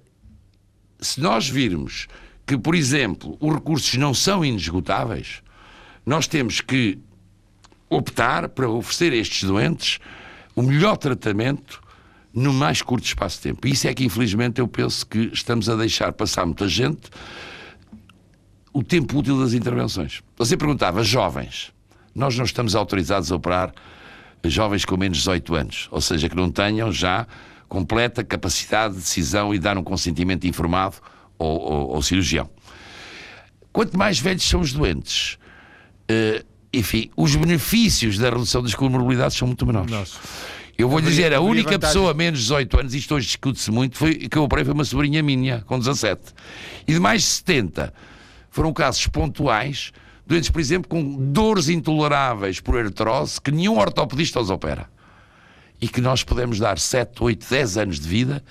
se 1.00 1.20
nós 1.20 1.50
virmos 1.50 2.08
que, 2.46 2.56
por 2.56 2.76
exemplo, 2.76 3.36
os 3.40 3.52
recursos 3.56 3.96
não 3.96 4.14
são 4.14 4.46
inesgotáveis, 4.46 5.42
nós 6.06 6.28
temos 6.28 6.62
que 6.62 7.00
optar 7.90 8.50
para 8.50 8.70
oferecer 8.70 9.14
a 9.14 9.16
estes 9.16 9.46
doentes 9.46 10.00
o 10.56 10.62
melhor 10.62 10.96
tratamento 10.96 11.82
no 12.40 12.54
mais 12.54 12.82
curto 12.82 13.06
espaço 13.06 13.38
de 13.38 13.44
tempo. 13.44 13.68
Isso 13.68 13.88
é 13.88 13.94
que, 13.94 14.06
infelizmente, 14.06 14.60
eu 14.62 14.68
penso 14.68 15.06
que 15.06 15.30
estamos 15.34 15.68
a 15.68 15.76
deixar 15.76 16.14
passar 16.14 16.46
muita 16.46 16.68
gente 16.70 17.10
o 18.72 18.82
tempo 18.82 19.18
útil 19.18 19.38
das 19.40 19.54
intervenções. 19.54 20.22
Você 20.38 20.56
perguntava, 20.56 21.04
jovens, 21.04 21.74
nós 22.16 22.38
não 22.38 22.46
estamos 22.46 22.76
autorizados 22.76 23.30
a 23.30 23.36
operar 23.36 23.74
jovens 24.46 24.86
com 24.86 24.96
menos 24.96 25.18
de 25.18 25.24
18 25.24 25.56
anos, 25.56 25.88
ou 25.92 26.00
seja, 26.00 26.30
que 26.30 26.36
não 26.36 26.50
tenham 26.50 26.92
já 26.94 27.28
completa 27.68 28.24
capacidade 28.24 28.94
de 28.94 29.02
decisão 29.02 29.54
e 29.54 29.60
dar 29.60 29.78
um 29.78 29.84
consentimento 29.84 30.48
informado 30.48 30.96
ao, 31.38 31.48
ao, 31.48 31.96
ao 31.96 32.02
cirurgião. 32.02 32.50
Quanto 33.74 33.98
mais 33.98 34.18
velhos 34.18 34.44
são 34.44 34.62
os 34.62 34.72
doentes, 34.72 35.38
uh, 36.10 36.46
enfim, 36.72 37.12
os 37.18 37.36
benefícios 37.36 38.18
da 38.18 38.30
redução 38.30 38.64
das 38.64 38.74
comorbilidades 38.74 39.36
são 39.36 39.48
muito 39.48 39.66
menores. 39.66 39.92
Nossa. 39.92 40.20
Eu 40.80 40.88
vou 40.88 41.02
dizer, 41.02 41.34
a 41.34 41.42
única 41.42 41.78
pessoa 41.78 42.14
menos 42.14 42.40
de 42.40 42.46
18 42.46 42.80
anos, 42.80 42.96
isto 42.96 43.14
hoje 43.14 43.28
discute-se 43.28 43.70
muito, 43.70 43.98
foi, 43.98 44.16
que 44.16 44.38
eu 44.38 44.44
operei 44.44 44.64
foi 44.64 44.74
uma 44.74 44.86
sobrinha 44.86 45.22
minha, 45.22 45.62
com 45.68 45.78
17. 45.78 46.22
E 46.88 46.94
de 46.94 47.00
mais 47.02 47.22
de 47.22 47.28
70 47.28 47.94
foram 48.50 48.72
casos 48.72 49.06
pontuais, 49.08 49.92
doentes, 50.26 50.50
por 50.50 50.62
exemplo, 50.62 50.88
com 50.88 51.04
dores 51.34 51.68
intoleráveis 51.68 52.62
por 52.62 52.78
artrose, 52.78 53.42
que 53.42 53.52
nenhum 53.52 53.78
ortopedista 53.78 54.40
os 54.40 54.50
opera. 54.50 54.90
E 55.82 55.88
que 55.90 56.00
nós 56.00 56.24
podemos 56.24 56.60
dar 56.60 56.80
7, 56.80 57.22
8, 57.22 57.46
10 57.50 57.78
anos 57.78 58.00
de 58.00 58.08
vida 58.08 58.42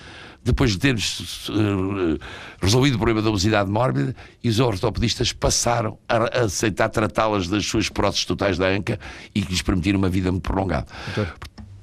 depois 0.45 0.73
de 0.73 0.79
termos 0.79 1.49
uh, 1.49 2.19
resolvido 2.61 2.95
o 2.95 2.99
problema 2.99 3.23
da 3.23 3.29
obesidade 3.29 3.71
mórbida 3.71 4.15
e 4.43 4.49
os 4.49 4.61
ortopedistas 4.61 5.33
passaram 5.33 5.99
a, 6.09 6.45
aceitar 6.45 6.89
tratá-las 6.89 7.49
das 7.49 7.67
suas 7.67 7.89
próteses 7.89 8.25
totais 8.25 8.57
da 8.57 8.67
anca 8.67 8.99
e 9.35 9.43
que 9.43 9.51
lhes 9.51 9.63
permitiram 9.63 9.99
uma 9.99 10.09
vida 10.09 10.31
muito 10.31 10.45
prolongada. 10.45 10.87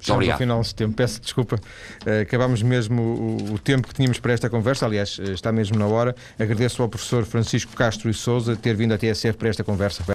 Estamos 0.06 0.30
ao 0.30 0.38
final 0.38 0.60
deste 0.60 0.76
tempo. 0.76 0.94
Peço 0.94 1.20
desculpa. 1.20 1.56
Uh, 1.56 2.22
acabámos 2.22 2.62
mesmo 2.62 3.02
o, 3.02 3.54
o, 3.54 3.60
tempo 3.60 3.88
que 3.88 3.94
tínhamos 3.94 4.20
para 4.20 4.34
esta 4.34 4.50
conversa. 4.50 4.86
Aliás, 4.86 5.20
eh, 5.20 5.32
está 5.32 5.52
mesmo 5.52 5.78
na 5.78 5.88
hora. 5.88 6.16
Agradeço 6.38 6.82
ao 6.82 6.90
professor 6.90 7.26
Francisco 7.26 7.76
Castro 7.76 8.10
e 8.10 8.14
Souza 8.14 8.56
ter 8.56 8.76
vindo 8.76 8.94
à 8.94 8.98
TSF 8.98 9.34
para 9.34 9.50
esta 9.50 9.64
conversa. 9.64 10.04